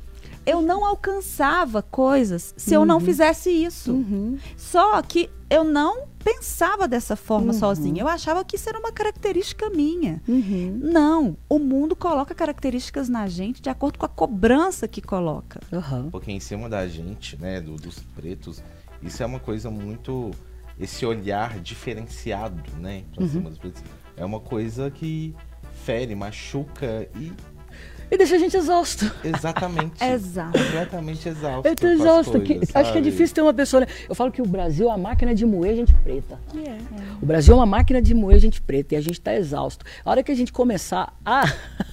eu 0.44 0.60
não 0.60 0.84
alcançava 0.84 1.82
coisas 1.82 2.52
se 2.56 2.74
eu 2.74 2.84
não 2.84 2.96
uhum. 2.96 3.04
fizesse 3.04 3.50
isso. 3.50 3.92
Uhum. 3.92 4.38
Só 4.56 5.00
que 5.02 5.30
eu 5.48 5.62
não 5.62 6.09
pensava 6.22 6.86
dessa 6.86 7.16
forma 7.16 7.52
uhum. 7.52 7.58
sozinha. 7.58 8.02
Eu 8.02 8.08
achava 8.08 8.44
que 8.44 8.56
isso 8.56 8.68
era 8.68 8.78
uma 8.78 8.92
característica 8.92 9.68
minha. 9.70 10.22
Uhum. 10.28 10.78
Não. 10.82 11.36
O 11.48 11.58
mundo 11.58 11.96
coloca 11.96 12.34
características 12.34 13.08
na 13.08 13.26
gente 13.26 13.60
de 13.60 13.68
acordo 13.68 13.98
com 13.98 14.06
a 14.06 14.08
cobrança 14.08 14.86
que 14.86 15.00
coloca. 15.00 15.60
Uhum. 15.72 16.10
Porque 16.10 16.30
em 16.30 16.40
cima 16.40 16.68
da 16.68 16.86
gente, 16.86 17.40
né, 17.40 17.60
do, 17.60 17.76
dos 17.76 18.00
pretos, 18.00 18.62
isso 19.02 19.22
é 19.22 19.26
uma 19.26 19.40
coisa 19.40 19.70
muito. 19.70 20.30
Esse 20.78 21.04
olhar 21.04 21.60
diferenciado, 21.60 22.62
né, 22.78 23.04
pra 23.12 23.22
uhum. 23.22 23.28
cima 23.28 23.50
dos 23.50 23.58
pretos. 23.58 23.82
É 24.16 24.24
uma 24.24 24.40
coisa 24.40 24.90
que 24.90 25.34
fere, 25.84 26.14
machuca 26.14 27.08
e 27.14 27.32
e 28.10 28.16
deixa 28.16 28.34
a 28.34 28.38
gente 28.38 28.56
exausto. 28.56 29.10
Exatamente. 29.24 30.02
Exato. 30.02 30.58
Completamente 30.58 31.28
exausto. 31.28 31.68
Eu 31.68 31.76
tô 31.76 31.86
exausto. 31.86 32.40
Coisas, 32.40 32.70
que, 32.70 32.78
acho 32.78 32.92
que 32.92 32.98
é 32.98 33.00
difícil 33.00 33.34
ter 33.34 33.42
uma 33.42 33.54
pessoa. 33.54 33.80
Né? 33.80 33.86
Eu 34.08 34.14
falo 34.14 34.32
que 34.32 34.42
o 34.42 34.46
Brasil 34.46 34.86
é 34.86 34.88
uma 34.88 34.98
máquina 34.98 35.34
de 35.34 35.46
moer 35.46 35.76
gente 35.76 35.94
preta. 35.94 36.38
Yeah. 36.54 36.74
É. 36.74 37.22
O 37.22 37.26
Brasil 37.26 37.54
é 37.54 37.56
uma 37.56 37.66
máquina 37.66 38.02
de 38.02 38.12
moer 38.12 38.38
gente 38.38 38.60
preta 38.60 38.94
e 38.94 38.98
a 38.98 39.00
gente 39.00 39.14
está 39.14 39.34
exausto. 39.34 39.84
A 40.04 40.10
hora 40.10 40.22
que 40.22 40.32
a 40.32 40.34
gente 40.34 40.52
começar 40.52 41.14
a 41.24 41.44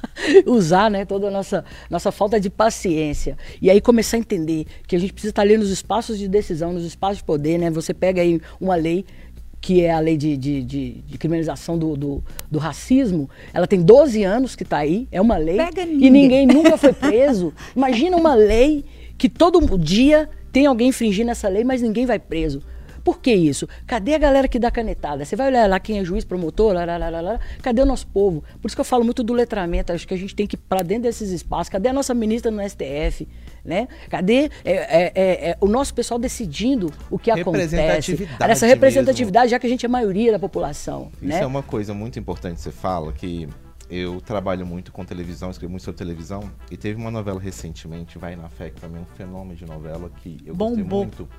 usar 0.47 0.89
né, 0.89 1.05
toda 1.05 1.27
a 1.27 1.31
nossa, 1.31 1.63
nossa 1.89 2.11
falta 2.11 2.39
de 2.39 2.49
paciência 2.49 3.37
e 3.61 3.69
aí 3.69 3.79
começar 3.79 4.17
a 4.17 4.19
entender 4.19 4.65
que 4.87 4.95
a 4.95 4.99
gente 4.99 5.13
precisa 5.13 5.31
estar 5.31 5.43
ali 5.43 5.57
nos 5.57 5.69
espaços 5.69 6.17
de 6.17 6.27
decisão, 6.27 6.73
nos 6.73 6.83
espaços 6.83 7.17
de 7.17 7.23
poder, 7.23 7.57
né? 7.57 7.69
Você 7.69 7.93
pega 7.93 8.21
aí 8.21 8.41
uma 8.59 8.75
lei 8.75 9.05
que 9.59 9.81
é 9.81 9.91
a 9.91 9.99
lei 9.99 10.17
de, 10.17 10.37
de, 10.37 10.63
de, 10.63 10.91
de 11.01 11.17
criminalização 11.17 11.77
do, 11.77 11.97
do, 11.97 12.23
do, 12.49 12.59
racismo, 12.59 13.29
ela 13.53 13.67
tem 13.67 13.81
12 13.81 14.23
anos 14.23 14.55
que 14.55 14.63
está 14.63 14.77
aí, 14.77 15.07
é 15.11 15.19
uma 15.19 15.37
lei, 15.37 15.57
e 15.99 16.09
ninguém 16.09 16.45
nunca 16.45 16.77
foi 16.77 16.93
preso. 16.93 17.53
Imagina 17.75 18.15
uma 18.15 18.35
lei 18.35 18.85
que 19.17 19.27
todo 19.27 19.77
dia 19.77 20.29
tem 20.51 20.65
alguém 20.65 20.89
infringindo 20.89 21.31
essa 21.31 21.49
lei, 21.49 21.63
mas 21.63 21.81
ninguém 21.81 22.05
vai 22.05 22.19
preso. 22.19 22.61
Por 23.07 23.21
que 23.21 23.33
isso? 23.33 23.69
Cadê 23.85 24.15
a 24.15 24.17
galera 24.17 24.49
que 24.49 24.59
dá 24.59 24.69
canetada? 24.69 25.23
Você 25.23 25.33
vai 25.33 25.47
olhar 25.47 25.69
lá 25.69 25.79
quem 25.79 25.97
é 25.97 26.03
juiz, 26.03 26.25
promotor, 26.25 26.73
lá, 26.73 26.83
lá, 26.83 26.97
lá, 26.97 27.21
lá, 27.21 27.39
cadê 27.61 27.81
o 27.81 27.85
nosso 27.85 28.05
povo? 28.05 28.43
Por 28.61 28.67
isso 28.67 28.75
que 28.75 28.81
eu 28.81 28.85
falo 28.85 29.05
muito 29.05 29.23
do 29.23 29.31
letramento, 29.31 29.93
acho 29.93 30.05
que 30.05 30.13
a 30.13 30.17
gente 30.17 30.35
tem 30.35 30.45
que 30.45 30.57
ir 30.57 30.59
para 30.67 30.81
dentro 30.81 31.03
desses 31.03 31.31
espaços. 31.31 31.69
Cadê 31.69 31.87
a 31.87 31.93
nossa 31.93 32.13
ministra 32.13 32.51
no 32.51 32.61
STF? 32.61 33.25
Né? 33.63 33.87
Cadê 34.09 34.51
é, 34.65 34.71
é, 34.73 35.11
é, 35.15 35.49
é, 35.51 35.57
o 35.61 35.67
nosso 35.67 35.93
pessoal 35.93 36.19
decidindo 36.19 36.91
o 37.09 37.17
que 37.17 37.31
acontece? 37.31 38.27
Essa 38.41 38.67
representatividade, 38.67 39.45
mesmo. 39.45 39.51
já 39.51 39.59
que 39.59 39.67
a 39.67 39.69
gente 39.69 39.85
é 39.85 39.87
a 39.87 39.89
maioria 39.89 40.33
da 40.33 40.39
população. 40.39 41.09
Isso 41.21 41.31
né? 41.31 41.39
é 41.39 41.45
uma 41.45 41.63
coisa 41.63 41.93
muito 41.93 42.19
importante 42.19 42.55
que 42.55 42.61
você 42.61 42.71
fala, 42.73 43.13
que 43.13 43.47
eu 43.89 44.19
trabalho 44.19 44.65
muito 44.65 44.91
com 44.91 45.05
televisão, 45.05 45.49
escrevo 45.49 45.71
muito 45.71 45.83
sobre 45.83 45.97
televisão, 45.97 46.51
e 46.69 46.75
teve 46.75 46.99
uma 46.99 47.09
novela 47.09 47.39
recentemente, 47.39 48.17
Vai 48.17 48.35
na 48.35 48.49
Fé, 48.49 48.69
que 48.69 48.81
pra 48.81 48.89
mim 48.89 48.97
é 48.97 48.99
um 48.99 49.15
fenômeno 49.15 49.55
de 49.55 49.65
novela 49.65 50.11
que 50.17 50.39
eu 50.45 50.53
Bombou. 50.53 50.75
gostei 50.75 50.83
muito 50.83 51.29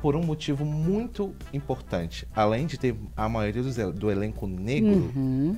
por 0.00 0.16
um 0.16 0.22
motivo 0.22 0.64
muito 0.64 1.34
importante. 1.52 2.26
Além 2.34 2.66
de 2.66 2.78
ter 2.78 2.96
a 3.16 3.28
maioria 3.28 3.62
do, 3.62 3.92
do 3.92 4.10
elenco 4.10 4.46
negro, 4.46 5.12
uhum 5.14 5.56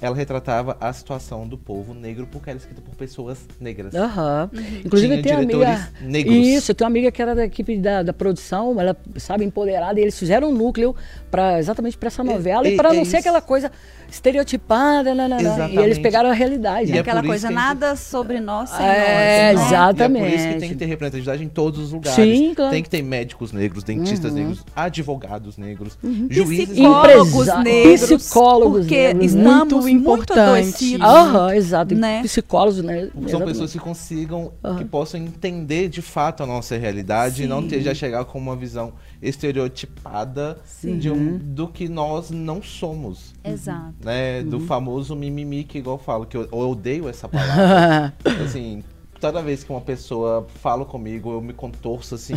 ela 0.00 0.14
retratava 0.14 0.76
a 0.80 0.92
situação 0.92 1.48
do 1.48 1.56
povo 1.56 1.94
negro 1.94 2.28
porque 2.30 2.50
era 2.50 2.58
escrita 2.58 2.82
por 2.82 2.94
pessoas 2.94 3.46
negras. 3.58 3.94
Uhum. 3.94 4.60
Inclusive, 4.84 5.22
Tinha 5.22 5.40
eu 5.40 5.46
tenho 5.46 5.62
amiga. 5.62 5.90
Negros. 6.02 6.36
Isso, 6.36 6.70
eu 6.70 6.74
tenho 6.74 6.86
uma 6.86 6.92
amiga 6.92 7.10
que 7.10 7.22
era 7.22 7.34
da 7.34 7.44
equipe 7.44 7.78
da, 7.78 8.02
da 8.02 8.12
produção, 8.12 8.78
ela, 8.78 8.96
sabe, 9.16 9.44
empoderada, 9.44 9.98
e 9.98 10.02
eles 10.02 10.18
fizeram 10.18 10.50
um 10.50 10.54
núcleo 10.54 10.94
para 11.30 11.58
exatamente 11.58 11.96
para 11.96 12.08
essa 12.08 12.22
novela 12.22 12.68
e, 12.68 12.74
e 12.74 12.76
para 12.76 12.92
não 12.92 13.04
ser 13.04 13.18
aquela 13.18 13.40
coisa 13.40 13.72
estereotipada, 14.10 15.14
né, 15.14 15.28
né, 15.28 15.42
né. 15.42 15.70
e 15.70 15.78
eles 15.78 15.98
pegaram 15.98 16.30
a 16.30 16.32
realidade. 16.32 16.92
E 16.92 16.96
é 16.96 17.00
aquela 17.00 17.22
coisa, 17.22 17.50
nada 17.50 17.92
que... 17.92 17.98
sobre 17.98 18.40
nós 18.40 18.70
sem 18.70 18.86
é, 18.86 19.52
nós. 19.52 19.62
Né? 19.62 19.66
Exatamente. 19.66 20.22
E 20.22 20.26
é 20.26 20.30
por 20.30 20.36
isso 20.36 20.48
que 20.48 20.58
tem 20.60 20.68
que 20.70 20.74
ter 20.74 20.86
representatividade 20.86 21.44
em 21.44 21.48
todos 21.48 21.80
os 21.80 21.92
lugares. 21.92 22.14
Sim, 22.14 22.54
claro. 22.54 22.70
Tem 22.70 22.82
que 22.82 22.90
ter 22.90 23.02
médicos 23.02 23.52
negros, 23.52 23.82
dentistas 23.84 24.32
uhum. 24.32 24.38
negros, 24.38 24.64
advogados 24.74 25.58
negros, 25.58 25.98
uhum. 26.02 26.26
juízes 26.30 26.70
psicólogos 26.70 27.46
negros. 27.64 28.22
Psicólogos 28.22 28.80
porque 28.80 29.14
negros. 29.14 29.34
Estamos 29.34 29.84
muito, 29.84 29.88
importante. 29.88 30.96
Aham, 31.00 31.54
exato. 31.54 31.94
Né? 31.94 32.22
Psicólogos, 32.22 32.82
né? 32.82 33.10
São 33.12 33.22
Exatamente. 33.22 33.46
pessoas 33.46 33.72
que 33.72 33.78
consigam, 33.78 34.52
uhum. 34.62 34.76
que 34.76 34.84
possam 34.84 35.20
entender 35.20 35.88
de 35.88 36.02
fato 36.02 36.42
a 36.42 36.46
nossa 36.46 36.76
realidade 36.76 37.36
Sim. 37.36 37.44
e 37.44 37.46
não 37.46 37.66
ter, 37.66 37.80
já 37.80 37.94
chegar 37.94 38.24
com 38.24 38.38
uma 38.38 38.56
visão 38.56 38.92
estereotipada 39.20 40.58
de 40.82 41.10
um, 41.10 41.38
do 41.38 41.68
que 41.68 41.88
nós 41.88 42.30
não 42.30 42.62
somos. 42.62 43.34
Exato. 43.44 43.94
Né? 44.04 44.40
Uhum. 44.40 44.48
Do 44.48 44.60
famoso 44.60 45.14
mimimi, 45.16 45.64
que 45.64 45.78
igual 45.78 45.96
eu 45.96 46.02
falo, 46.02 46.26
que 46.26 46.36
eu, 46.36 46.42
eu 46.42 46.58
odeio 46.58 47.08
essa 47.08 47.28
palavra. 47.28 48.14
assim, 48.44 48.82
toda 49.20 49.42
vez 49.42 49.64
que 49.64 49.70
uma 49.70 49.80
pessoa 49.80 50.46
fala 50.60 50.84
comigo, 50.84 51.32
eu 51.32 51.40
me 51.40 51.52
contorço 51.52 52.14
assim. 52.14 52.34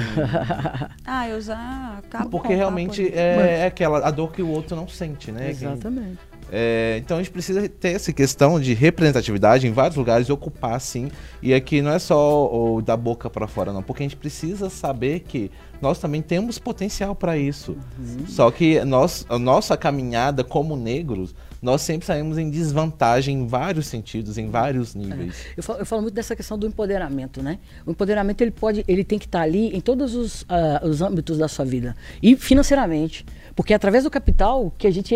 ah, 1.06 1.28
eu 1.28 1.42
já 1.42 1.98
acabo 1.98 2.30
Porque 2.30 2.54
realmente 2.54 3.08
é, 3.14 3.62
é, 3.62 3.66
aquela 3.66 4.06
a 4.06 4.12
dor 4.12 4.32
que 4.32 4.42
o 4.42 4.50
outro 4.50 4.76
não 4.76 4.88
sente, 4.88 5.32
né? 5.32 5.50
Exatamente. 5.50 6.20
É, 6.52 7.00
então 7.04 7.18
a 7.18 7.20
gente 7.22 7.32
precisa 7.32 7.68
ter 7.70 7.90
essa 7.90 8.12
questão 8.12 8.60
de 8.60 8.74
representatividade 8.74 9.68
em 9.68 9.72
vários 9.72 9.96
lugares 9.96 10.28
e 10.28 10.32
ocupar 10.32 10.80
sim. 10.82 11.12
E 11.42 11.54
aqui 11.54 11.82
não 11.82 11.92
é 11.92 12.00
só 12.00 12.52
o 12.52 12.82
da 12.82 12.98
boca 12.98 13.30
para 13.30 13.48
fora, 13.48 13.72
não, 13.72 13.84
porque 13.84 14.04
a 14.04 14.06
gente 14.06 14.18
precisa 14.18 14.70
saber 14.70 15.22
que 15.22 15.52
nós 15.82 16.00
também 16.00 16.22
temos 16.22 16.60
potencial 16.60 17.16
para 17.16 17.38
isso. 17.38 17.78
Uhum. 17.98 18.28
Só 18.28 18.52
que 18.52 18.84
nós, 18.84 19.26
a 19.30 19.40
nossa 19.40 19.78
caminhada 19.78 20.44
como 20.44 20.76
negros, 20.76 21.34
nós 21.62 21.82
sempre 21.82 22.06
saímos 22.06 22.38
em 22.38 22.50
desvantagem 22.50 23.36
em 23.36 23.48
vários 23.48 23.88
sentidos, 23.88 24.38
em 24.38 24.50
vários 24.50 24.96
níveis. 24.96 25.46
É. 25.46 25.54
Eu, 25.58 25.64
falo, 25.64 25.80
eu, 25.80 25.86
falo, 25.86 26.02
muito 26.02 26.14
dessa 26.14 26.36
questão 26.36 26.58
do 26.58 26.66
empoderamento, 26.66 27.42
né? 27.42 27.60
O 27.86 27.92
empoderamento 27.92 28.42
ele 28.42 28.52
pode, 28.52 28.84
ele 28.88 29.04
tem 29.04 29.20
que 29.20 29.26
estar 29.26 29.42
ali 29.42 29.76
em 29.76 29.82
todos 29.82 30.16
os, 30.16 30.42
uh, 30.44 30.88
os 30.88 31.02
âmbitos 31.02 31.38
da 31.38 31.48
sua 31.48 31.66
vida 31.66 31.96
e 32.22 32.36
financeiramente. 32.36 33.26
Porque 33.60 33.74
é 33.74 33.76
através 33.76 34.06
do 34.06 34.10
capital 34.10 34.72
que 34.78 34.88
a 34.88 34.90
gente 34.90 35.14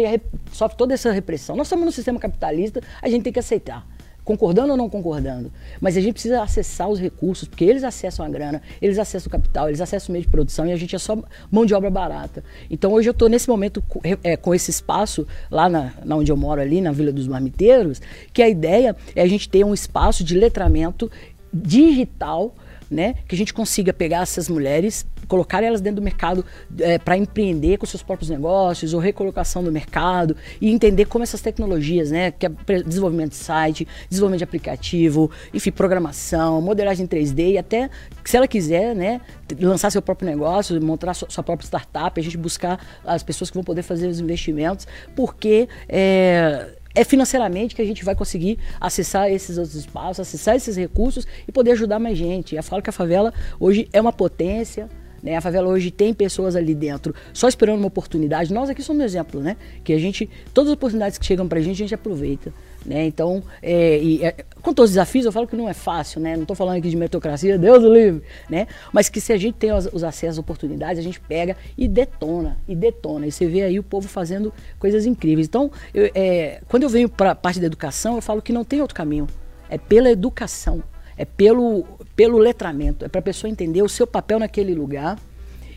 sofre 0.52 0.78
toda 0.78 0.94
essa 0.94 1.10
repressão. 1.14 1.56
Nós 1.56 1.68
estamos 1.68 1.86
no 1.86 1.94
sistema 1.94 2.20
capitalista, 2.20 2.82
a 3.02 3.08
gente 3.08 3.24
tem 3.24 3.32
que 3.32 3.40
aceitar 3.40 3.88
concordando 4.22 4.72
ou 4.72 4.78
não 4.78 4.90
concordando, 4.90 5.52
mas 5.80 5.96
a 5.98 6.02
gente 6.02 6.14
precisa 6.14 6.42
acessar 6.42 6.90
os 6.90 7.00
recursos, 7.00 7.48
porque 7.48 7.64
eles 7.64 7.84
acessam 7.84 8.26
a 8.26 8.30
grana, 8.30 8.62
eles 8.82 8.98
acessam 8.98 9.28
o 9.28 9.30
capital, 9.30 9.68
eles 9.68 9.80
acessam 9.80 10.10
o 10.10 10.12
meio 10.14 10.24
de 10.24 10.30
produção 10.30 10.66
e 10.66 10.74
a 10.74 10.76
gente 10.76 10.94
é 10.94 11.00
só 11.00 11.18
mão 11.50 11.66
de 11.66 11.74
obra 11.74 11.90
barata. 11.90 12.44
Então 12.70 12.92
hoje 12.92 13.08
eu 13.08 13.12
estou 13.12 13.30
nesse 13.30 13.50
momento 13.50 13.82
é, 14.24 14.36
com 14.36 14.54
esse 14.54 14.72
espaço 14.72 15.26
lá 15.50 15.70
na, 15.70 15.94
na, 16.04 16.16
onde 16.18 16.30
eu 16.30 16.38
moro 16.38 16.60
ali, 16.60 16.82
na 16.82 16.92
Vila 16.92 17.14
dos 17.14 17.30
Marmiteiros, 17.30 18.02
que 18.34 18.42
a 18.42 18.50
ideia 18.50 18.94
é 19.16 19.22
a 19.22 19.28
gente 19.28 19.48
ter 19.48 19.64
um 19.66 19.74
espaço 19.74 20.22
de 20.22 20.36
letramento 20.36 21.10
digital 21.54 22.54
né? 22.94 23.16
Que 23.28 23.36
a 23.36 23.38
gente 23.38 23.54
consiga 23.54 23.92
pegar 23.92 24.22
essas 24.22 24.48
mulheres, 24.48 25.06
colocar 25.28 25.64
elas 25.64 25.82
dentro 25.82 26.02
do 26.02 26.04
mercado 26.04 26.46
é, 26.80 26.98
para 26.98 27.18
empreender 27.18 27.78
com 27.78 27.86
seus 27.86 28.04
próprios 28.04 28.30
negócios 28.30 28.94
ou 28.94 29.00
recolocação 29.00 29.62
no 29.62 29.72
mercado 29.72 30.36
e 30.62 30.70
entender 30.70 31.06
como 31.06 31.24
essas 31.24 31.42
tecnologias, 31.42 32.12
né? 32.12 32.32
Que 32.32 32.46
é 32.46 32.50
desenvolvimento 32.86 33.32
de 33.32 33.38
site, 33.38 33.88
desenvolvimento 34.10 34.40
de 34.40 34.44
aplicativo, 34.44 35.32
enfim, 35.54 35.72
programação, 35.72 36.62
modelagem 36.62 37.08
3D 37.08 37.54
e 37.54 37.58
até 37.58 37.90
se 38.24 38.38
ela 38.38 38.48
quiser, 38.48 38.96
né? 38.96 39.20
Lançar 39.60 39.92
seu 39.92 40.02
próprio 40.02 40.30
negócio, 40.30 40.82
montar 40.82 41.14
sua, 41.14 41.30
sua 41.30 41.44
própria 41.44 41.66
startup, 41.66 42.20
a 42.20 42.24
gente 42.24 42.38
buscar 42.38 42.80
as 43.06 43.24
pessoas 43.24 43.50
que 43.50 43.56
vão 43.56 43.64
poder 43.64 43.84
fazer 43.84 44.08
os 44.08 44.20
investimentos, 44.20 44.88
porque 45.16 45.68
é, 45.90 46.78
é 46.96 47.04
financeiramente 47.04 47.76
que 47.76 47.82
a 47.82 47.86
gente 47.86 48.04
vai 48.04 48.16
conseguir 48.16 48.60
acessar 48.80 49.30
esses 49.32 49.58
outros 49.58 49.76
espaços, 49.76 50.20
acessar 50.20 50.56
esses 50.56 50.76
recursos 50.76 51.26
e 51.48 51.52
poder 51.52 51.72
ajudar 51.72 52.00
mais 52.00 52.18
gente. 52.18 52.56
Eu 52.56 52.64
falo 52.64 52.82
que 52.82 52.90
a 52.90 52.94
favela 52.94 53.34
hoje 53.60 53.88
é 53.92 54.00
uma 54.00 54.14
potência. 54.14 54.90
Né? 55.22 55.38
A 55.38 55.42
favela 55.42 55.70
hoje 55.70 55.90
tem 55.90 56.14
pessoas 56.14 56.56
ali 56.56 56.76
dentro 56.76 57.16
só 57.34 57.48
esperando 57.48 57.80
uma 57.80 57.88
oportunidade. 57.88 58.54
Nós 58.54 58.70
aqui 58.70 58.84
somos 58.84 59.02
um 59.02 59.06
exemplo, 59.06 59.42
né? 59.42 59.56
Que 59.84 59.94
a 59.94 59.98
gente, 59.98 60.30
todas 60.54 60.70
as 60.70 60.74
oportunidades 60.74 61.18
que 61.18 61.26
chegam 61.26 61.48
pra 61.48 61.62
gente, 61.62 61.76
a 61.76 61.86
gente 61.86 61.96
aproveita. 61.96 62.54
Né? 62.86 63.06
Então, 63.06 63.42
é, 63.62 63.98
e, 63.98 64.24
é, 64.24 64.36
com 64.62 64.74
todos 64.74 64.90
os 64.90 64.96
desafios, 64.96 65.26
eu 65.26 65.32
falo 65.32 65.48
que 65.48 65.56
não 65.56 65.70
é 65.70 65.74
fácil, 65.74 66.20
né? 66.20 66.36
Não 66.36 66.44
estou 66.44 66.56
falando 66.56 66.78
aqui 66.78 66.90
de 66.90 66.96
meritocracia, 66.98 67.58
Deus 67.58 67.84
o 67.84 67.94
livre, 67.94 68.24
né? 68.50 68.68
Mas 68.92 69.10
que 69.10 69.22
se 69.22 69.32
a 69.32 69.38
gente 69.38 69.56
tem 69.56 69.72
os, 69.72 69.88
os 69.92 70.04
acessos, 70.04 70.36
as 70.36 70.38
oportunidades, 70.38 71.00
a 71.00 71.02
gente 71.02 71.20
pega 71.20 71.56
e 71.78 71.88
detona, 71.88 72.58
e 72.68 72.76
detona. 72.76 73.28
E 73.28 73.32
você 73.32 73.46
vê 73.48 73.62
aí 73.62 73.80
o 73.80 73.84
povo 73.84 74.08
fazendo 74.08 74.54
coisas 74.80 75.06
incríveis. 75.06 75.48
Então, 75.48 75.72
eu, 75.94 76.12
é, 76.14 76.62
quando 76.68 76.84
eu 76.84 76.90
venho 76.90 77.08
para 77.08 77.32
a 77.32 77.36
parte 77.36 77.60
da 77.60 77.66
educação, 77.66 78.16
eu 78.16 78.22
falo 78.22 78.42
que 78.42 78.52
não 78.52 78.64
tem 78.64 78.82
outro 78.82 78.96
caminho. 78.96 79.28
É 79.70 79.78
pela 79.78 80.10
educação, 80.10 80.84
é 81.18 81.26
pelo, 81.26 81.86
pelo 82.16 82.38
letramento, 82.38 83.06
é 83.06 83.08
para 83.08 83.20
a 83.20 83.24
pessoa 83.24 83.50
entender 83.50 83.82
o 83.82 83.90
seu 83.90 84.06
papel 84.06 84.40
naquele 84.40 84.74
lugar 84.74 85.18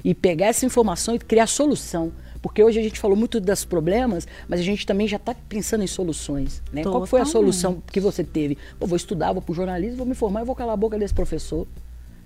e 0.05 0.15
pegar 0.15 0.47
essa 0.47 0.67
informação 0.67 1.15
e 1.15 1.19
criar 1.19 1.47
solução. 1.47 2.13
Porque 2.47 2.63
hoje 2.63 2.79
a 2.79 2.83
gente 2.83 3.01
falou 3.01 3.17
muito 3.17 3.41
dos 3.41 3.65
problemas, 3.65 4.27
mas 4.49 4.61
a 4.61 4.63
gente 4.63 4.87
também 4.87 5.09
já 5.09 5.17
está 5.17 5.35
pensando 5.49 5.83
em 5.83 5.87
soluções. 5.89 6.63
Né? 6.73 6.85
Qual 6.85 7.05
foi 7.05 7.21
a 7.21 7.25
solução 7.25 7.83
que 7.93 7.99
você 7.99 8.23
teve? 8.23 8.57
Pô, 8.79 8.87
vou 8.87 8.97
estudar, 8.97 9.33
vou 9.33 9.43
para 9.43 9.51
o 9.51 9.55
jornalismo, 9.55 9.97
vou 9.97 10.07
me 10.07 10.15
formar 10.15 10.43
e 10.43 10.45
vou 10.45 10.55
calar 10.55 10.75
a 10.75 10.77
boca 10.77 10.97
desse 10.97 11.13
professor. 11.13 11.67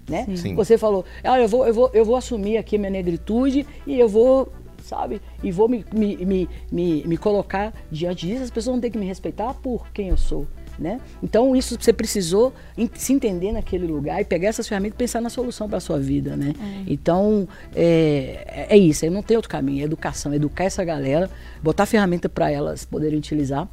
Né? 0.06 0.26
Sim. 0.36 0.54
Você 0.54 0.76
falou, 0.76 1.06
ah, 1.24 1.40
eu, 1.40 1.48
vou, 1.48 1.66
eu, 1.66 1.72
vou, 1.72 1.90
eu 1.94 2.04
vou 2.04 2.16
assumir 2.16 2.58
aqui 2.58 2.76
a 2.76 2.78
minha 2.78 2.90
negritude 2.90 3.66
e 3.86 3.98
eu 3.98 4.10
vou, 4.10 4.52
sabe, 4.84 5.22
e 5.42 5.50
vou 5.50 5.68
me, 5.70 5.86
me, 5.90 6.16
me, 6.18 6.48
me, 6.70 7.02
me 7.06 7.16
colocar 7.16 7.72
diante 7.90 8.26
disso, 8.26 8.42
as 8.42 8.50
pessoas 8.50 8.74
vão 8.74 8.80
ter 8.80 8.90
que 8.90 8.98
me 8.98 9.06
respeitar 9.06 9.54
por 9.54 9.90
quem 9.90 10.08
eu 10.08 10.18
sou. 10.18 10.46
Né? 10.80 10.98
Então 11.22 11.54
isso 11.54 11.76
você 11.78 11.92
precisou 11.92 12.54
se 12.94 13.12
entender 13.12 13.52
naquele 13.52 13.86
lugar 13.86 14.18
e 14.18 14.24
pegar 14.24 14.48
essas 14.48 14.66
ferramentas 14.66 14.94
e 14.94 14.98
pensar 14.98 15.20
na 15.20 15.28
solução 15.28 15.68
para 15.68 15.76
a 15.76 15.80
sua 15.80 16.00
vida, 16.00 16.34
né? 16.36 16.54
Então 16.86 17.46
é, 17.76 18.66
é 18.70 18.78
isso, 18.78 19.04
aí 19.04 19.10
não 19.10 19.22
tem 19.22 19.36
outro 19.36 19.50
caminho, 19.50 19.82
é 19.82 19.84
educação, 19.84 20.32
educar 20.32 20.64
essa 20.64 20.82
galera, 20.82 21.28
botar 21.62 21.84
ferramenta 21.84 22.30
para 22.30 22.50
elas 22.50 22.86
poderem 22.86 23.18
utilizar, 23.18 23.68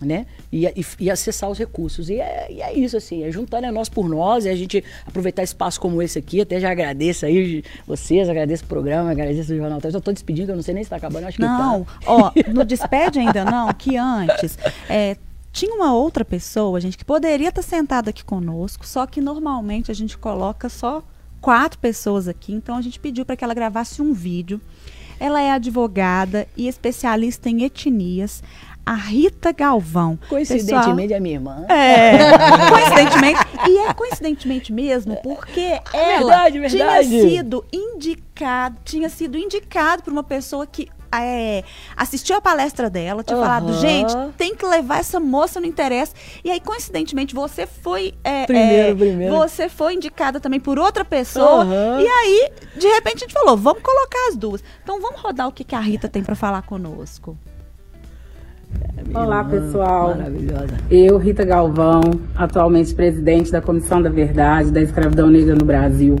né? 0.00 0.26
E, 0.52 0.66
e, 0.66 0.86
e 1.00 1.10
acessar 1.10 1.50
os 1.50 1.58
recursos. 1.58 2.10
E 2.10 2.20
é, 2.20 2.46
e 2.50 2.62
é 2.62 2.72
isso, 2.74 2.96
assim, 2.96 3.24
é 3.24 3.30
juntar 3.30 3.60
né, 3.60 3.70
nós 3.70 3.88
por 3.88 4.08
nós, 4.08 4.46
é 4.46 4.50
a 4.50 4.56
gente 4.56 4.84
aproveitar 5.06 5.42
espaço 5.42 5.80
como 5.80 6.02
esse 6.02 6.18
aqui. 6.18 6.40
Até 6.40 6.60
já 6.60 6.70
agradeço 6.70 7.24
aí 7.24 7.64
vocês, 7.86 8.28
agradeço 8.28 8.64
o 8.64 8.66
programa, 8.66 9.10
agradeço 9.10 9.52
o 9.52 9.56
Jornal. 9.56 9.80
Eu 9.82 10.00
tô 10.00 10.12
despedindo, 10.12 10.52
eu 10.52 10.56
não 10.56 10.62
sei 10.62 10.74
nem 10.74 10.84
se 10.84 10.90
tá 10.90 10.96
acabando, 10.96 11.26
acho 11.26 11.36
que 11.36 11.42
Não, 11.42 11.84
tá. 11.84 11.90
ó, 12.06 12.32
no 12.52 12.64
despede 12.64 13.18
ainda 13.18 13.44
não, 13.44 13.72
que 13.72 13.96
antes. 13.96 14.58
é, 14.88 15.16
tinha 15.52 15.74
uma 15.74 15.94
outra 15.94 16.24
pessoa, 16.24 16.80
gente, 16.80 16.96
que 16.96 17.04
poderia 17.04 17.50
estar 17.50 17.62
sentada 17.62 18.10
aqui 18.10 18.24
conosco, 18.24 18.86
só 18.86 19.06
que 19.06 19.20
normalmente 19.20 19.90
a 19.90 19.94
gente 19.94 20.16
coloca 20.16 20.68
só 20.68 21.02
quatro 21.40 21.78
pessoas 21.78 22.26
aqui, 22.26 22.52
então 22.54 22.76
a 22.76 22.80
gente 22.80 22.98
pediu 22.98 23.26
para 23.26 23.36
que 23.36 23.44
ela 23.44 23.52
gravasse 23.52 24.00
um 24.00 24.12
vídeo. 24.12 24.60
Ela 25.20 25.40
é 25.40 25.50
advogada 25.50 26.48
e 26.56 26.66
especialista 26.66 27.48
em 27.48 27.64
etnias, 27.64 28.42
a 28.84 28.94
Rita 28.94 29.52
Galvão. 29.52 30.18
Coincidentemente, 30.28 31.12
é 31.12 31.20
minha 31.20 31.36
irmã. 31.36 31.66
É, 31.68 32.18
coincidentemente. 32.68 33.40
E 33.68 33.78
é 33.78 33.94
coincidentemente 33.94 34.72
mesmo, 34.72 35.16
porque 35.22 35.80
ela 35.92 36.18
verdade, 36.18 36.58
verdade. 36.58 37.08
tinha 37.08 37.28
sido 37.28 37.64
indicado, 37.72 38.76
tinha 38.84 39.08
sido 39.08 39.38
indicado 39.38 40.02
por 40.02 40.12
uma 40.12 40.24
pessoa 40.24 40.66
que 40.66 40.88
é, 41.20 41.64
assistiu 41.96 42.36
a 42.36 42.40
palestra 42.40 42.88
dela, 42.88 43.22
tinha 43.22 43.38
falado, 43.38 43.70
Aham. 43.70 43.80
gente, 43.80 44.14
tem 44.36 44.54
que 44.54 44.64
levar 44.64 45.00
essa 45.00 45.18
moça, 45.20 45.60
não 45.60 45.66
interessa. 45.68 46.14
E 46.44 46.50
aí, 46.50 46.60
coincidentemente, 46.60 47.34
você 47.34 47.66
foi. 47.66 48.14
é, 48.24 48.46
Primeiro, 48.46 48.88
é, 48.88 48.94
primeiro. 48.94 49.34
Você 49.36 49.68
foi 49.68 49.94
indicada 49.94 50.40
também 50.40 50.60
por 50.60 50.78
outra 50.78 51.04
pessoa. 51.04 51.62
Aham. 51.64 52.00
E 52.00 52.06
aí, 52.06 52.50
de 52.76 52.86
repente, 52.88 53.16
a 53.16 53.20
gente 53.26 53.32
falou, 53.34 53.56
vamos 53.56 53.82
colocar 53.82 54.28
as 54.28 54.36
duas. 54.36 54.62
Então 54.82 55.00
vamos 55.00 55.20
rodar 55.20 55.48
o 55.48 55.52
que, 55.52 55.64
que 55.64 55.74
a 55.74 55.80
Rita 55.80 56.08
tem 56.08 56.22
para 56.22 56.34
falar 56.34 56.62
conosco. 56.62 57.36
Olá, 59.14 59.44
pessoal. 59.44 60.16
Maravilhosa. 60.16 60.78
Eu, 60.90 61.18
Rita 61.18 61.44
Galvão, 61.44 62.00
atualmente 62.34 62.94
presidente 62.94 63.50
da 63.50 63.60
Comissão 63.60 64.00
da 64.00 64.08
Verdade 64.08 64.70
da 64.70 64.80
Escravidão 64.80 65.28
Negra 65.28 65.54
no 65.54 65.64
Brasil, 65.64 66.16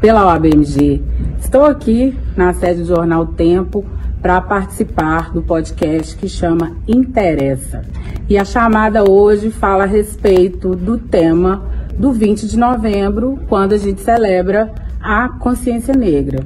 pela 0.00 0.26
OABMG. 0.26 1.02
Estou 1.38 1.64
aqui 1.64 2.16
na 2.36 2.52
sede 2.52 2.80
do 2.82 2.86
Jornal 2.86 3.26
Tempo 3.28 3.84
para 4.24 4.40
participar 4.40 5.34
do 5.34 5.42
podcast 5.42 6.16
que 6.16 6.30
chama 6.30 6.78
Interessa. 6.88 7.82
E 8.26 8.38
a 8.38 8.44
chamada 8.46 9.04
hoje 9.04 9.50
fala 9.50 9.84
a 9.84 9.86
respeito 9.86 10.74
do 10.74 10.96
tema 10.96 11.62
do 11.98 12.10
20 12.10 12.48
de 12.48 12.58
novembro, 12.58 13.38
quando 13.50 13.74
a 13.74 13.76
gente 13.76 14.00
celebra 14.00 14.72
a 14.98 15.28
consciência 15.28 15.92
negra. 15.94 16.42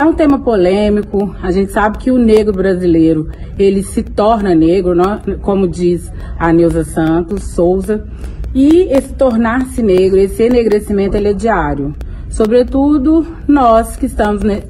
É 0.00 0.04
um 0.04 0.12
tema 0.12 0.40
polêmico. 0.40 1.32
A 1.40 1.52
gente 1.52 1.70
sabe 1.70 1.98
que 1.98 2.10
o 2.10 2.18
negro 2.18 2.52
brasileiro 2.52 3.28
ele 3.56 3.84
se 3.84 4.02
torna 4.02 4.52
negro, 4.52 4.92
não- 4.92 5.20
como 5.40 5.68
diz 5.68 6.12
a 6.36 6.52
Neuza 6.52 6.82
Santos 6.82 7.44
Souza. 7.44 8.04
E 8.52 8.88
esse 8.90 9.12
tornar-se 9.14 9.84
negro, 9.84 10.18
esse 10.18 10.42
enegrecimento, 10.42 11.16
ele 11.16 11.28
é 11.28 11.32
diário. 11.32 11.94
Sobretudo 12.28 13.24
nós 13.46 13.96
que 13.96 14.06
estamos 14.06 14.42
né, 14.42 14.62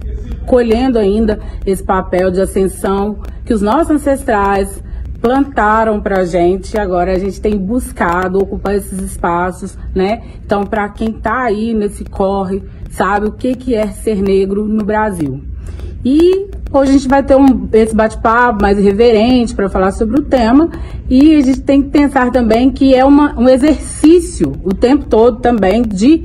colhendo 0.46 0.98
ainda 0.98 1.38
esse 1.64 1.82
papel 1.82 2.30
de 2.30 2.40
ascensão 2.40 3.18
que 3.44 3.54
os 3.54 3.62
nossos 3.62 3.90
ancestrais 3.90 4.82
plantaram 5.20 6.00
pra 6.00 6.24
gente, 6.24 6.78
agora 6.78 7.12
a 7.12 7.18
gente 7.18 7.40
tem 7.40 7.56
buscado 7.58 8.38
ocupar 8.38 8.74
esses 8.74 8.98
espaços, 9.00 9.76
né? 9.94 10.22
Então, 10.44 10.64
para 10.64 10.88
quem 10.88 11.12
tá 11.12 11.42
aí 11.42 11.74
nesse 11.74 12.04
corre, 12.04 12.62
sabe 12.90 13.26
o 13.26 13.32
que 13.32 13.54
que 13.54 13.74
é 13.74 13.88
ser 13.88 14.22
negro 14.22 14.64
no 14.64 14.84
Brasil. 14.84 15.42
E 16.02 16.48
hoje 16.72 16.90
a 16.90 16.92
gente 16.94 17.08
vai 17.08 17.22
ter 17.22 17.36
um, 17.36 17.68
esse 17.72 17.94
bate-papo 17.94 18.62
mais 18.62 18.78
irreverente 18.78 19.54
para 19.54 19.68
falar 19.68 19.92
sobre 19.92 20.18
o 20.18 20.22
tema. 20.22 20.70
E 21.08 21.36
a 21.36 21.40
gente 21.42 21.60
tem 21.60 21.82
que 21.82 21.90
pensar 21.90 22.30
também 22.30 22.70
que 22.70 22.94
é 22.94 23.04
uma, 23.04 23.38
um 23.38 23.48
exercício 23.48 24.52
o 24.64 24.72
tempo 24.72 25.04
todo 25.04 25.40
também 25.40 25.82
de 25.82 26.22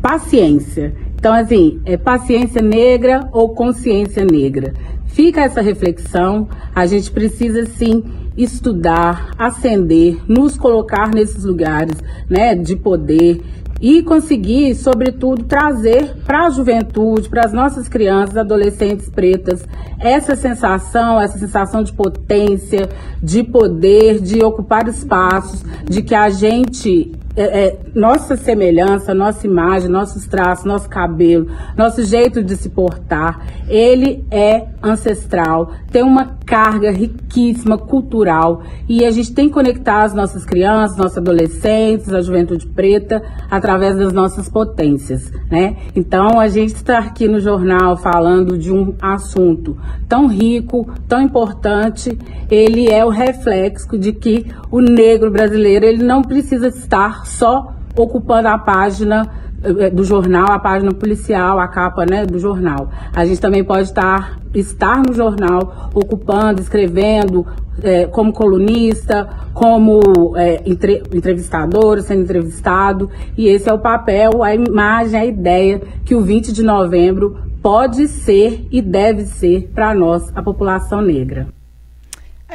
paciência. 0.00 0.94
Então, 1.24 1.32
assim, 1.32 1.80
é 1.86 1.96
paciência 1.96 2.60
negra 2.60 3.30
ou 3.32 3.54
consciência 3.54 4.22
negra? 4.22 4.74
Fica 5.06 5.40
essa 5.40 5.62
reflexão. 5.62 6.46
A 6.74 6.84
gente 6.84 7.10
precisa, 7.10 7.64
sim, 7.64 8.04
estudar, 8.36 9.30
ascender, 9.38 10.18
nos 10.28 10.58
colocar 10.58 11.08
nesses 11.14 11.42
lugares 11.44 11.96
né, 12.28 12.54
de 12.54 12.76
poder 12.76 13.40
e 13.80 14.02
conseguir, 14.02 14.74
sobretudo, 14.74 15.44
trazer 15.44 16.14
para 16.26 16.44
a 16.44 16.50
juventude, 16.50 17.26
para 17.30 17.46
as 17.46 17.54
nossas 17.54 17.88
crianças, 17.88 18.36
adolescentes 18.36 19.08
pretas, 19.08 19.66
essa 19.98 20.36
sensação, 20.36 21.18
essa 21.18 21.38
sensação 21.38 21.82
de 21.82 21.94
potência, 21.94 22.86
de 23.22 23.42
poder, 23.42 24.20
de 24.20 24.44
ocupar 24.44 24.86
espaços, 24.88 25.64
de 25.86 26.02
que 26.02 26.14
a 26.14 26.28
gente 26.28 27.12
é, 27.36 27.66
é, 27.66 27.78
nossa 27.94 28.36
semelhança, 28.36 29.12
nossa 29.12 29.46
imagem, 29.46 29.88
nossos 29.88 30.26
traços, 30.26 30.64
nosso 30.64 30.88
cabelo, 30.88 31.48
nosso 31.76 32.04
jeito 32.04 32.42
de 32.42 32.56
se 32.56 32.68
portar, 32.68 33.40
ele 33.68 34.24
é 34.30 34.66
ancestral, 34.82 35.72
tem 35.90 36.02
uma 36.02 36.36
carga 36.46 36.90
riquíssima 36.90 37.76
cultural 37.78 38.62
e 38.88 39.04
a 39.04 39.10
gente 39.10 39.32
tem 39.32 39.48
que 39.48 39.54
conectar 39.54 40.02
as 40.02 40.14
nossas 40.14 40.44
crianças, 40.44 40.96
nossos 40.96 41.18
adolescentes, 41.18 42.12
a 42.12 42.20
juventude 42.20 42.66
preta 42.66 43.22
através 43.50 43.96
das 43.96 44.12
nossas 44.12 44.48
potências, 44.48 45.32
né? 45.50 45.76
Então 45.96 46.38
a 46.38 46.48
gente 46.48 46.74
está 46.74 46.98
aqui 46.98 47.26
no 47.26 47.40
jornal 47.40 47.96
falando 47.96 48.56
de 48.56 48.70
um 48.70 48.94
assunto 49.00 49.76
tão 50.08 50.26
rico, 50.26 50.88
tão 51.08 51.20
importante, 51.20 52.16
ele 52.50 52.88
é 52.88 53.04
o 53.04 53.08
reflexo 53.08 53.98
de 53.98 54.12
que 54.12 54.46
o 54.70 54.80
negro 54.80 55.30
brasileiro 55.30 55.84
ele 55.84 56.04
não 56.04 56.22
precisa 56.22 56.68
estar 56.68 57.23
só 57.24 57.72
ocupando 57.96 58.48
a 58.48 58.58
página 58.58 59.28
eh, 59.62 59.90
do 59.90 60.04
jornal, 60.04 60.50
a 60.50 60.58
página 60.58 60.92
policial, 60.92 61.58
a 61.58 61.66
capa 61.66 62.04
né, 62.04 62.26
do 62.26 62.38
jornal. 62.38 62.90
A 63.14 63.24
gente 63.24 63.40
também 63.40 63.64
pode 63.64 63.88
estar, 63.88 64.38
estar 64.54 65.02
no 65.02 65.14
jornal, 65.14 65.90
ocupando, 65.94 66.60
escrevendo, 66.60 67.46
é, 67.82 68.06
como 68.06 68.32
colunista, 68.32 69.28
como 69.52 70.36
é, 70.36 70.62
entre, 70.66 71.02
entrevistador, 71.12 72.00
sendo 72.02 72.22
entrevistado. 72.22 73.10
E 73.36 73.48
esse 73.48 73.68
é 73.68 73.72
o 73.72 73.78
papel, 73.78 74.42
a 74.42 74.54
imagem, 74.54 75.18
a 75.18 75.24
ideia 75.24 75.80
que 76.04 76.14
o 76.14 76.20
20 76.20 76.52
de 76.52 76.62
novembro 76.62 77.38
pode 77.62 78.06
ser 78.06 78.68
e 78.70 78.82
deve 78.82 79.24
ser 79.24 79.70
para 79.74 79.94
nós, 79.94 80.30
a 80.34 80.42
população 80.42 81.00
negra. 81.00 81.48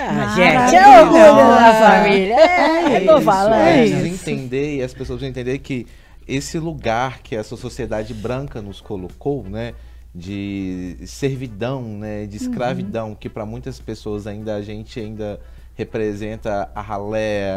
Ah, 0.01 0.33
gente, 0.35 0.75
é 0.75 1.01
orgulho 1.01 1.35
da 1.35 1.73
família. 1.73 2.35
É, 2.35 2.93
é, 2.97 2.99
tô 3.01 3.21
falando. 3.21 3.53
É, 3.55 3.85
isso. 3.85 4.05
entender 4.29 4.77
e 4.77 4.81
as 4.83 4.93
pessoas 4.93 5.19
precisam 5.19 5.29
entender 5.29 5.59
que 5.59 5.85
esse 6.27 6.57
lugar 6.59 7.19
que 7.23 7.35
essa 7.35 7.57
sociedade 7.57 8.13
branca 8.13 8.61
nos 8.61 8.79
colocou, 8.81 9.43
né, 9.43 9.73
de 10.13 10.97
servidão, 11.05 11.81
né, 11.83 12.25
de 12.25 12.37
escravidão, 12.37 13.15
que 13.15 13.27
para 13.29 13.45
muitas 13.45 13.79
pessoas 13.79 14.25
ainda 14.27 14.55
a 14.55 14.61
gente 14.61 14.99
ainda 14.99 15.39
representa 15.75 16.69
a 16.75 16.81
ralé, 16.81 17.51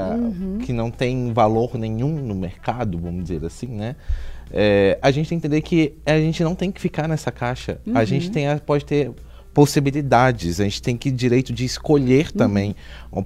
que 0.65 0.73
não 0.73 0.91
tem 0.91 1.33
valor 1.33 1.77
nenhum 1.77 2.11
no 2.15 2.35
mercado, 2.35 2.97
vamos 2.99 3.25
dizer 3.25 3.45
assim, 3.45 3.67
né? 3.67 3.97
É, 4.51 4.97
a 5.03 5.11
gente 5.11 5.29
tem 5.29 5.41
que 5.41 5.47
entender 5.47 5.61
que 5.63 5.95
a 6.07 6.19
gente 6.19 6.45
não 6.45 6.55
tem 6.55 6.71
que 6.71 6.81
ficar 6.81 7.09
nessa 7.09 7.33
caixa. 7.33 7.79
A 7.95 8.05
gente 8.05 8.31
tem, 8.31 8.47
a- 8.49 8.59
pode 8.59 8.85
ter 8.85 9.11
possibilidades, 9.53 10.61
a 10.61 10.65
gente 10.65 10.81
tem 10.83 10.97
que 10.97 11.11
direito 11.11 11.53
de 11.53 11.65
escolher 11.65 12.33
também 12.33 12.75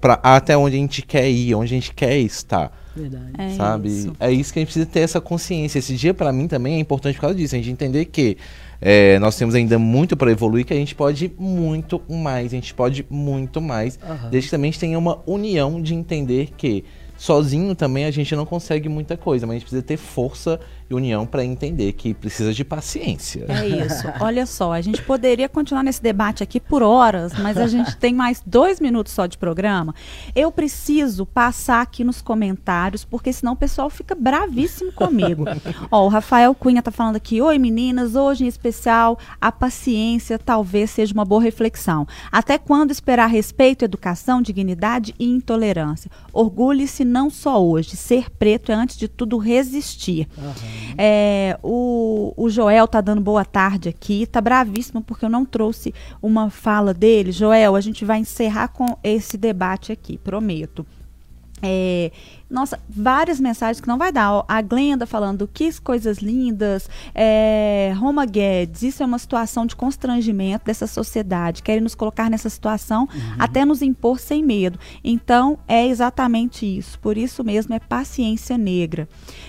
pra, 0.00 0.18
até 0.22 0.56
onde 0.56 0.76
a 0.76 0.78
gente 0.78 1.02
quer 1.02 1.30
ir, 1.30 1.54
onde 1.54 1.72
a 1.72 1.76
gente 1.76 1.94
quer 1.94 2.16
estar 2.18 2.72
Verdade. 2.96 3.32
É 3.36 3.50
sabe? 3.50 3.88
isso. 3.88 4.12
É 4.18 4.32
isso 4.32 4.52
que 4.52 4.58
a 4.58 4.60
gente 4.60 4.68
precisa 4.68 4.86
ter 4.86 5.00
essa 5.00 5.20
consciência. 5.20 5.78
Esse 5.78 5.94
dia, 5.94 6.14
pra 6.14 6.32
mim, 6.32 6.48
também 6.48 6.76
é 6.76 6.78
importante 6.78 7.16
por 7.16 7.22
causa 7.22 7.36
disso. 7.36 7.54
A 7.54 7.58
gente 7.58 7.70
entender 7.70 8.06
que 8.06 8.38
é, 8.80 9.18
nós 9.18 9.36
temos 9.36 9.54
ainda 9.54 9.78
muito 9.78 10.16
para 10.16 10.30
evoluir, 10.30 10.64
que 10.64 10.72
a 10.72 10.76
gente 10.76 10.94
pode 10.94 11.30
muito 11.38 12.00
mais, 12.08 12.52
a 12.52 12.56
gente 12.56 12.72
pode 12.72 13.06
muito 13.10 13.60
mais, 13.60 13.98
desde 14.30 14.48
que 14.48 14.50
também 14.50 14.70
a 14.70 14.72
gente 14.72 14.80
tenha 14.80 14.98
uma 14.98 15.18
união 15.26 15.80
de 15.80 15.94
entender 15.94 16.50
que 16.56 16.84
sozinho 17.16 17.74
também 17.74 18.04
a 18.04 18.10
gente 18.10 18.34
não 18.36 18.44
consegue 18.44 18.88
muita 18.88 19.16
coisa, 19.16 19.46
mas 19.46 19.54
a 19.54 19.58
gente 19.58 19.62
precisa 19.62 19.82
ter 19.82 19.96
força 19.96 20.60
união 20.94 21.26
para 21.26 21.44
entender 21.44 21.92
que 21.92 22.14
precisa 22.14 22.52
de 22.52 22.64
paciência. 22.64 23.46
É 23.48 23.66
isso. 23.66 24.06
Olha 24.20 24.46
só, 24.46 24.72
a 24.72 24.80
gente 24.80 25.02
poderia 25.02 25.48
continuar 25.48 25.82
nesse 25.82 26.02
debate 26.02 26.42
aqui 26.42 26.60
por 26.60 26.82
horas, 26.82 27.32
mas 27.38 27.56
a 27.56 27.66
gente 27.66 27.96
tem 27.96 28.14
mais 28.14 28.42
dois 28.46 28.80
minutos 28.80 29.12
só 29.12 29.26
de 29.26 29.36
programa. 29.36 29.94
Eu 30.34 30.52
preciso 30.52 31.26
passar 31.26 31.82
aqui 31.82 32.04
nos 32.04 32.22
comentários, 32.22 33.04
porque 33.04 33.32
senão 33.32 33.54
o 33.54 33.56
pessoal 33.56 33.90
fica 33.90 34.14
bravíssimo 34.14 34.92
comigo. 34.92 35.44
Ó, 35.90 36.04
o 36.04 36.08
Rafael 36.08 36.54
Cunha 36.54 36.82
tá 36.82 36.90
falando 36.90 37.16
aqui: 37.16 37.40
Oi 37.40 37.58
meninas, 37.58 38.14
hoje 38.14 38.44
em 38.44 38.48
especial, 38.48 39.18
a 39.40 39.50
paciência 39.50 40.38
talvez 40.38 40.90
seja 40.90 41.12
uma 41.14 41.24
boa 41.24 41.42
reflexão. 41.42 42.06
Até 42.30 42.58
quando 42.58 42.90
esperar 42.90 43.26
respeito, 43.26 43.84
educação, 43.84 44.40
dignidade 44.40 45.14
e 45.18 45.24
intolerância? 45.24 46.10
Orgulhe-se 46.32 47.04
não 47.04 47.30
só 47.30 47.62
hoje, 47.62 47.96
ser 47.96 48.30
preto 48.30 48.70
é 48.70 48.74
antes 48.74 48.96
de 48.96 49.08
tudo 49.08 49.38
resistir. 49.38 50.28
É, 50.96 51.58
o, 51.62 52.32
o 52.36 52.48
Joel 52.48 52.88
tá 52.88 53.00
dando 53.00 53.20
boa 53.20 53.44
tarde 53.44 53.88
aqui, 53.88 54.26
tá 54.26 54.40
bravíssimo 54.40 55.02
porque 55.02 55.24
eu 55.24 55.30
não 55.30 55.44
trouxe 55.44 55.94
uma 56.22 56.50
fala 56.50 56.92
dele. 56.94 57.32
Joel, 57.32 57.76
a 57.76 57.80
gente 57.80 58.04
vai 58.04 58.18
encerrar 58.18 58.68
com 58.68 58.96
esse 59.02 59.36
debate 59.36 59.92
aqui, 59.92 60.18
prometo. 60.18 60.86
É, 61.62 62.10
nossa, 62.50 62.78
várias 62.88 63.40
mensagens 63.40 63.80
que 63.80 63.88
não 63.88 63.98
vai 63.98 64.12
dar. 64.12 64.32
Ó, 64.32 64.44
A 64.46 64.60
Glenda 64.60 65.06
falando 65.06 65.48
que 65.52 65.66
coisas 65.80 66.18
lindas. 66.18 66.88
É, 67.14 67.92
Roma 67.96 68.24
Guedes, 68.24 68.82
isso 68.82 69.02
é 69.02 69.06
uma 69.06 69.18
situação 69.18 69.66
de 69.66 69.74
constrangimento 69.74 70.66
dessa 70.66 70.86
sociedade. 70.86 71.62
Querem 71.62 71.80
nos 71.80 71.94
colocar 71.94 72.30
nessa 72.30 72.48
situação 72.48 73.08
até 73.38 73.64
nos 73.64 73.82
impor 73.82 74.20
sem 74.20 74.44
medo. 74.44 74.78
Então, 75.02 75.58
é 75.66 75.86
exatamente 75.86 76.64
isso. 76.66 76.98
Por 77.00 77.16
isso 77.16 77.42
mesmo 77.42 77.74
é 77.74 77.80
paciência 77.80 78.56
negra. 78.56 79.08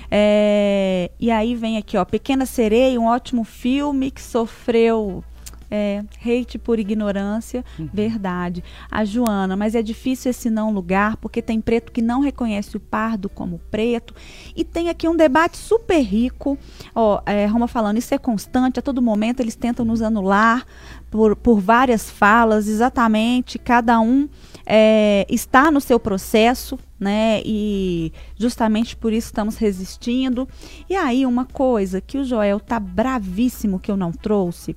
É, 0.09 1.11
e 1.19 1.29
aí 1.29 1.55
vem 1.55 1.77
aqui, 1.77 1.97
ó, 1.97 2.05
Pequena 2.05 2.45
Sereia, 2.45 2.99
um 2.99 3.05
ótimo 3.05 3.43
filme 3.43 4.09
que 4.09 4.21
sofreu. 4.21 5.23
É, 5.69 6.03
hate 6.25 6.57
por 6.57 6.79
ignorância, 6.79 7.63
verdade. 7.93 8.63
A 8.89 9.03
Joana, 9.03 9.55
mas 9.55 9.75
é 9.75 9.81
difícil 9.81 10.31
esse 10.31 10.49
não 10.49 10.71
lugar, 10.71 11.17
porque 11.17 11.41
tem 11.41 11.59
preto 11.59 11.91
que 11.91 12.01
não 12.01 12.21
reconhece 12.21 12.77
o 12.77 12.79
pardo 12.79 13.29
como 13.29 13.59
preto. 13.69 14.13
E 14.55 14.63
tem 14.63 14.89
aqui 14.89 15.07
um 15.07 15.15
debate 15.15 15.57
super 15.57 16.01
rico. 16.01 16.57
Ó, 16.95 17.21
é, 17.25 17.45
Roma 17.45 17.67
falando, 17.67 17.97
isso 17.97 18.13
é 18.13 18.17
constante, 18.17 18.79
a 18.79 18.81
todo 18.81 19.01
momento 19.01 19.41
eles 19.41 19.55
tentam 19.55 19.85
nos 19.85 20.01
anular 20.01 20.65
por, 21.09 21.35
por 21.35 21.59
várias 21.59 22.09
falas, 22.09 22.67
exatamente. 22.67 23.59
Cada 23.59 23.99
um 23.99 24.27
é, 24.65 25.25
está 25.29 25.71
no 25.71 25.79
seu 25.79 25.99
processo, 25.99 26.77
né? 26.99 27.41
E 27.45 28.11
justamente 28.35 28.95
por 28.95 29.13
isso 29.13 29.27
estamos 29.27 29.57
resistindo. 29.57 30.47
E 30.89 30.95
aí, 30.95 31.25
uma 31.25 31.45
coisa 31.45 32.01
que 32.01 32.17
o 32.17 32.23
Joel 32.23 32.59
tá 32.59 32.79
bravíssimo 32.79 33.79
que 33.79 33.91
eu 33.91 33.97
não 33.97 34.11
trouxe. 34.11 34.75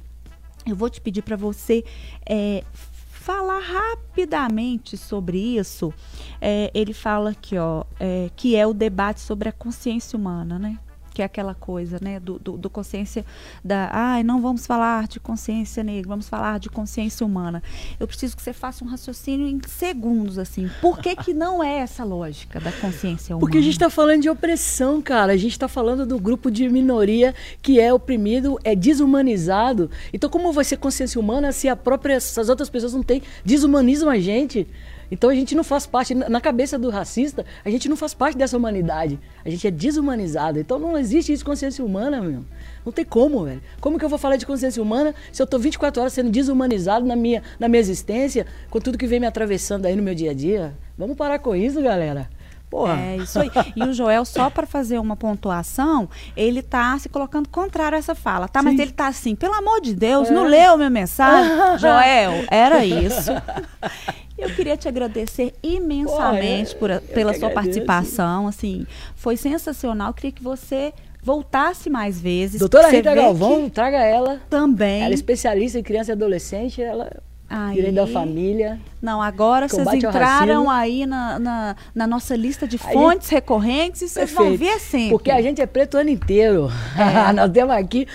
Eu 0.71 0.77
vou 0.77 0.91
te 0.91 1.01
pedir 1.01 1.23
para 1.23 1.37
você 1.37 1.85
é, 2.29 2.65
falar 3.11 3.61
rapidamente 3.61 4.97
sobre 4.97 5.39
isso. 5.39 5.93
É, 6.41 6.71
ele 6.75 6.93
fala 6.93 7.31
aqui, 7.31 7.57
ó, 7.59 7.85
é, 7.99 8.31
que 8.35 8.57
é 8.57 8.67
o 8.67 8.73
debate 8.73 9.21
sobre 9.21 9.49
a 9.49 9.53
consciência 9.53 10.19
humana, 10.19 10.59
né? 10.59 10.79
Que 11.13 11.23
é 11.23 11.25
aquela 11.25 11.55
coisa, 11.55 11.99
né? 12.01 12.21
Do, 12.21 12.39
do, 12.39 12.57
do 12.57 12.71
consciência 12.71 13.25
da. 13.65 13.91
Ai, 13.93 14.23
não 14.23 14.41
vamos 14.41 14.67
falar 14.67 15.09
de 15.09 15.19
consciência 15.21 15.83
negra, 15.83 16.09
vamos 16.09 16.29
falar 16.29 16.59
de 16.59 16.71
consciência 16.71 17.27
humana. 17.27 17.63
Eu 17.99 18.07
preciso 18.07 18.37
que 18.37 18.43
você 18.43 18.53
faça 18.53 18.85
um 18.85 18.89
raciocínio 18.89 19.47
em 19.47 19.61
segundos, 19.67 20.39
assim. 20.39 20.71
Por 20.81 20.99
que, 20.99 21.17
que 21.17 21.35
não 21.35 21.63
é 21.63 21.79
essa 21.79 22.05
lógica 22.05 22.61
da 22.61 22.73
consciência 22.73 23.35
humana? 23.35 23.41
Porque 23.41 23.59
a 23.59 23.63
gente 23.63 23.73
está 23.73 23.91
falando 23.91 24.23
de 24.23 24.31
opressão, 24.31 25.03
cara. 25.03 25.33
A 25.33 25.37
gente 25.37 25.53
está 25.53 25.69
falando 25.69 26.07
do 26.07 26.19
grupo 26.19 26.51
de 26.51 26.69
minoria 26.69 27.35
que 27.61 27.81
é 27.81 27.93
oprimido, 27.93 28.59
é 28.65 28.75
desumanizado. 28.75 29.91
Então, 30.13 30.31
como 30.31 30.53
vai 30.53 30.65
ser 30.65 30.77
consciência 30.77 31.21
humana 31.21 31.53
se 31.53 31.69
a 31.69 31.77
própria, 31.77 32.15
essas 32.15 32.49
outras 32.49 32.71
pessoas 32.71 32.95
não 32.95 33.03
têm, 33.03 33.23
desumanizam 33.45 34.09
a 34.09 34.19
gente? 34.19 34.67
Então 35.11 35.29
a 35.29 35.35
gente 35.35 35.55
não 35.55 35.65
faz 35.65 35.87
parte, 35.87 36.15
na 36.15 36.41
cabeça 36.41 36.79
do 36.79 36.89
racista, 36.89 37.45
a 37.65 37.71
gente 37.71 37.89
não 37.89 37.97
faz 37.97 38.15
parte 38.15 38.39
dessa 38.39 38.57
humanidade. 38.57 39.19
A 39.45 39.51
gente 39.51 39.67
é 39.67 39.71
desumanizado. 39.71 40.59
Então 40.59 40.79
não 40.79 40.97
existe 40.97 41.33
isso 41.33 41.45
consciência 41.45 41.85
humana, 41.85 42.21
meu. 42.21 42.45
Não 42.85 42.93
tem 42.93 43.05
como, 43.05 43.45
velho. 43.45 43.61
Como 43.81 43.99
que 43.99 44.05
eu 44.05 44.09
vou 44.09 44.19
falar 44.19 44.37
de 44.37 44.47
consciência 44.47 44.83
humana 44.83 45.15
se 45.33 45.43
eu 45.43 45.47
tô 45.47 45.59
24 45.59 46.01
horas 46.01 46.13
sendo 46.13 46.31
desumanizado 46.31 47.05
na 47.05 47.17
minha, 47.17 47.43
na 47.59 47.69
minha 47.69 47.81
existência, 47.81 48.47
com 48.71 48.81
tudo 48.81 48.97
que 48.97 49.07
vem 49.07 49.21
me 49.21 49.27
atravessando 49.27 49.87
aí 49.87 49.97
no 49.97 50.03
meu 50.03 50.15
dia 50.15 50.31
a 50.31 50.35
dia? 50.35 50.75
Vamos 50.97 51.17
parar 51.17 51.39
com 51.39 51.57
isso, 51.57 51.83
galera. 51.83 52.29
Porra. 52.71 53.01
É 53.01 53.17
isso 53.17 53.41
aí. 53.41 53.51
E 53.75 53.83
o 53.83 53.93
Joel, 53.93 54.25
só 54.25 54.49
para 54.49 54.65
fazer 54.65 54.99
uma 55.01 55.17
pontuação, 55.17 56.09
ele 56.37 56.63
tá 56.63 56.97
se 56.99 57.09
colocando 57.09 57.49
contrário 57.49 57.97
a 57.97 57.99
essa 57.99 58.15
fala, 58.15 58.47
tá? 58.47 58.63
Mas 58.63 58.79
ele 58.79 58.93
tá 58.93 59.09
assim, 59.09 59.35
pelo 59.35 59.55
amor 59.55 59.81
de 59.81 59.93
Deus, 59.93 60.31
não 60.31 60.45
leu 60.45 60.77
minha 60.77 60.89
mensagem? 60.89 61.51
Joel, 61.79 62.45
era 62.49 62.85
isso. 62.85 63.33
Eu 64.39 64.55
queria 64.55 64.75
te 64.75 64.89
agradecer 64.89 65.53
imensamente 65.63 66.75
Pô, 66.75 66.87
é, 66.87 66.99
por, 66.99 67.09
pela 67.09 67.35
sua 67.35 67.49
agradeço. 67.49 67.55
participação, 67.85 68.47
assim, 68.49 68.87
foi 69.15 69.37
sensacional. 69.37 70.09
Eu 70.09 70.15
queria 70.15 70.33
que 70.33 70.43
você 70.43 70.95
voltasse 71.23 71.91
mais 71.91 72.19
vezes. 72.19 72.59
Doutora 72.59 72.89
Rita 72.89 73.15
Galvão, 73.15 73.69
traga 73.69 73.99
ela. 73.99 74.41
também. 74.49 75.03
Ela 75.03 75.13
é 75.13 75.15
especialista 75.15 75.79
em 75.79 75.83
criança 75.83 76.13
e 76.13 76.15
adolescente, 76.15 76.81
ela 76.81 77.11
Aí- 77.51 77.75
direito 77.75 77.97
da 77.97 78.07
família. 78.07 78.81
Não, 79.03 79.21
agora 79.21 79.67
vocês 79.67 79.95
entraram 79.95 80.71
aí 80.71 81.05
na, 81.05 81.39
na, 81.39 81.77
na 81.93 82.07
nossa 82.07 82.37
lista 82.37 82.69
de 82.69 82.79
fontes 82.79 83.29
recorrentes 83.29 84.03
e 84.03 84.09
vocês 84.09 84.31
vão 84.33 84.57
ver 84.57 84.79
sempre. 84.79 85.11
Porque 85.11 85.31
a 85.31 85.43
gente 85.43 85.61
é 85.61 85.67
preto 85.67 85.95
o 85.95 86.01
ano 86.01 86.11
inteiro. 86.11 86.71
É. 86.97 87.33
Nós 87.33 87.49
estamos 87.49 87.75
aqui 87.75 88.07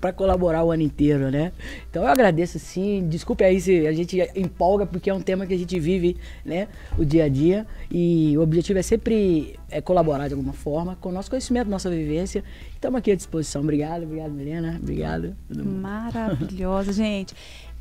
para 0.00 0.12
colaborar 0.12 0.64
o 0.64 0.72
ano 0.72 0.82
inteiro, 0.82 1.30
né? 1.30 1.52
Então 1.88 2.02
eu 2.02 2.08
agradeço 2.08 2.58
sim. 2.58 3.06
Desculpe 3.08 3.44
aí 3.44 3.60
se 3.60 3.86
a 3.86 3.92
gente 3.92 4.18
empolga, 4.34 4.86
porque 4.86 5.08
é 5.08 5.14
um 5.14 5.20
tema 5.20 5.46
que 5.46 5.54
a 5.54 5.58
gente 5.58 5.78
vive, 5.78 6.16
né? 6.44 6.66
O 6.98 7.04
dia 7.04 7.24
a 7.24 7.28
dia. 7.28 7.66
E 7.90 8.36
o 8.36 8.42
objetivo 8.42 8.78
é 8.78 8.82
sempre 8.82 9.56
é, 9.70 9.80
colaborar 9.80 10.26
de 10.26 10.34
alguma 10.34 10.54
forma 10.54 10.96
com 11.00 11.10
o 11.10 11.12
nosso 11.12 11.30
conhecimento, 11.30 11.70
nossa 11.70 11.90
vivência. 11.90 12.42
Estamos 12.80 12.96
aqui 12.96 13.12
à 13.12 13.14
disposição. 13.14 13.60
Obrigado, 13.60 14.04
obrigado, 14.04 14.30
Milena. 14.30 14.78
Obrigado. 14.82 15.36
Maravilhosa, 15.50 16.94
gente. 16.94 17.34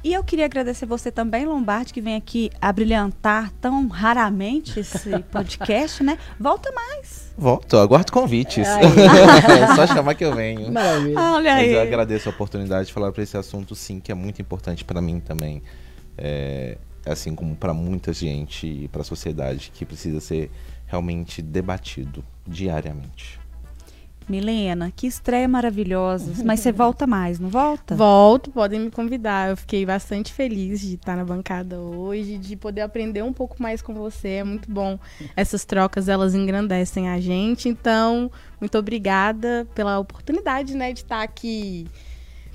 E 0.03 0.11
eu 0.11 0.21
queria 0.25 0.43
agradecer 0.43 0.85
você 0.85 1.09
também, 1.09 1.45
Lombardi, 1.45 1.93
que 1.93 2.01
vem 2.01 2.17
aqui 2.17 2.51
abrilhantar 2.59 3.49
tão 3.61 3.87
raramente 3.87 4.77
esse 4.81 5.17
podcast, 5.31 6.03
né? 6.03 6.17
Volta 6.37 6.69
mais. 6.73 7.33
Volto, 7.37 7.77
aguardo 7.77 8.11
convites. 8.11 8.67
É 8.67 9.73
só 9.73 9.87
chamar 9.87 10.15
que 10.15 10.25
eu 10.25 10.35
venho. 10.35 10.69
Maravilha. 10.69 11.17
Olha 11.17 11.53
Mas 11.53 11.63
aí. 11.63 11.73
eu 11.75 11.81
agradeço 11.81 12.27
a 12.27 12.33
oportunidade 12.33 12.87
de 12.87 12.93
falar 12.93 13.13
para 13.13 13.23
esse 13.23 13.37
assunto, 13.37 13.75
sim, 13.75 14.01
que 14.01 14.11
é 14.11 14.15
muito 14.15 14.41
importante 14.41 14.83
para 14.83 15.01
mim 15.01 15.21
também. 15.21 15.63
É, 16.17 16.77
assim 17.05 17.33
como 17.33 17.55
para 17.55 17.73
muita 17.73 18.11
gente 18.11 18.67
e 18.67 18.89
para 18.89 18.99
a 18.99 19.05
sociedade, 19.05 19.71
que 19.73 19.85
precisa 19.85 20.19
ser 20.19 20.51
realmente 20.87 21.41
debatido 21.41 22.21
diariamente. 22.45 23.39
Milena, 24.29 24.91
que 24.95 25.07
estreia 25.07 25.47
maravilhosa. 25.47 26.43
Mas 26.45 26.59
você 26.59 26.71
volta 26.71 27.07
mais, 27.07 27.39
não 27.39 27.49
volta? 27.49 27.95
Volto, 27.95 28.51
podem 28.51 28.79
me 28.79 28.91
convidar. 28.91 29.49
Eu 29.49 29.57
fiquei 29.57 29.85
bastante 29.85 30.31
feliz 30.31 30.81
de 30.81 30.95
estar 30.95 31.15
na 31.15 31.25
bancada 31.25 31.79
hoje, 31.79 32.37
de 32.37 32.55
poder 32.55 32.81
aprender 32.81 33.23
um 33.23 33.33
pouco 33.33 33.61
mais 33.61 33.81
com 33.81 33.93
você. 33.93 34.29
É 34.29 34.43
muito 34.43 34.71
bom. 34.71 34.99
Essas 35.35 35.65
trocas, 35.65 36.07
elas 36.07 36.35
engrandecem 36.35 37.09
a 37.09 37.19
gente. 37.19 37.67
Então, 37.67 38.31
muito 38.59 38.77
obrigada 38.77 39.67
pela 39.73 39.97
oportunidade, 39.99 40.75
né, 40.75 40.93
de 40.93 40.99
estar 40.99 41.23
aqui 41.23 41.87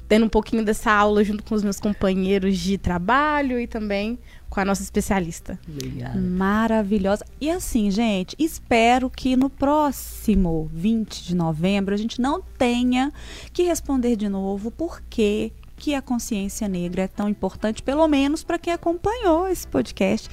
tendo 0.08 0.26
um 0.26 0.28
pouquinho 0.28 0.64
dessa 0.64 0.92
aula 0.92 1.24
junto 1.24 1.42
com 1.42 1.54
os 1.54 1.64
meus 1.64 1.80
companheiros 1.80 2.58
de 2.58 2.76
trabalho 2.76 3.58
e 3.58 3.66
também 3.66 4.18
com 4.48 4.60
a 4.60 4.64
nossa 4.64 4.82
especialista. 4.82 5.58
Obrigado. 5.68 6.20
Maravilhosa. 6.20 7.24
E 7.40 7.50
assim, 7.50 7.90
gente, 7.90 8.36
espero 8.38 9.10
que 9.10 9.36
no 9.36 9.50
próximo 9.50 10.70
20 10.72 11.24
de 11.24 11.34
novembro 11.34 11.94
a 11.94 11.98
gente 11.98 12.20
não 12.20 12.40
tenha 12.40 13.12
que 13.52 13.62
responder 13.62 14.16
de 14.16 14.28
novo 14.28 14.70
porque 14.70 15.52
que 15.76 15.94
a 15.94 16.02
consciência 16.02 16.68
negra 16.68 17.02
é 17.02 17.08
tão 17.08 17.28
importante, 17.28 17.82
pelo 17.82 18.06
menos 18.06 18.42
para 18.42 18.58
quem 18.58 18.72
acompanhou 18.72 19.48
esse 19.48 19.66
podcast. 19.66 20.28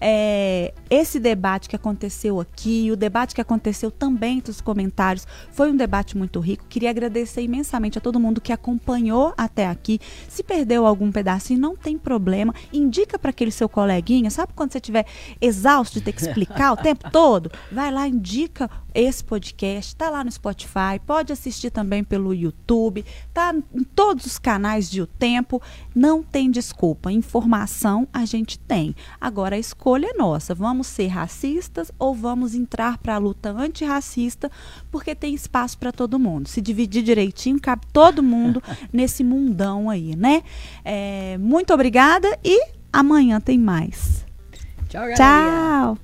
É, 0.00 0.72
esse 0.88 1.18
debate 1.18 1.68
que 1.68 1.76
aconteceu 1.76 2.40
aqui, 2.40 2.90
o 2.90 2.96
debate 2.96 3.34
que 3.34 3.40
aconteceu 3.40 3.90
também 3.90 4.40
dos 4.40 4.60
comentários, 4.60 5.26
foi 5.52 5.70
um 5.70 5.76
debate 5.76 6.16
muito 6.16 6.40
rico. 6.40 6.64
Queria 6.68 6.90
agradecer 6.90 7.42
imensamente 7.42 7.98
a 7.98 8.00
todo 8.00 8.20
mundo 8.20 8.40
que 8.40 8.52
acompanhou 8.52 9.34
até 9.36 9.66
aqui. 9.68 10.00
Se 10.28 10.42
perdeu 10.42 10.86
algum 10.86 11.10
pedacinho, 11.10 11.60
não 11.60 11.76
tem 11.76 11.98
problema. 11.98 12.54
Indica 12.72 13.18
para 13.18 13.30
aquele 13.30 13.50
seu 13.50 13.68
coleguinha, 13.68 14.30
sabe 14.30 14.52
quando 14.54 14.72
você 14.72 14.78
estiver 14.78 15.06
exausto 15.40 15.98
de 15.98 16.04
ter 16.04 16.12
que 16.12 16.22
explicar 16.22 16.72
o 16.72 16.76
tempo 16.76 17.08
todo? 17.12 17.50
Vai 17.70 17.90
lá, 17.90 18.06
indica 18.08 18.70
esse 18.94 19.24
podcast, 19.24 19.92
está 19.92 20.08
lá 20.08 20.22
no 20.22 20.30
Spotify, 20.30 21.00
pode 21.04 21.32
assistir 21.32 21.70
também 21.70 22.04
pelo 22.04 22.32
YouTube, 22.32 23.04
tá 23.32 23.52
em 23.74 23.82
todos 23.82 24.24
os 24.24 24.38
canais 24.38 24.83
de 24.90 25.02
O 25.02 25.06
Tempo, 25.06 25.60
não 25.94 26.22
tem 26.22 26.50
desculpa, 26.50 27.12
informação 27.12 28.06
a 28.12 28.24
gente 28.24 28.58
tem. 28.58 28.94
Agora 29.20 29.56
a 29.56 29.58
escolha 29.58 30.06
é 30.06 30.14
nossa, 30.14 30.54
vamos 30.54 30.86
ser 30.86 31.08
racistas 31.08 31.90
ou 31.98 32.14
vamos 32.14 32.54
entrar 32.54 32.98
para 32.98 33.14
a 33.14 33.18
luta 33.18 33.50
antirracista, 33.50 34.50
porque 34.90 35.14
tem 35.14 35.34
espaço 35.34 35.78
para 35.78 35.92
todo 35.92 36.18
mundo. 36.18 36.48
Se 36.48 36.60
dividir 36.60 37.02
direitinho, 37.02 37.60
cabe 37.60 37.86
todo 37.92 38.22
mundo 38.22 38.62
nesse 38.92 39.22
mundão 39.22 39.90
aí, 39.90 40.16
né? 40.16 40.42
É, 40.84 41.38
muito 41.38 41.72
obrigada 41.72 42.38
e 42.44 42.68
amanhã 42.92 43.40
tem 43.40 43.58
mais. 43.58 44.24
Tchau, 44.88 45.00
galera. 45.00 45.16
Tchau! 45.16 46.03